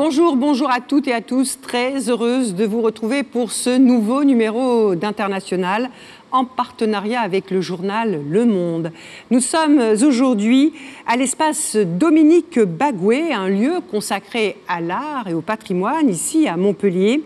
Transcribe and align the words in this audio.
Bonjour, 0.00 0.36
bonjour 0.36 0.70
à 0.70 0.80
toutes 0.80 1.08
et 1.08 1.12
à 1.12 1.20
tous. 1.20 1.58
Très 1.60 2.08
heureuse 2.08 2.54
de 2.54 2.64
vous 2.64 2.82
retrouver 2.82 3.24
pour 3.24 3.50
ce 3.50 3.76
nouveau 3.76 4.22
numéro 4.22 4.94
d'International 4.94 5.90
en 6.30 6.44
partenariat 6.44 7.20
avec 7.20 7.50
le 7.50 7.60
journal 7.60 8.20
Le 8.30 8.44
Monde. 8.44 8.92
Nous 9.32 9.40
sommes 9.40 9.80
aujourd'hui 10.00 10.72
à 11.04 11.16
l'espace 11.16 11.74
Dominique 11.74 12.60
Bagoué, 12.60 13.32
un 13.32 13.48
lieu 13.48 13.80
consacré 13.90 14.56
à 14.68 14.80
l'art 14.80 15.26
et 15.26 15.34
au 15.34 15.40
patrimoine 15.40 16.08
ici 16.08 16.46
à 16.46 16.56
Montpellier. 16.56 17.24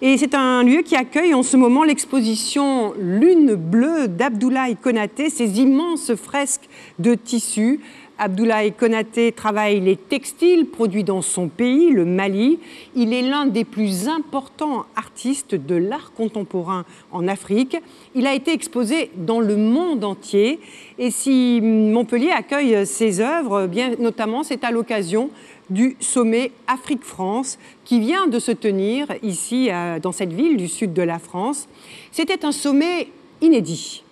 Et 0.00 0.16
c'est 0.16 0.34
un 0.34 0.62
lieu 0.62 0.82
qui 0.82 0.94
accueille 0.94 1.34
en 1.34 1.42
ce 1.42 1.56
moment 1.56 1.82
l'exposition 1.82 2.92
Lune 2.96 3.54
bleue 3.54 4.06
d'Abdoulaye 4.06 4.76
Konaté, 4.76 5.30
ces 5.30 5.60
immenses 5.60 6.14
fresques 6.14 6.68
de 7.00 7.14
tissu 7.14 7.80
Abdoulaye 8.16 8.72
Konaté 8.72 9.32
travaille 9.32 9.80
les 9.80 9.96
textiles 9.96 10.66
produits 10.66 11.02
dans 11.02 11.20
son 11.20 11.48
pays, 11.48 11.90
le 11.90 12.04
Mali. 12.04 12.60
Il 12.94 13.12
est 13.12 13.22
l'un 13.22 13.46
des 13.46 13.64
plus 13.64 14.08
importants 14.08 14.86
artistes 14.94 15.56
de 15.56 15.74
l'art 15.74 16.12
contemporain 16.12 16.84
en 17.10 17.26
Afrique. 17.26 17.76
Il 18.14 18.28
a 18.28 18.34
été 18.34 18.52
exposé 18.52 19.10
dans 19.16 19.40
le 19.40 19.56
monde 19.56 20.04
entier. 20.04 20.60
Et 20.98 21.10
si 21.10 21.60
Montpellier 21.60 22.30
accueille 22.30 22.86
ses 22.86 23.20
œuvres, 23.20 23.66
bien 23.66 23.92
notamment, 23.98 24.44
c'est 24.44 24.62
à 24.62 24.70
l'occasion 24.70 25.30
du 25.68 25.96
sommet 25.98 26.52
Afrique-France 26.68 27.58
qui 27.84 27.98
vient 27.98 28.28
de 28.28 28.38
se 28.38 28.52
tenir 28.52 29.08
ici, 29.22 29.70
dans 30.02 30.12
cette 30.12 30.32
ville 30.32 30.56
du 30.56 30.68
sud 30.68 30.92
de 30.92 31.02
la 31.02 31.18
France. 31.18 31.66
C'était 32.12 32.44
un 32.44 32.52
sommet 32.52 33.08
inédit. 33.40 34.03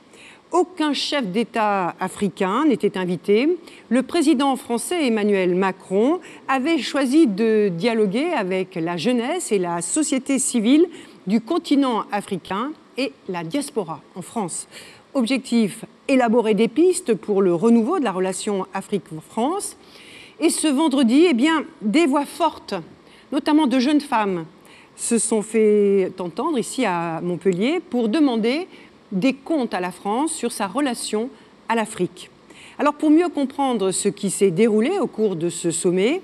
Aucun 0.52 0.92
chef 0.92 1.26
d'État 1.28 1.94
africain 1.98 2.66
n'était 2.66 2.98
invité. 2.98 3.56
Le 3.88 4.02
président 4.02 4.54
français 4.56 5.06
Emmanuel 5.06 5.54
Macron 5.54 6.20
avait 6.46 6.76
choisi 6.76 7.26
de 7.26 7.70
dialoguer 7.70 8.34
avec 8.34 8.74
la 8.74 8.98
jeunesse 8.98 9.50
et 9.50 9.58
la 9.58 9.80
société 9.80 10.38
civile 10.38 10.86
du 11.26 11.40
continent 11.40 12.04
africain 12.12 12.72
et 12.98 13.14
la 13.30 13.44
diaspora 13.44 14.02
en 14.14 14.20
France. 14.20 14.68
Objectif, 15.14 15.86
élaborer 16.06 16.52
des 16.52 16.68
pistes 16.68 17.14
pour 17.14 17.40
le 17.40 17.54
renouveau 17.54 17.98
de 17.98 18.04
la 18.04 18.12
relation 18.12 18.66
Afrique-France. 18.74 19.78
Et 20.38 20.50
ce 20.50 20.68
vendredi, 20.68 21.28
eh 21.30 21.34
des 21.80 22.04
voix 22.04 22.26
fortes, 22.26 22.74
notamment 23.32 23.66
de 23.66 23.78
jeunes 23.78 24.02
femmes, 24.02 24.44
se 24.96 25.16
sont 25.16 25.40
fait 25.40 26.12
entendre 26.18 26.58
ici 26.58 26.84
à 26.84 27.22
Montpellier 27.22 27.80
pour 27.80 28.10
demander 28.10 28.68
des 29.12 29.34
comptes 29.34 29.74
à 29.74 29.80
la 29.80 29.92
France 29.92 30.32
sur 30.32 30.50
sa 30.50 30.66
relation 30.66 31.30
à 31.68 31.74
l'Afrique. 31.74 32.30
Alors 32.78 32.94
pour 32.94 33.10
mieux 33.10 33.28
comprendre 33.28 33.90
ce 33.92 34.08
qui 34.08 34.30
s'est 34.30 34.50
déroulé 34.50 34.98
au 34.98 35.06
cours 35.06 35.36
de 35.36 35.50
ce 35.50 35.70
sommet, 35.70 36.22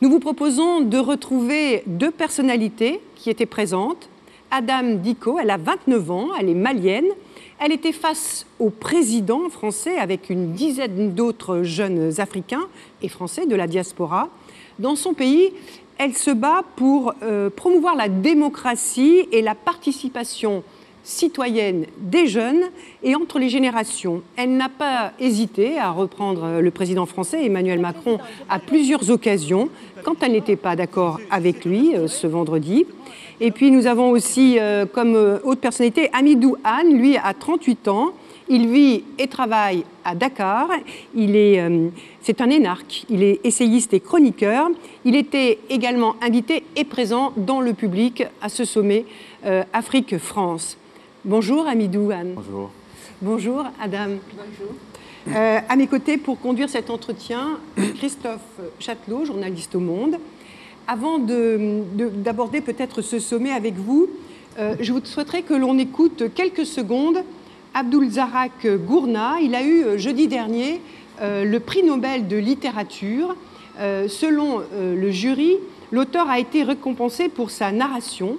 nous 0.00 0.10
vous 0.10 0.18
proposons 0.18 0.80
de 0.80 0.98
retrouver 0.98 1.82
deux 1.86 2.10
personnalités 2.10 3.00
qui 3.16 3.28
étaient 3.28 3.46
présentes. 3.46 4.08
Adam 4.50 4.94
Diko, 4.94 5.38
elle 5.38 5.50
a 5.50 5.58
29 5.58 6.10
ans, 6.10 6.28
elle 6.38 6.48
est 6.48 6.54
malienne. 6.54 7.08
Elle 7.62 7.72
était 7.72 7.92
face 7.92 8.46
au 8.58 8.70
président 8.70 9.50
français 9.50 9.98
avec 9.98 10.30
une 10.30 10.52
dizaine 10.52 11.12
d'autres 11.12 11.62
jeunes 11.62 12.18
africains 12.18 12.66
et 13.02 13.08
français 13.08 13.44
de 13.44 13.54
la 13.54 13.66
diaspora. 13.66 14.30
Dans 14.78 14.96
son 14.96 15.12
pays, 15.12 15.52
elle 15.98 16.16
se 16.16 16.30
bat 16.30 16.62
pour 16.76 17.12
euh, 17.22 17.50
promouvoir 17.50 17.94
la 17.94 18.08
démocratie 18.08 19.28
et 19.30 19.42
la 19.42 19.54
participation 19.54 20.64
citoyenne 21.02 21.86
des 21.98 22.26
jeunes 22.26 22.62
et 23.02 23.14
entre 23.14 23.38
les 23.38 23.48
générations. 23.48 24.22
Elle 24.36 24.56
n'a 24.56 24.68
pas 24.68 25.12
hésité 25.18 25.78
à 25.78 25.90
reprendre 25.90 26.60
le 26.60 26.70
président 26.70 27.06
français 27.06 27.44
Emmanuel 27.44 27.80
Macron 27.80 28.18
à 28.48 28.58
plusieurs 28.58 29.10
occasions 29.10 29.70
quand 30.02 30.22
elle 30.22 30.32
n'était 30.32 30.56
pas 30.56 30.76
d'accord 30.76 31.20
avec 31.30 31.64
lui 31.64 31.94
euh, 31.94 32.08
ce 32.08 32.26
vendredi. 32.26 32.86
Et 33.40 33.50
puis 33.50 33.70
nous 33.70 33.86
avons 33.86 34.10
aussi 34.10 34.58
euh, 34.58 34.86
comme 34.86 35.14
euh, 35.14 35.38
haute 35.44 35.60
personnalité 35.60 36.10
Amidou 36.12 36.56
Han, 36.64 36.90
lui 36.92 37.16
a 37.16 37.32
38 37.34 37.88
ans. 37.88 38.12
Il 38.48 38.68
vit 38.68 39.04
et 39.18 39.28
travaille 39.28 39.84
à 40.04 40.16
Dakar. 40.16 40.68
Il 41.14 41.36
est, 41.36 41.62
c'est 42.20 42.40
un 42.40 42.50
énarque. 42.50 43.04
Il 43.08 43.22
est 43.22 43.38
essayiste 43.44 43.94
et 43.94 44.00
chroniqueur. 44.00 44.70
Il 45.04 45.14
était 45.14 45.60
également 45.68 46.16
invité 46.20 46.64
et 46.74 46.82
présent 46.82 47.32
dans 47.36 47.60
le 47.60 47.74
public 47.74 48.24
à 48.42 48.48
ce 48.48 48.64
sommet 48.64 49.04
Afrique-France. 49.72 50.78
Bonjour 51.26 51.66
Amidou 51.68 52.10
Anne. 52.10 52.32
Bonjour. 52.34 52.70
Bonjour 53.20 53.64
Adam. 53.78 54.16
Bonjour. 54.32 54.74
Euh, 55.28 55.60
à 55.68 55.76
mes 55.76 55.86
côtés 55.86 56.16
pour 56.16 56.40
conduire 56.40 56.70
cet 56.70 56.88
entretien, 56.88 57.58
Christophe 57.96 58.40
Châtelot, 58.78 59.26
journaliste 59.26 59.74
au 59.74 59.80
Monde. 59.80 60.16
Avant 60.88 61.18
d'aborder 61.18 62.62
peut-être 62.62 63.02
ce 63.02 63.18
sommet 63.18 63.52
avec 63.52 63.74
vous, 63.74 64.08
euh, 64.58 64.76
je 64.80 64.94
vous 64.94 65.04
souhaiterais 65.04 65.42
que 65.42 65.52
l'on 65.52 65.76
écoute 65.76 66.22
quelques 66.34 66.64
secondes 66.64 67.18
Abdul 67.74 68.08
Zarak 68.12 68.66
Gourna. 68.86 69.40
Il 69.42 69.54
a 69.54 69.62
eu 69.62 69.82
euh, 69.84 69.98
jeudi 69.98 70.26
dernier 70.26 70.80
le 71.22 71.58
prix 71.58 71.82
Nobel 71.82 72.28
de 72.28 72.38
littérature. 72.38 73.36
selon 74.08 74.62
le 74.80 75.10
jury, 75.10 75.58
l'auteur 75.92 76.30
a 76.30 76.38
été 76.38 76.62
récompensé 76.62 77.28
pour 77.28 77.50
sa 77.50 77.72
narration 77.72 78.38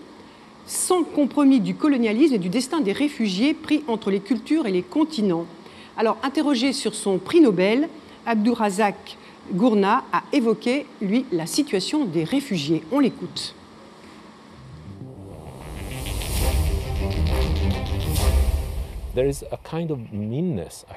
sans 0.65 1.03
compromis 1.03 1.59
du 1.59 1.75
colonialisme 1.75 2.35
et 2.35 2.39
du 2.39 2.49
destin 2.49 2.81
des 2.81 2.91
réfugiés 2.91 3.53
pris 3.53 3.83
entre 3.87 4.11
les 4.11 4.19
cultures 4.19 4.67
et 4.67 4.71
les 4.71 4.83
continents. 4.83 5.45
Alors, 5.97 6.17
interrogé 6.23 6.73
sur 6.73 6.95
son 6.95 7.17
prix 7.17 7.41
Nobel, 7.41 7.89
Abdourazak 8.25 9.17
Gourna 9.53 10.03
a 10.13 10.23
évoqué, 10.31 10.85
lui, 11.01 11.25
la 11.31 11.45
situation 11.45 12.05
des 12.05 12.23
réfugiés. 12.23 12.83
On 12.91 12.99
l'écoute. 12.99 13.55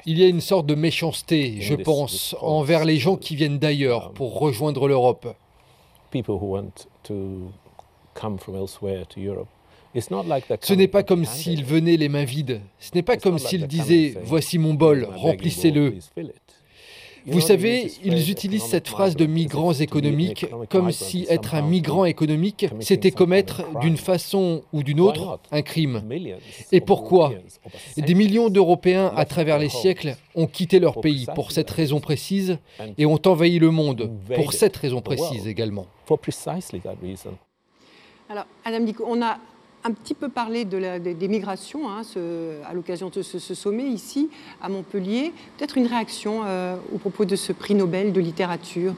Il 0.05 0.17
y 0.17 0.23
a 0.23 0.27
une 0.27 0.39
sorte 0.39 0.65
de 0.65 0.75
méchanceté, 0.75 1.57
je 1.59 1.75
pense, 1.75 2.35
envers 2.39 2.85
les 2.85 2.97
gens 2.97 3.17
qui 3.17 3.35
viennent 3.35 3.59
d'ailleurs 3.59 4.11
pour 4.11 4.39
rejoindre 4.39 4.87
l'Europe. 4.87 5.35
Ce 9.99 10.73
n'est 10.73 10.87
pas 10.87 11.03
comme 11.03 11.25
s'ils 11.25 11.63
venaient 11.63 11.97
les 11.97 12.09
mains 12.09 12.25
vides. 12.25 12.61
Ce 12.79 12.91
n'est 12.93 13.03
pas 13.03 13.17
comme 13.17 13.37
s'ils 13.39 13.67
disaient 13.67 14.15
Voici 14.23 14.57
mon 14.57 14.73
bol, 14.73 15.07
remplissez-le. 15.15 15.95
Vous 17.27 17.41
savez, 17.41 17.91
ils 18.03 18.29
utilisent 18.29 18.65
cette 18.65 18.87
phrase 18.87 19.15
de 19.15 19.25
migrants 19.25 19.73
économiques 19.73 20.45
comme 20.69 20.91
si 20.91 21.25
être 21.29 21.55
un 21.55 21.63
migrant 21.63 22.05
économique, 22.05 22.67
c'était 22.79 23.11
commettre 23.11 23.63
d'une 23.79 23.97
façon 23.97 24.61
ou 24.73 24.83
d'une 24.83 24.99
autre 24.99 25.39
un 25.51 25.61
crime. 25.61 26.03
Et 26.71 26.81
pourquoi 26.81 27.33
Des 27.97 28.13
millions 28.13 28.49
d'Européens 28.49 29.11
à 29.15 29.25
travers 29.25 29.57
les 29.57 29.69
siècles 29.69 30.15
ont 30.35 30.47
quitté 30.47 30.79
leur 30.79 31.01
pays 31.01 31.25
pour 31.33 31.51
cette 31.51 31.71
raison 31.71 31.99
précise 31.99 32.59
et 32.97 33.05
ont 33.05 33.21
envahi 33.25 33.57
le 33.57 33.71
monde 33.71 34.11
pour 34.35 34.53
cette 34.53 34.77
raison 34.77 35.01
précise 35.01 35.47
également. 35.47 35.87
Alors, 38.27 38.45
Adam 38.63 38.79
Dico, 38.79 39.05
on 39.07 39.21
a 39.21 39.37
un 39.85 39.91
petit 39.91 40.15
peu 40.15 40.29
parlé 40.29 40.65
de 40.65 40.97
des, 40.97 41.27
migrations 41.27 41.87
hein, 41.87 42.01
à 42.67 42.73
l'occasion 42.73 43.11
de 43.15 43.21
ce, 43.21 43.53
sommet 43.53 43.83
ici 43.83 44.29
à 44.61 44.67
Montpellier. 44.67 45.31
Peut-être 45.57 45.77
une 45.77 45.85
réaction 45.85 46.41
euh, 46.43 46.75
au 46.93 46.97
propos 46.97 47.23
de 47.23 47.35
ce 47.35 47.53
prix 47.53 47.75
Nobel 47.75 48.11
de 48.11 48.19
littérature? 48.19 48.93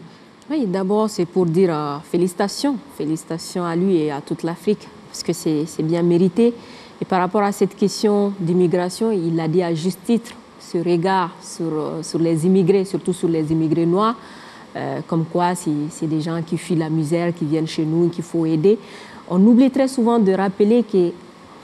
Oui, 0.50 0.66
d'abord 0.66 1.10
c'est 1.10 1.26
pour 1.26 1.46
dire 1.46 1.76
euh, 1.76 1.98
félicitations, 2.10 2.78
félicitations 2.98 3.66
à 3.66 3.76
lui 3.76 3.98
et 3.98 4.12
à 4.12 4.22
toute 4.22 4.44
l'Afrique, 4.44 4.88
parce 5.10 5.24
que 5.24 5.34
c'est 5.34 5.84
bien 5.84 6.04
mérité. 6.04 6.54
Et 7.02 7.06
par 7.06 7.20
rapport 7.20 7.44
à 7.44 7.52
cette 7.52 7.76
question 7.76 8.34
d'immigration, 8.40 9.12
il 9.12 9.38
a 9.42 9.50
dit 9.50 9.62
à 9.62 9.74
juste 9.74 10.00
titre 10.06 10.32
ce 10.62 10.78
regard 10.78 11.36
sur, 11.42 11.66
euh, 11.66 12.02
sur 12.02 12.20
les 12.20 12.46
immigrés, 12.46 12.86
surtout 12.86 13.12
sur 13.12 13.28
les 13.28 13.52
immigrés 13.52 13.86
noirs, 13.86 14.16
comme 15.08 15.26
quoi 15.26 15.56
c'est 15.56 16.06
des 16.06 16.22
gens 16.22 16.40
qui 16.44 16.56
fuient 16.56 16.76
la 16.76 16.92
misère, 16.92 17.34
qui 17.34 17.46
viennent 17.46 17.68
chez 17.68 17.84
nous 17.84 18.10
qu'il 18.10 18.24
faut 18.24 18.46
aider. 18.46 18.78
On 19.30 19.46
oublie 19.46 19.70
très 19.70 19.88
souvent 19.88 20.20
de 20.20 20.32
rappeler 20.32 20.84
que 20.84 21.12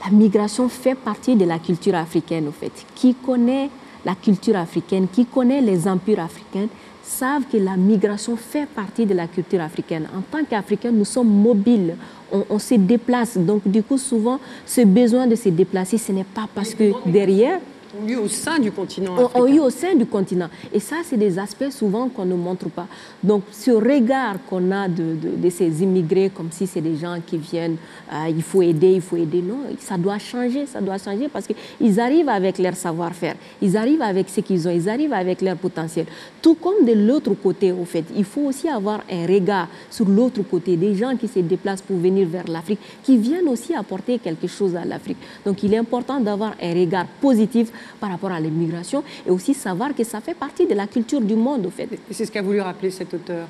la 0.04 0.10
migration 0.10 0.68
fait 0.68 0.94
partie 0.94 1.34
de 1.34 1.44
la 1.44 1.58
culture 1.58 1.94
africaine, 1.94 2.48
au 2.48 2.52
fait. 2.52 2.72
Qui 2.94 3.14
connaît 3.14 3.70
la 4.04 4.14
culture 4.14 4.56
africaine, 4.56 5.06
qui 5.10 5.24
connaît 5.24 5.62
les 5.62 5.88
empires 5.88 6.20
africains, 6.20 6.68
savent 7.02 7.44
que 7.50 7.56
la 7.56 7.76
migration 7.76 8.36
fait 8.36 8.66
partie 8.66 9.06
de 9.06 9.14
la 9.14 9.26
culture 9.26 9.60
africaine. 9.60 10.08
En 10.16 10.20
tant 10.20 10.44
qu'Africains, 10.44 10.90
nous 10.90 11.04
sommes 11.04 11.28
mobiles, 11.28 11.96
on, 12.32 12.58
se 12.58 12.74
déplace. 12.74 13.36
Donc, 13.36 13.66
du 13.66 13.82
coup, 13.82 13.98
souvent, 13.98 14.40
ce 14.66 14.82
besoin 14.82 15.26
de 15.26 15.36
se 15.36 15.48
déplacer, 15.48 15.98
ce 15.98 16.12
n'est 16.12 16.24
pas 16.24 16.48
parce 16.54 16.74
que 16.74 16.92
derrière, 17.06 17.60
ont 18.00 18.08
eu 18.08 18.16
au 18.16 18.28
sein 18.28 18.58
du 18.58 18.72
continent 18.72 19.14
africain. 19.14 19.40
Ont 19.40 19.46
eu 19.46 19.60
au 19.60 19.70
sein 19.70 19.94
du 19.94 20.06
continent. 20.06 20.48
Et 20.72 20.80
ça, 20.80 20.96
c'est 21.04 21.16
des 21.16 21.38
aspects 21.38 21.70
souvent 21.70 22.08
qu'on 22.08 22.24
ne 22.24 22.34
montre 22.34 22.68
pas. 22.68 22.86
Donc, 23.22 23.42
ce 23.52 23.70
regard 23.70 24.36
qu'on 24.48 24.70
a 24.70 24.88
de, 24.88 25.16
de, 25.36 25.50
ces 25.50 25.82
immigrés, 25.82 26.30
comme 26.34 26.50
si 26.50 26.66
c'est 26.66 26.80
des 26.80 26.96
gens 26.96 27.16
qui 27.24 27.38
viennent, 27.38 27.76
euh, 28.12 28.28
il 28.28 28.42
faut 28.42 28.62
aider, 28.62 28.92
il 28.94 29.00
faut 29.00 29.16
aider, 29.16 29.42
non, 29.42 29.58
ça 29.78 29.96
doit 29.96 30.18
changer, 30.18 30.66
ça 30.66 30.80
doit 30.80 30.98
changer 30.98 31.28
parce 31.28 31.46
qu'ils 31.46 32.00
arrivent 32.00 32.28
avec 32.28 32.58
leur 32.58 32.74
savoir-faire, 32.74 33.34
ils 33.62 33.76
arrivent 33.76 34.02
avec 34.02 34.28
ce 34.28 34.40
qu'ils 34.40 34.66
ont, 34.66 34.70
ils 34.70 34.88
arrivent 34.88 35.12
avec 35.12 35.40
leur 35.42 35.56
potentiel. 35.56 36.06
Tout 36.42 36.54
comme 36.54 36.84
de 36.84 36.92
l'autre 36.92 37.34
côté, 37.34 37.72
au 37.72 37.84
fait, 37.84 38.04
il 38.16 38.24
faut 38.24 38.42
aussi 38.42 38.68
avoir 38.68 39.00
un 39.10 39.26
regard 39.26 39.68
sur 39.90 40.08
l'autre 40.08 40.42
côté, 40.42 40.76
des 40.76 40.94
gens 40.94 41.16
qui 41.16 41.28
se 41.28 41.38
déplacent 41.40 41.82
pour 41.82 41.96
venir 41.96 42.26
vers 42.28 42.46
l'Afrique, 42.48 42.80
qui 43.02 43.16
viennent 43.16 43.48
aussi 43.48 43.74
apporter 43.74 44.18
quelque 44.18 44.46
chose 44.46 44.74
à 44.76 44.84
l'Afrique. 44.84 45.18
Donc, 45.44 45.62
il 45.62 45.72
est 45.74 45.78
important 45.78 46.20
d'avoir 46.20 46.54
un 46.60 46.74
regard 46.74 47.06
positif 47.20 47.70
par 48.00 48.10
rapport 48.10 48.32
à 48.32 48.40
l'immigration 48.40 49.02
et 49.26 49.30
aussi 49.30 49.54
savoir 49.54 49.94
que 49.94 50.04
ça 50.04 50.20
fait 50.20 50.34
partie 50.34 50.66
de 50.66 50.74
la 50.74 50.86
culture 50.86 51.20
du 51.20 51.34
monde, 51.34 51.66
au 51.66 51.70
fait. 51.70 51.88
C'est 52.10 52.26
ce 52.26 52.32
qu'a 52.32 52.42
voulu 52.42 52.60
rappeler 52.60 52.90
cet 52.90 53.14
auteur. 53.14 53.46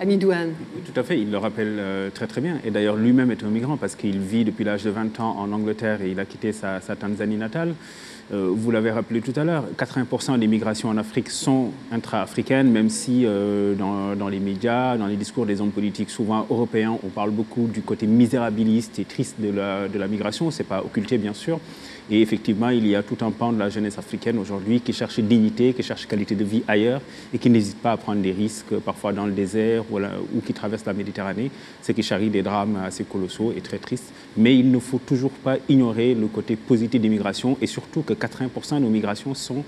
Amidouane. 0.00 0.54
Tout 0.84 0.98
à 0.98 1.04
fait, 1.04 1.20
il 1.20 1.30
le 1.30 1.38
rappelle 1.38 1.76
euh, 1.78 2.10
très 2.10 2.26
très 2.26 2.40
bien. 2.40 2.58
Et 2.64 2.70
d'ailleurs, 2.70 2.96
lui-même 2.96 3.30
est 3.30 3.44
un 3.44 3.48
migrant 3.48 3.76
parce 3.76 3.94
qu'il 3.94 4.18
vit 4.18 4.44
depuis 4.44 4.64
l'âge 4.64 4.82
de 4.82 4.90
20 4.90 5.20
ans 5.20 5.36
en 5.38 5.52
Angleterre 5.52 6.02
et 6.02 6.10
il 6.10 6.18
a 6.18 6.24
quitté 6.24 6.52
sa, 6.52 6.80
Tanzanie 6.80 7.36
natale. 7.36 7.74
Euh, 8.32 8.48
vous 8.50 8.70
l'avez 8.70 8.90
rappelé 8.90 9.20
tout 9.20 9.38
à 9.38 9.44
l'heure, 9.44 9.64
80% 9.78 10.38
des 10.38 10.46
migrations 10.46 10.88
en 10.88 10.96
Afrique 10.96 11.30
sont 11.30 11.70
intra-africaines, 11.92 12.70
même 12.70 12.88
si 12.88 13.24
euh, 13.24 13.74
dans, 13.74 14.16
dans, 14.16 14.28
les 14.28 14.40
médias, 14.40 14.96
dans 14.96 15.06
les 15.06 15.16
discours 15.16 15.44
des 15.44 15.60
hommes 15.60 15.70
politiques, 15.70 16.08
souvent 16.08 16.46
européens, 16.48 16.98
on 17.04 17.08
parle 17.08 17.30
beaucoup 17.30 17.66
du 17.66 17.82
côté 17.82 18.06
misérabiliste 18.06 18.98
et 18.98 19.04
triste 19.04 19.36
de 19.38 19.50
la, 19.50 19.88
de 19.88 19.98
la 19.98 20.08
migration. 20.08 20.50
Ce 20.50 20.58
n'est 20.58 20.68
pas 20.68 20.80
occulté, 20.80 21.18
bien 21.18 21.34
sûr. 21.34 21.60
Et 22.10 22.20
effectivement, 22.20 22.68
il 22.68 22.86
y 22.86 22.94
a 22.94 23.02
tout 23.02 23.16
un 23.24 23.30
pan 23.30 23.52
de 23.52 23.58
la 23.58 23.70
jeunesse 23.70 23.96
africaine 23.98 24.38
aujourd'hui 24.38 24.80
qui 24.80 24.92
cherche 24.92 25.20
dignité, 25.20 25.72
qui 25.72 25.82
cherche 25.82 26.06
qualité 26.06 26.34
de 26.34 26.44
vie 26.44 26.62
ailleurs 26.68 27.00
et 27.32 27.38
qui 27.38 27.48
n'hésite 27.48 27.78
pas 27.78 27.92
à 27.92 27.96
prendre 27.96 28.20
des 28.20 28.32
risques, 28.32 28.74
parfois 28.84 29.12
dans 29.12 29.24
le 29.24 29.32
désert 29.32 29.84
ou, 29.90 29.98
ou 29.98 30.40
qui 30.44 30.52
traverse 30.52 30.84
la 30.84 30.92
Méditerranée, 30.92 31.50
ce 31.82 31.92
qui 31.92 32.02
charrie 32.02 32.28
des 32.28 32.42
drames 32.42 32.76
assez 32.84 33.04
colossaux 33.04 33.54
et 33.56 33.60
très 33.60 33.78
tristes. 33.78 34.12
Mais 34.36 34.56
il 34.56 34.70
ne 34.70 34.78
faut 34.78 34.98
toujours 34.98 35.30
pas 35.30 35.56
ignorer 35.68 36.14
le 36.14 36.26
côté 36.26 36.56
positif 36.56 37.00
des 37.00 37.08
migrations 37.08 37.56
et 37.62 37.66
surtout 37.66 38.02
que 38.02 38.12
80% 38.12 38.74
de 38.76 38.80
nos 38.80 38.90
migrations 38.90 39.34
sont 39.34 39.64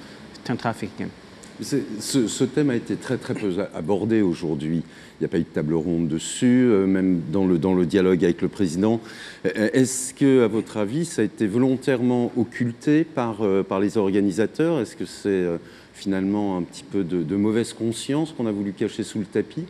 intra-africaines. 0.49 1.11
Ce, 1.61 2.45
thème 2.45 2.71
a 2.71 2.77
été 2.77 2.97
très 2.97 3.17
très 3.17 3.35
peu 3.35 3.55
abordé 3.75 4.21
aujourd'hui. 4.21 4.83
Il 5.19 5.23
n'y 5.23 5.25
a 5.25 5.29
pas 5.29 5.39
eu 5.39 5.43
de 5.43 5.47
table 5.47 5.75
ronde 5.75 6.09
dessus, 6.09 6.67
euh, 6.69 6.87
même 6.87 7.23
dans 7.33 7.47
le, 7.47 7.59
dans 7.59 7.73
le 7.73 7.87
dialogue 7.87 8.23
avec 8.25 8.43
le 8.43 8.49
président. 8.49 9.01
Euh, 9.47 9.71
est-ce 9.73 10.13
que, 10.13 10.45
à 10.45 10.49
votre 10.49 10.77
avis, 10.77 11.07
ça 11.07 11.23
a 11.23 11.25
été 11.25 11.47
volontairement 11.47 12.31
occulté 12.37 13.05
par, 13.05 13.41
euh, 13.41 13.63
par 13.63 13.81
les 13.81 13.97
organisateurs? 13.97 14.81
Est-ce 14.81 14.97
que 14.97 15.07
c'est 15.07 15.47
finalement 15.95 16.59
un 16.59 16.63
petit 16.63 16.85
peu 16.85 17.03
de 17.03 17.37
mauvaise 17.37 17.73
conscience 17.73 18.35
qu'on 18.37 18.47
a 18.47 18.53
voulu 18.53 18.73
cacher 18.73 19.03
sous 19.03 19.19
le 19.19 19.25
tapis? 19.25 19.65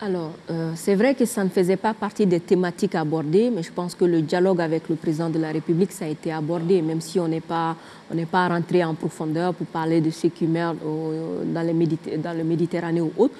Alors, 0.00 0.30
euh, 0.50 0.70
c'est 0.76 0.94
vrai 0.94 1.16
que 1.16 1.24
ça 1.24 1.42
ne 1.42 1.48
faisait 1.48 1.76
pas 1.76 1.92
partie 1.92 2.24
des 2.24 2.38
thématiques 2.38 2.94
abordées, 2.94 3.50
mais 3.52 3.64
je 3.64 3.72
pense 3.72 3.96
que 3.96 4.04
le 4.04 4.22
dialogue 4.22 4.60
avec 4.60 4.88
le 4.88 4.94
président 4.94 5.28
de 5.28 5.40
la 5.40 5.50
République, 5.50 5.90
ça 5.90 6.04
a 6.04 6.08
été 6.08 6.32
abordé, 6.32 6.82
même 6.82 7.00
si 7.00 7.18
on 7.18 7.26
n'est 7.26 7.40
pas, 7.40 7.74
rentré 8.32 8.84
en 8.84 8.94
profondeur 8.94 9.54
pour 9.54 9.66
parler 9.66 10.00
de 10.00 10.10
ceux 10.10 10.28
qui 10.28 10.46
meurent 10.46 10.76
dans, 10.76 11.62
les 11.62 12.16
dans 12.16 12.36
le 12.36 12.44
Méditerranée 12.44 13.00
ou 13.00 13.10
autre. 13.18 13.34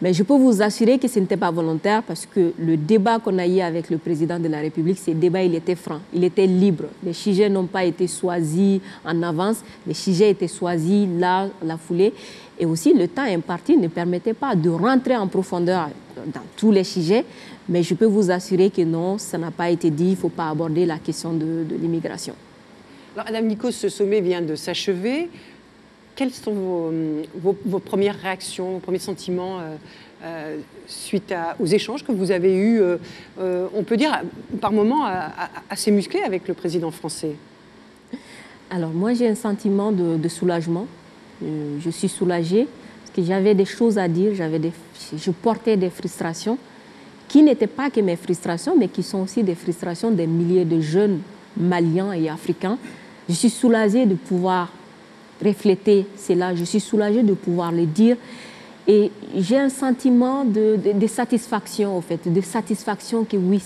Mais 0.00 0.12
je 0.12 0.22
peux 0.22 0.36
vous 0.36 0.62
assurer 0.62 0.98
que 0.98 1.08
ce 1.08 1.18
n'était 1.18 1.36
pas 1.36 1.50
volontaire 1.50 2.02
parce 2.02 2.26
que 2.26 2.52
le 2.58 2.76
débat 2.76 3.18
qu'on 3.18 3.38
a 3.38 3.46
eu 3.46 3.60
avec 3.60 3.90
le 3.90 3.98
président 3.98 4.38
de 4.38 4.48
la 4.48 4.58
République, 4.58 4.98
ce 4.98 5.12
débat, 5.12 5.42
il 5.42 5.54
était 5.54 5.76
franc, 5.76 6.00
il 6.12 6.22
était 6.24 6.46
libre. 6.46 6.84
Les 7.02 7.12
sujets 7.12 7.48
n'ont 7.48 7.66
pas 7.66 7.84
été 7.84 8.06
choisis 8.06 8.80
en 9.04 9.22
avance, 9.22 9.62
les 9.86 9.94
sujets 9.94 10.30
étaient 10.30 10.48
choisis 10.48 11.08
là, 11.18 11.48
la 11.64 11.76
foulée. 11.76 12.12
Et 12.58 12.66
aussi, 12.66 12.94
le 12.94 13.08
temps 13.08 13.22
imparti 13.22 13.76
ne 13.76 13.88
permettait 13.88 14.34
pas 14.34 14.54
de 14.54 14.70
rentrer 14.70 15.16
en 15.16 15.26
profondeur 15.26 15.88
dans 16.26 16.42
tous 16.56 16.70
les 16.70 16.84
sujets, 16.84 17.24
mais 17.68 17.82
je 17.82 17.94
peux 17.94 18.04
vous 18.04 18.30
assurer 18.30 18.70
que 18.70 18.82
non, 18.82 19.18
ça 19.18 19.38
n'a 19.38 19.50
pas 19.50 19.70
été 19.70 19.90
dit, 19.90 20.04
il 20.04 20.10
ne 20.10 20.16
faut 20.16 20.28
pas 20.28 20.48
aborder 20.48 20.86
la 20.86 20.98
question 20.98 21.32
de, 21.32 21.64
l'immigration. 21.80 22.34
Alors, 23.14 23.26
Madame 23.26 23.46
Nikos, 23.46 23.72
ce 23.72 23.88
sommet 23.88 24.20
vient 24.20 24.42
de 24.42 24.54
s'achever. 24.54 25.28
Quelles 26.14 26.30
sont 26.30 26.92
vos, 27.34 27.78
premières 27.80 28.18
réactions, 28.20 28.74
vos 28.74 28.78
premiers 28.78 29.00
sentiments 29.00 29.58
euh, 29.58 29.76
euh, 30.22 30.58
suite 30.86 31.34
aux 31.58 31.66
échanges 31.66 32.04
que 32.04 32.12
vous 32.12 32.30
avez 32.30 32.54
eus, 32.56 32.80
euh, 32.80 33.66
on 33.74 33.82
peut 33.82 33.96
dire 33.96 34.22
par 34.60 34.70
moments 34.70 35.08
assez 35.68 35.90
musclés 35.90 36.22
avec 36.22 36.46
le 36.46 36.54
président 36.54 36.92
français? 36.92 37.34
Alors 38.70 38.90
moi 38.90 39.12
j'ai 39.12 39.28
un 39.28 39.34
sentiment 39.34 39.90
de 39.90 40.28
soulagement 40.28 40.86
je 41.80 41.90
suis 41.90 42.08
soulagée 42.08 42.66
parce 43.00 43.16
que 43.16 43.22
j'avais 43.22 43.54
des 43.54 43.64
choses 43.64 43.98
à 43.98 44.08
dire, 44.08 44.32
des, 44.58 44.72
je 45.16 45.30
portais 45.30 45.76
des 45.76 45.90
frustrations 45.90 46.58
qui 47.28 47.42
n'étaient 47.42 47.66
pas 47.66 47.90
que 47.90 48.00
mes 48.00 48.16
frustrations, 48.16 48.76
mais 48.78 48.88
qui 48.88 49.02
sont 49.02 49.18
aussi 49.18 49.42
des 49.42 49.54
frustrations 49.54 50.10
des 50.10 50.26
milliers 50.26 50.64
de 50.64 50.80
jeunes 50.80 51.20
maliens 51.56 52.12
et 52.12 52.28
africains. 52.28 52.78
Je 53.28 53.34
suis 53.34 53.50
soulagée 53.50 54.06
de 54.06 54.14
pouvoir 54.14 54.72
refléter 55.44 56.06
cela, 56.16 56.54
je 56.54 56.64
suis 56.64 56.80
soulagée 56.80 57.22
de 57.22 57.34
pouvoir 57.34 57.72
le 57.72 57.86
dire 57.86 58.16
et 58.86 59.10
j'ai 59.34 59.58
un 59.58 59.70
sentiment 59.70 60.44
de, 60.44 60.78
satisfaction, 61.06 61.96
en 61.96 62.02
fait, 62.02 62.30
de 62.30 62.40
satisfaction 62.42 63.24
que 63.24 63.36
oui, 63.36 63.62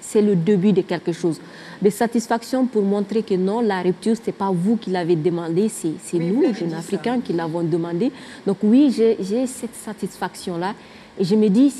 c'est 0.00 0.20
le 0.20 0.36
début 0.36 0.72
de 0.72 0.82
quelque 0.82 1.12
chose. 1.12 1.40
De 1.80 1.88
satisfaction 1.88 2.66
pour 2.66 2.82
montrer 2.82 3.22
que 3.22 3.34
non, 3.34 3.60
la 3.62 3.80
rupture, 3.80 4.16
ce 4.16 4.26
n'est 4.26 4.32
pas 4.32 4.50
vous 4.50 4.76
qui 4.76 4.90
l'avez 4.90 5.16
demandé, 5.16 5.70
c'est 5.70 6.18
nous, 6.18 6.42
les 6.42 6.52
jeunes 6.52 6.74
Africains, 6.74 7.20
qui 7.20 7.32
l'avons 7.32 7.62
demandé. 7.62 8.12
Donc 8.46 8.58
oui, 8.62 8.94
j'ai 8.94 9.46
cette 9.46 9.74
satisfaction-là. 9.74 10.74
Et 11.18 11.24
je 11.24 11.34
me 11.34 11.48
dis, 11.48 11.72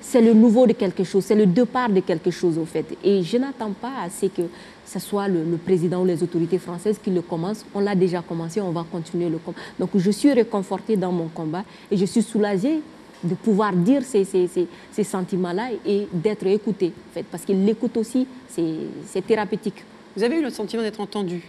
c'est 0.00 0.22
le 0.22 0.32
nouveau 0.32 0.66
de 0.66 0.72
quelque 0.72 1.04
chose, 1.04 1.24
c'est 1.26 1.34
le 1.34 1.46
départ 1.46 1.90
de 1.90 2.00
quelque 2.00 2.30
chose, 2.30 2.56
au 2.56 2.64
fait. 2.64 2.86
Et 3.04 3.22
je 3.22 3.36
n'attends 3.36 3.72
pas 3.72 3.92
assez 4.02 4.30
que 4.30 4.42
ce 4.86 4.98
soit 4.98 5.28
le, 5.28 5.56
président 5.56 6.02
ou 6.02 6.04
les 6.04 6.22
autorités 6.22 6.58
françaises 6.58 6.98
qui 7.02 7.10
le 7.10 7.22
commencent. 7.22 7.64
On 7.74 7.80
l'a 7.80 7.94
déjà 7.94 8.22
commencé, 8.22 8.60
on 8.60 8.70
va 8.70 8.84
continuer 8.90 9.28
le 9.28 9.38
combat. 9.38 9.58
Donc 9.78 9.90
je 9.94 10.10
suis 10.10 10.32
réconfortée 10.32 10.96
dans 10.96 11.12
mon 11.12 11.28
combat 11.28 11.64
et 11.90 11.96
je 11.96 12.04
suis 12.04 12.22
soulagée 12.22 12.80
de 13.22 13.34
pouvoir 13.34 13.72
dire 13.72 14.02
ces, 14.02 14.24
ces, 14.24 14.48
ces, 14.92 15.04
sentiments-là 15.04 15.68
et 15.86 16.06
d'être 16.12 16.46
écoutée, 16.46 16.92
en 17.10 17.14
fait, 17.14 17.24
parce 17.24 17.44
qu'il 17.44 17.64
l'écoute 17.64 17.96
aussi, 17.96 18.26
c'est 18.48 19.26
thérapeutique. 19.26 19.82
Vous 20.16 20.22
avez 20.22 20.36
eu 20.38 20.42
le 20.42 20.50
sentiment 20.50 20.82
d'être 20.82 21.00
entendu? 21.00 21.42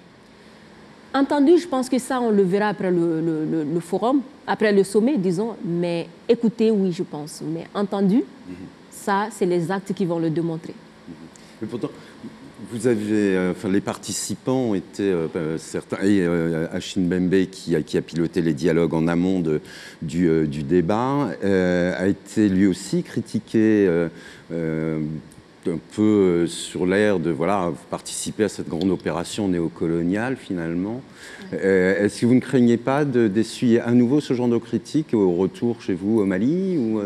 Entendu, 1.13 1.57
je 1.57 1.67
pense 1.67 1.87
que 1.89 1.99
ça, 1.99 2.19
on 2.19 2.29
le 2.29 2.43
verra 2.43 2.69
après 2.69 2.91
le, 2.91 3.21
le, 3.21 3.79
forum, 3.79 4.21
après 4.47 4.71
le 4.73 4.83
sommet, 4.83 5.17
disons, 5.17 5.55
mais 5.63 6.07
écouter, 6.27 6.71
oui, 6.71 6.91
je 6.91 7.04
pense. 7.04 7.42
Mais 7.42 7.68
entendu, 7.73 8.18
mhm. 8.18 8.56
ça, 8.89 9.27
c'est 9.31 9.45
les 9.45 9.71
actes 9.71 9.94
qui 9.94 10.06
vont 10.06 10.19
le 10.19 10.30
démontrer. 10.30 10.73
Mais 11.61 11.68
pourtant, 11.68 11.89
vous 12.72 12.88
avez, 12.88 13.36
euh, 13.36 13.52
enfin, 13.52 13.69
les 13.69 13.81
participants 13.81 14.76
été 14.76 15.04
euh, 15.04 15.28
bah, 15.34 15.57
certains, 15.57 15.98
et 16.04 16.22
euh, 16.22 16.68
Bembe 16.98 17.45
qui 17.52 17.76
a, 17.76 18.02
piloté 18.02 18.42
les 18.42 18.54
dialogues 18.54 18.94
en 18.94 19.07
amont 19.07 19.44
euh, 19.45 19.60
du, 20.02 20.64
débat, 20.64 21.30
a 21.44 22.07
été 22.07 22.50
lui 22.50 22.68
aussi 22.68 23.04
critiqué 23.04 23.88
un 24.52 25.80
peu 25.95 26.45
sur 26.48 26.86
l'air 26.86 27.19
de 27.19 27.31
voilà, 27.31 27.72
participer 27.90 28.44
à 28.44 28.50
cette 28.50 28.69
grande 28.69 28.92
opération 28.92 29.48
néocoloniale 29.48 30.36
finalement. 30.38 31.02
Est-ce 31.52 32.22
que 32.22 32.26
vous 32.26 32.36
ne 32.36 32.40
craignez 32.40 32.78
pas 32.78 33.04
d'essuyer 33.04 33.80
à 33.80 33.92
nouveau 33.92 34.22
ce 34.22 34.34
genre 34.34 34.48
de 34.48 34.57
critiques 34.57 35.14
au 35.14 35.34
retour 35.34 35.81
chez 35.81 35.94
vous 35.94 36.19
au 36.19 36.26
Mali 36.26 36.78
ou, 36.78 37.02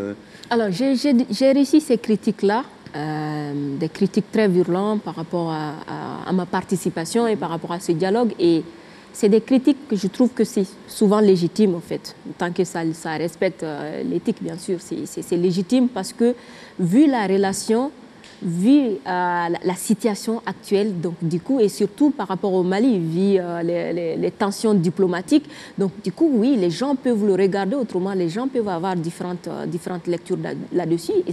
Alors 0.50 0.72
j'ai 0.72 1.52
réussi 1.52 1.80
ces 1.80 1.98
critiques-là 1.98 2.66
euh, 2.96 3.78
des 3.78 3.90
critiques 3.90 4.32
très 4.32 4.48
virulentes 4.48 5.02
par 5.02 5.16
rapport 5.16 5.52
à, 5.52 6.32
ma 6.32 6.46
participation 6.46 7.28
et 7.28 7.36
par 7.36 7.50
rapport 7.50 7.72
à 7.72 7.80
ce 7.80 7.92
dialogue. 7.92 8.34
Et 8.40 8.64
c'est 9.14 9.30
des 9.30 9.42
critiques 9.42 9.88
que 9.88 9.96
je 9.96 10.08
trouve 10.08 10.30
que 10.30 10.44
c'est 10.44 10.66
souvent 10.88 11.20
légitime, 11.20 11.76
en 11.76 11.80
fait, 11.80 12.16
tant 12.38 12.52
que 12.52 12.64
ça, 12.64 12.82
ça 12.94 13.12
respecte 13.12 13.64
euh, 13.64 14.04
l'éthique, 14.04 14.38
bien 14.42 14.58
sûr. 14.58 14.80
C'est 14.80 15.38
légitime 15.38 15.90
parce 15.90 16.14
que, 16.14 16.36
vu 16.80 17.08
la 17.08 17.28
relation 17.28 17.92
vu 18.42 18.80
euh, 18.80 18.98
la, 19.06 19.76
situation 19.76 20.42
actuelle, 20.46 21.00
donc 21.00 21.16
du 21.22 21.40
coup, 21.40 21.60
et 21.60 21.70
surtout 21.70 22.12
par 22.12 22.28
rapport 22.28 22.54
au 22.54 22.64
Mali, 22.64 23.00
vu 23.00 23.38
euh, 23.40 23.62
les, 24.18 24.32
tensions 24.32 24.74
diplomatiques, 24.74 25.46
donc 25.78 25.92
du 26.04 26.12
coup, 26.12 26.30
oui, 26.34 26.56
les 26.56 26.70
gens 26.70 26.96
peuvent 26.96 27.26
le 27.26 27.34
regarder 27.34 27.76
autrement, 27.76 28.14
les 28.14 28.30
gens 28.30 28.48
peuvent 28.48 28.68
avoir 28.68 28.96
différentes, 28.96 29.48
euh, 29.48 29.66
différentes 29.66 30.08
lectures 30.08 30.38
là-dessus, 30.72 31.14
et 31.28 31.32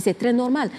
c'est 0.00 0.18
très 0.18 0.32
normal. 0.32 0.70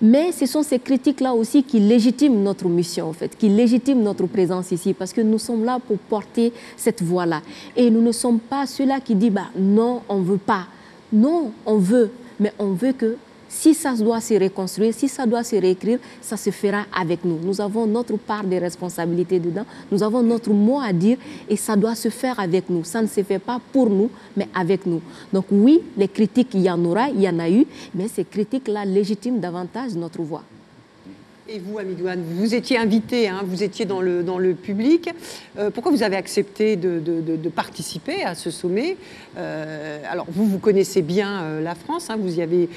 Mais 0.00 0.32
ce 0.32 0.46
sont 0.46 0.62
ces 0.62 0.78
critiques-là 0.78 1.34
aussi 1.34 1.62
qui 1.62 1.80
légitiment 1.80 2.36
notre 2.36 2.68
mission, 2.68 3.08
en 3.08 3.12
fait, 3.12 3.36
qui 3.36 3.48
légitiment 3.48 4.02
notre 4.02 4.26
présence 4.26 4.72
ici, 4.72 4.94
parce 4.94 5.12
que 5.12 5.20
nous 5.20 5.38
sommes 5.38 5.64
là 5.64 5.78
pour 5.84 5.98
porter 5.98 6.52
cette 6.76 7.02
voix-là. 7.02 7.42
Et 7.76 7.90
nous 7.90 8.02
ne 8.02 8.12
sommes 8.12 8.38
pas 8.38 8.66
ceux-là 8.66 9.00
qui 9.00 9.14
disent, 9.14 9.32
bah, 9.32 9.48
non, 9.56 10.02
on 10.08 10.18
ne 10.18 10.24
veut 10.24 10.38
pas. 10.38 10.66
Non, 11.12 11.52
on 11.64 11.78
veut, 11.78 12.10
mais 12.38 12.52
on 12.58 12.72
veut 12.72 12.92
que 12.92 13.16
Si 13.48 13.74
ça 13.74 13.94
doit 13.94 14.20
se 14.20 14.34
reconstruire, 14.34 14.92
si 14.92 15.08
ça 15.08 15.26
doit 15.26 15.42
se 15.42 15.56
réécrire, 15.56 15.98
ça 16.20 16.36
se 16.36 16.50
fera 16.50 16.84
avec 16.94 17.24
nous. 17.24 17.38
Nous 17.42 17.60
avons 17.60 17.86
notre 17.86 18.16
part 18.18 18.44
de 18.44 18.56
responsabilité 18.56 19.40
dedans, 19.40 19.64
nous 19.90 20.02
avons 20.02 20.22
notre 20.22 20.50
mot 20.50 20.80
à 20.80 20.92
dire 20.92 21.16
et 21.48 21.56
ça 21.56 21.74
doit 21.74 21.94
se 21.94 22.10
faire 22.10 22.38
avec 22.38 22.68
nous. 22.68 22.84
Ça 22.84 23.00
ne 23.00 23.06
se 23.06 23.22
fait 23.22 23.38
pas 23.38 23.60
pour 23.72 23.88
nous, 23.88 24.10
mais 24.36 24.48
avec 24.54 24.86
nous. 24.86 25.00
Donc 25.32 25.46
oui, 25.50 25.80
les 25.96 26.08
critiques, 26.08 26.50
il 26.54 26.62
y 26.62 26.70
en 26.70 26.84
aura, 26.84 27.08
il 27.08 27.22
y 27.22 27.28
en 27.28 27.38
a 27.38 27.48
eu, 27.48 27.66
mais 27.94 28.08
ces 28.08 28.24
critiques-là 28.24 28.84
légitiment 28.84 29.38
davantage 29.38 29.94
notre 29.94 30.22
voix. 30.22 30.42
Et 31.50 31.60
vous, 31.60 31.78
Amidouane, 31.78 32.22
vous 32.22 32.54
étiez 32.54 32.76
invité, 32.76 33.26
hein, 33.26 33.40
vous 33.42 33.62
étiez 33.62 33.86
dans 33.86 34.02
le, 34.02 34.22
dans 34.22 34.36
le 34.36 34.52
public. 34.52 35.08
Euh, 35.58 35.70
pourquoi 35.70 35.90
vous 35.90 36.02
avez 36.02 36.16
accepté 36.16 36.76
de, 36.76 36.98
de, 37.00 37.48
participer 37.48 38.22
à 38.22 38.34
ce 38.34 38.50
sommet 38.50 38.98
euh, 39.38 40.02
Alors, 40.10 40.26
vous, 40.28 40.44
vous 40.44 40.58
connaissez 40.58 41.00
bien 41.00 41.40
euh, 41.40 41.62
la 41.62 41.74
France, 41.74 42.10
hein, 42.10 42.18
vous 42.20 42.38
y 42.38 42.42
avez, 42.42 42.68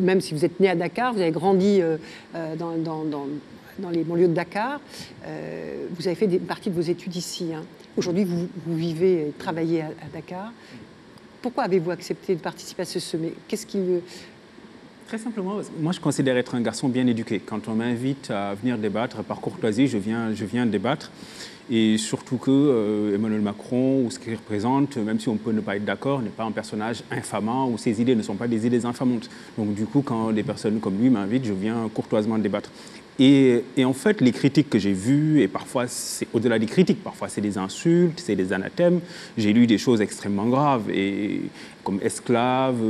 même 0.00 0.22
si 0.22 0.32
vous 0.32 0.46
êtes 0.46 0.60
né 0.60 0.70
à 0.70 0.74
Dakar, 0.74 1.12
vous 1.12 1.20
avez 1.20 1.30
grandi 1.30 1.82
dans, 2.58 2.76
dans, 2.78 3.04
dans, 3.04 3.90
les 3.90 4.02
banlieues 4.02 4.28
de 4.28 4.32
Dakar, 4.34 4.80
vous 5.90 6.06
avez 6.06 6.16
fait 6.16 6.26
des, 6.26 6.38
partie 6.38 6.70
de 6.70 6.74
vos 6.74 6.80
études 6.80 7.16
ici. 7.16 7.48
Hein. 7.54 7.64
Aujourd'hui, 7.98 8.24
vous, 8.24 8.48
vous, 8.66 8.76
vivez 8.76 9.28
et 9.28 9.32
travaillez 9.38 9.82
à, 9.82 9.86
à 9.86 10.08
Dakar. 10.14 10.54
Pourquoi 11.42 11.64
avez-vous 11.64 11.90
accepté 11.90 12.34
de 12.34 12.40
participer 12.40 12.82
à 12.82 12.86
ce 12.86 12.98
sommet? 12.98 13.34
Qu'est-ce 13.46 13.66
qui 13.66 13.78
Très 15.10 15.18
simplement, 15.18 15.56
moi 15.80 15.90
je 15.90 15.98
considère 15.98 16.36
être 16.36 16.54
un 16.54 16.60
garçon 16.60 16.88
bien 16.88 17.04
éduqué. 17.04 17.40
Quand 17.44 17.66
on 17.66 17.74
m'invite 17.74 18.30
à 18.30 18.54
venir 18.54 18.78
débattre, 18.78 19.24
par 19.24 19.40
courtoisie, 19.40 19.88
je 19.88 19.98
viens, 19.98 20.32
je 20.32 20.44
viens 20.44 20.66
débattre. 20.66 21.10
Et 21.68 21.98
surtout 21.98 22.36
que 22.36 22.52
euh, 22.52 23.16
Emmanuel 23.16 23.40
Macron, 23.40 24.04
ou 24.04 24.10
ce 24.12 24.20
qu'il 24.20 24.36
représente, 24.36 24.98
même 24.98 25.18
si 25.18 25.28
on 25.28 25.36
peut 25.36 25.50
ne 25.50 25.60
pas 25.60 25.74
être 25.74 25.84
d'accord, 25.84 26.22
n'est 26.22 26.28
pas 26.28 26.44
un 26.44 26.52
personnage 26.52 27.02
infamant, 27.10 27.68
ou 27.68 27.76
ses 27.76 28.00
idées 28.00 28.14
ne 28.14 28.22
sont 28.22 28.36
pas 28.36 28.46
des 28.46 28.68
idées 28.68 28.86
infamantes. 28.86 29.28
Donc 29.58 29.74
du 29.74 29.84
coup, 29.84 30.02
quand 30.02 30.30
des 30.30 30.44
personnes 30.44 30.78
comme 30.78 30.96
lui 31.00 31.10
m'invitent, 31.10 31.44
je 31.44 31.54
viens 31.54 31.90
courtoisement 31.92 32.38
débattre. 32.38 32.70
Et, 33.18 33.64
en 33.84 33.92
fait, 33.92 34.20
les 34.22 34.32
critiques 34.32 34.70
que 34.70 34.78
j'ai 34.78 34.94
vues, 34.94 35.42
et 35.42 35.48
parfois 35.48 35.88
c'est 35.88 36.28
au-delà 36.32 36.58
des 36.58 36.66
critiques, 36.66 37.02
parfois 37.02 37.28
c'est 37.28 37.42
des 37.42 37.58
insultes, 37.58 38.18
c'est 38.18 38.36
des 38.36 38.52
anathèmes, 38.52 39.00
j'ai 39.36 39.52
lu 39.52 39.66
des 39.66 39.76
choses 39.76 40.00
extrêmement 40.00 40.46
graves, 40.46 40.88
et, 40.88 41.42
comme 41.84 41.98
esclaves, 42.00 42.80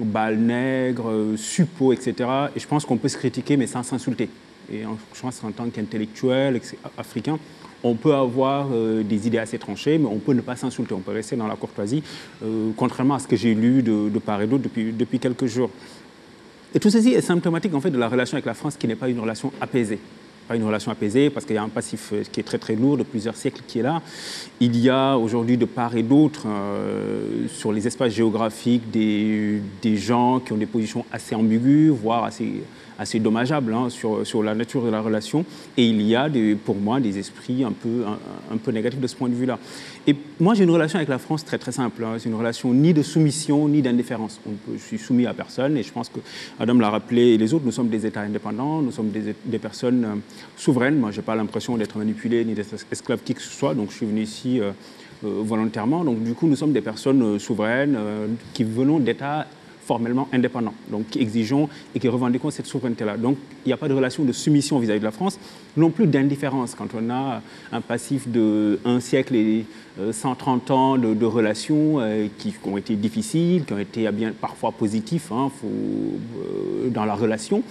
balles 0.00 0.38
nègres, 0.38 1.10
euh, 1.10 1.36
suppos, 1.36 1.92
etc. 1.92 2.14
Et 2.56 2.60
je 2.60 2.66
pense 2.66 2.84
qu'on 2.84 2.96
peut 2.96 3.08
se 3.08 3.16
critiquer, 3.16 3.56
mais 3.56 3.66
sans 3.66 3.82
s'insulter. 3.82 4.28
Et 4.72 4.82
je 5.14 5.20
pense 5.20 5.38
qu'en 5.38 5.52
tant 5.52 5.68
qu'intellectuel 5.68 6.60
africain, 6.96 7.38
on 7.82 7.94
peut 7.94 8.14
avoir 8.14 8.68
euh, 8.72 9.02
des 9.02 9.26
idées 9.26 9.38
assez 9.38 9.58
tranchées, 9.58 9.98
mais 9.98 10.06
on 10.06 10.18
peut 10.18 10.32
ne 10.32 10.40
pas 10.40 10.56
s'insulter, 10.56 10.94
on 10.94 11.00
peut 11.00 11.12
rester 11.12 11.36
dans 11.36 11.46
la 11.46 11.54
courtoisie, 11.54 12.02
euh, 12.42 12.70
contrairement 12.76 13.14
à 13.14 13.18
ce 13.18 13.28
que 13.28 13.36
j'ai 13.36 13.54
lu 13.54 13.82
de, 13.82 14.18
part 14.18 14.40
et 14.40 14.46
d'autre 14.46 14.64
depuis, 14.64 14.92
depuis 14.92 15.18
quelques 15.18 15.46
jours. 15.46 15.70
Et 16.74 16.80
tout 16.80 16.90
ceci 16.90 17.10
est 17.12 17.20
symptomatique 17.20 17.74
en 17.74 17.80
fait 17.80 17.90
de 17.90 17.98
la 17.98 18.08
relation 18.08 18.36
avec 18.36 18.46
la 18.46 18.54
France 18.54 18.76
qui 18.76 18.88
n'est 18.88 18.96
pas 18.96 19.08
une 19.08 19.20
relation 19.20 19.52
apaisée 19.60 20.00
pas 20.46 20.56
une 20.56 20.64
relation 20.64 20.90
apaisée 20.90 21.30
parce 21.30 21.46
qu'il 21.46 21.56
y 21.56 21.58
a 21.58 21.62
un 21.62 21.68
passif 21.68 22.10
euh, 22.12 22.22
qui 22.30 22.40
est 22.40 22.44
très 22.44 22.58
très 22.58 22.74
lourd 22.74 22.96
de 22.96 23.02
plusieurs 23.02 23.36
siècles 23.36 23.62
qui 23.66 23.78
est 23.78 23.82
là. 23.82 24.02
Il 24.60 24.76
y 24.76 24.90
a 24.90 25.16
aujourd'hui 25.16 25.56
de 25.56 25.64
part 25.64 25.96
et 25.96 26.02
d'autre 26.02 26.42
euh, 26.46 27.46
sur 27.48 27.72
les 27.72 27.86
espaces 27.86 28.12
géographiques 28.12 28.90
des, 28.90 29.60
des, 29.82 29.96
gens 29.96 30.40
qui 30.40 30.52
ont 30.52 30.56
des 30.56 30.66
positions 30.66 31.04
assez 31.12 31.34
ambiguës, 31.34 31.90
voire 31.90 32.24
assez 32.24 32.62
assez 32.98 33.18
dommageable 33.18 33.74
hein, 33.74 33.90
sur, 33.90 34.26
sur, 34.26 34.42
la 34.42 34.54
nature 34.54 34.84
de 34.84 34.90
la 34.90 35.00
relation. 35.00 35.44
Et 35.76 35.86
il 35.86 36.02
y 36.02 36.14
a, 36.14 36.28
pour 36.64 36.76
moi, 36.76 37.00
des 37.00 37.18
esprits 37.18 37.64
un 37.64 37.72
peu, 37.72 38.04
un, 38.52 38.56
peu 38.56 38.70
négatifs 38.70 39.00
de 39.00 39.06
ce 39.06 39.16
point 39.16 39.28
de 39.28 39.34
vue-là. 39.34 39.58
Et 40.06 40.14
moi, 40.38 40.52
j'ai 40.54 40.64
une 40.64 40.70
relation 40.70 40.96
avec 40.98 41.08
la 41.08 41.18
France 41.18 41.44
très 41.44 41.56
très 41.56 41.72
simple. 41.72 42.04
Hein. 42.04 42.16
C'est 42.18 42.28
une 42.28 42.34
relation 42.34 42.74
ni 42.74 42.92
de 42.92 43.02
soumission 43.02 43.68
ni 43.68 43.80
d'indifférence. 43.80 44.38
Je 44.70 44.78
suis 44.78 44.98
soumis 44.98 45.26
à 45.26 45.32
personne 45.32 45.78
et 45.78 45.82
je 45.82 45.90
pense 45.90 46.10
que 46.10 46.20
Adam 46.60 46.74
l'a 46.74 46.90
rappelé 46.90 47.28
et 47.28 47.38
les 47.38 47.54
autres, 47.54 47.64
nous 47.64 47.72
sommes 47.72 47.88
des 47.88 48.04
États 48.04 48.20
indépendants, 48.20 48.82
nous 48.82 48.92
sommes 48.92 49.10
des, 49.10 49.58
personnes 49.58 50.04
euh, 50.04 50.14
souveraines. 50.56 50.98
Moi, 50.98 51.10
je 51.10 51.16
n'ai 51.16 51.22
pas 51.22 51.34
l'impression 51.34 51.76
d'être 51.78 51.96
manipulé 51.96 52.44
ni 52.44 52.52
d'être 52.52 52.74
esclave 52.92 53.20
qui 53.24 53.34
que 53.34 53.40
ce 53.40 53.50
soit. 53.50 53.74
Donc, 53.74 53.90
je 53.92 53.96
suis 53.96 54.06
venu 54.06 54.20
ici 54.20 54.60
euh, 54.60 54.72
euh, 55.24 55.40
volontairement. 55.42 56.04
Donc, 56.04 56.22
du 56.22 56.34
coup, 56.34 56.48
nous 56.48 56.56
sommes 56.56 56.72
des 56.72 56.82
personnes 56.82 57.38
souveraines 57.38 57.96
qui 58.52 58.64
venons 58.64 58.98
d'États 58.98 59.46
formellement 59.84 60.28
indépendants, 60.32 60.74
donc 60.90 61.08
qui 61.10 61.20
exigeons 61.20 61.68
et 61.94 62.00
qui 62.00 62.08
revendiquons 62.08 62.50
cette 62.50 62.66
souveraineté-là. 62.66 63.16
Donc 63.16 63.36
il 63.64 63.68
n'y 63.68 63.72
a 63.72 63.76
pas 63.76 63.88
de 63.88 63.94
relation 63.94 64.24
de 64.24 64.32
soumission 64.32 64.78
vis-à-vis 64.78 65.00
de 65.00 65.04
la 65.04 65.10
France, 65.10 65.38
non 65.76 65.90
plus 65.90 66.06
d'indifférence 66.06 66.74
quand 66.74 66.88
on 66.94 67.10
a 67.10 67.42
un 67.72 67.80
passif 67.80 68.28
de 68.28 68.78
un 68.84 69.00
siècle 69.00 69.34
et 69.34 69.64
130 70.10 70.70
euh, 70.70 70.74
ans 70.74 70.98
de, 70.98 71.24
relations 71.24 72.00
euh, 72.00 72.26
qui, 72.38 72.54
ont 72.64 72.76
été 72.76 72.96
difficiles, 72.96 73.64
qui 73.64 73.72
ont 73.72 73.78
été 73.78 74.08
parfois 74.40 74.72
positifs 74.72 75.30
hein, 75.32 75.50
euh, 75.64 76.88
dans 76.90 77.04
la 77.04 77.14
relation. 77.14 77.62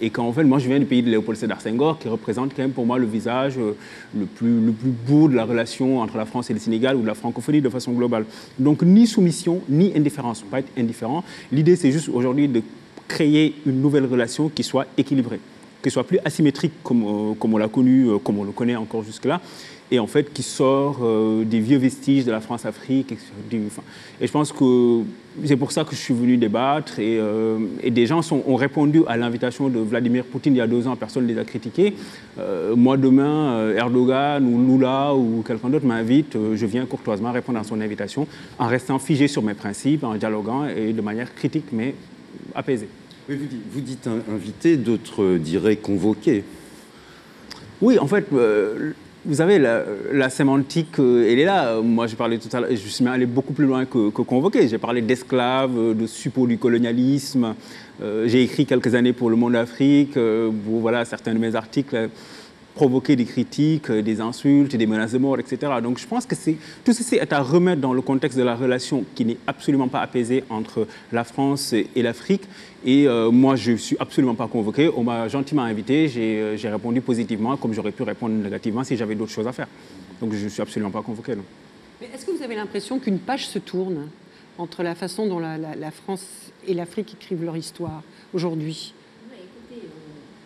et 0.00 0.10
qu'en 0.10 0.32
fait, 0.32 0.44
moi 0.44 0.58
je 0.58 0.68
viens 0.68 0.78
du 0.78 0.86
pays 0.86 1.02
de 1.02 1.10
Léopold 1.10 1.38
Sédar 1.38 1.60
Senghor 1.60 1.98
qui 1.98 2.08
représente 2.08 2.54
quand 2.54 2.62
même 2.62 2.72
pour 2.72 2.86
moi 2.86 2.98
le 2.98 3.06
visage 3.06 3.56
le, 3.58 4.26
plus, 4.26 4.60
le 4.60 4.72
plus 4.72 4.90
beau 4.90 5.28
de 5.28 5.34
la 5.34 5.44
relation 5.44 6.00
entre 6.00 6.16
la 6.16 6.26
France 6.26 6.50
et 6.50 6.54
le 6.54 6.60
Sénégal 6.60 6.96
ou 6.96 7.02
de 7.02 7.06
la 7.06 7.14
francophonie 7.14 7.60
de 7.60 7.68
façon 7.68 7.92
globale. 7.92 8.24
Donc 8.58 8.82
ni 8.82 9.06
soumission, 9.06 9.60
ni 9.68 9.92
indifférence, 9.96 10.42
pas 10.42 10.60
être 10.60 10.70
indifférent. 10.78 11.24
L'idée 11.52 11.76
c'est 11.76 11.90
juste 11.90 12.08
aujourd'hui 12.08 12.48
de 12.48 12.62
créer 13.08 13.56
une 13.66 13.80
nouvelle 13.80 14.06
relation 14.06 14.48
qui 14.48 14.62
soit 14.62 14.86
équilibrée 14.96 15.40
qui 15.82 15.90
soit 15.90 16.04
plus 16.04 16.18
asymétrique 16.24 16.72
comme, 16.82 17.34
comme 17.38 17.54
on 17.54 17.58
l'a 17.58 17.68
connu, 17.68 18.08
comme 18.22 18.38
on 18.38 18.44
le 18.44 18.52
connaît 18.52 18.76
encore 18.76 19.02
jusque-là, 19.02 19.40
et 19.90 19.98
en 19.98 20.06
fait 20.06 20.32
qui 20.32 20.42
sort 20.42 20.98
euh, 21.02 21.44
des 21.44 21.60
vieux 21.60 21.78
vestiges 21.78 22.24
de 22.24 22.30
la 22.30 22.40
France-Afrique. 22.40 23.12
Et, 23.12 23.18
je 24.20 24.30
pense 24.30 24.52
que 24.52 25.02
c'est 25.44 25.56
pour 25.56 25.72
ça 25.72 25.84
que 25.84 25.94
je 25.94 26.00
suis 26.00 26.14
venu 26.14 26.36
débattre 26.36 26.98
et, 26.98 27.18
euh, 27.18 27.58
des 27.86 28.06
gens 28.06 28.20
ont 28.32 28.56
répondu 28.56 29.02
à 29.08 29.16
l'invitation 29.16 29.68
de 29.68 29.80
Vladimir 29.80 30.24
Poutine 30.24 30.54
il 30.54 30.58
y 30.58 30.60
a 30.60 30.66
deux 30.66 30.86
ans, 30.86 30.96
personne 30.96 31.24
ne 31.26 31.32
les 31.32 31.38
a 31.38 31.44
critiqués. 31.44 31.94
Euh, 32.38 32.76
moi 32.76 32.96
demain, 32.96 33.72
Erdogan 33.74 34.44
ou 34.46 34.76
Lula 34.76 35.14
ou 35.14 35.42
quelqu'un 35.46 35.68
d'autre 35.68 35.86
m'invite, 35.86 36.36
je 36.54 36.66
viens 36.66 36.86
courtoisement 36.86 37.32
répondre 37.32 37.58
à 37.58 37.64
son 37.64 37.80
invitation 37.80 38.26
en 38.58 38.68
restant 38.68 38.98
figé 38.98 39.28
sur 39.28 39.42
mes 39.42 39.54
principes, 39.54 40.04
en 40.04 40.14
dialoguant 40.14 40.66
et 40.66 40.92
de 40.92 41.02
manière 41.02 41.34
critique 41.34 41.66
mais 41.72 41.94
apaisée. 42.54 42.88
Vous, 43.36 43.80
dites, 43.80 44.08
invité, 44.32 44.76
d'autres 44.76 45.36
diraient 45.36 45.76
convoqué. 45.76 46.44
Oui, 47.80 47.98
en 47.98 48.06
fait, 48.06 48.26
vous 49.26 49.34
savez, 49.34 49.58
la, 49.58 50.30
sémantique, 50.30 50.98
euh, 50.98 51.28
elle 51.28 51.38
est 51.38 51.44
là. 51.44 51.80
Moi, 51.82 52.06
j'ai 52.06 52.16
parlé 52.16 52.38
tout 52.38 52.48
à 52.56 52.60
l'heure, 52.60 52.70
je 52.70 52.88
suis 52.88 53.06
allé 53.06 53.26
beaucoup 53.26 53.52
plus 53.52 53.66
loin 53.66 53.84
que, 53.84 54.08
convoqué. 54.08 54.66
J'ai 54.66 54.78
parlé 54.78 55.02
d'esclaves, 55.02 55.94
de 55.94 56.06
suppôts 56.06 56.46
du 56.46 56.56
colonialisme. 56.56 57.54
Euh, 58.02 58.26
j'ai 58.28 58.42
écrit 58.42 58.64
quelques 58.64 58.94
années 58.94 59.12
pour 59.12 59.28
Le 59.28 59.36
Monde 59.36 59.56
Afrique. 59.56 60.16
Euh, 60.16 60.50
voilà, 60.64 61.04
certains 61.04 61.34
de 61.34 61.38
mes 61.38 61.54
articles 61.54 62.08
provoquer 62.80 63.14
des 63.14 63.26
critiques, 63.26 63.90
euh, 63.90 64.00
des 64.00 64.22
insultes, 64.22 64.74
des 64.74 64.86
menaces 64.86 65.12
de 65.12 65.18
mort, 65.18 65.38
etc. 65.38 65.70
Donc 65.82 65.98
je 65.98 66.06
pense 66.06 66.24
que 66.24 66.34
tout 66.82 66.94
ceci 66.94 67.16
est 67.16 67.30
à 67.30 67.40
remettre 67.42 67.82
dans 67.82 67.92
le 67.92 68.00
contexte 68.00 68.38
de 68.38 68.42
la 68.42 68.54
relation 68.54 69.04
qui 69.14 69.26
n'est 69.26 69.36
absolument 69.46 69.88
pas 69.88 70.00
apaisée 70.00 70.44
entre 70.48 70.86
la 71.12 71.24
France 71.24 71.74
et 71.74 72.02
l'Afrique. 72.02 72.44
Et 72.86 73.06
euh, 73.06 73.30
moi, 73.30 73.54
je 73.56 73.72
ne 73.72 73.76
suis 73.76 73.96
absolument 74.00 74.34
pas 74.34 74.46
convoqué. 74.46 74.90
On 74.96 75.04
m'a 75.04 75.28
gentiment 75.28 75.64
invité, 75.64 76.10
euh, 76.16 76.56
j'ai 76.56 76.70
répondu 76.70 77.02
positivement, 77.02 77.58
comme 77.58 77.74
j'aurais 77.74 77.92
pu 77.92 78.02
répondre 78.02 78.34
négativement 78.34 78.82
si 78.82 78.96
j'avais 78.96 79.14
d'autres 79.14 79.32
choses 79.32 79.46
à 79.46 79.52
faire. 79.52 79.68
Donc 80.22 80.32
je 80.32 80.42
ne 80.42 80.48
suis 80.48 80.62
absolument 80.62 80.90
pas 80.90 81.02
convoqué. 81.02 81.32
Est-ce 82.00 82.24
que 82.24 82.30
vous 82.30 82.42
avez 82.42 82.54
l'impression 82.54 82.98
qu'une 82.98 83.18
page 83.18 83.46
se 83.46 83.58
tourne 83.58 84.08
entre 84.56 84.82
la 84.82 84.94
façon 84.94 85.26
dont 85.26 85.38
la 85.38 85.90
France 85.90 86.24
et 86.66 86.72
l'Afrique 86.72 87.12
écrivent 87.12 87.44
leur 87.44 87.58
histoire 87.58 88.02
aujourd'hui? 88.32 88.94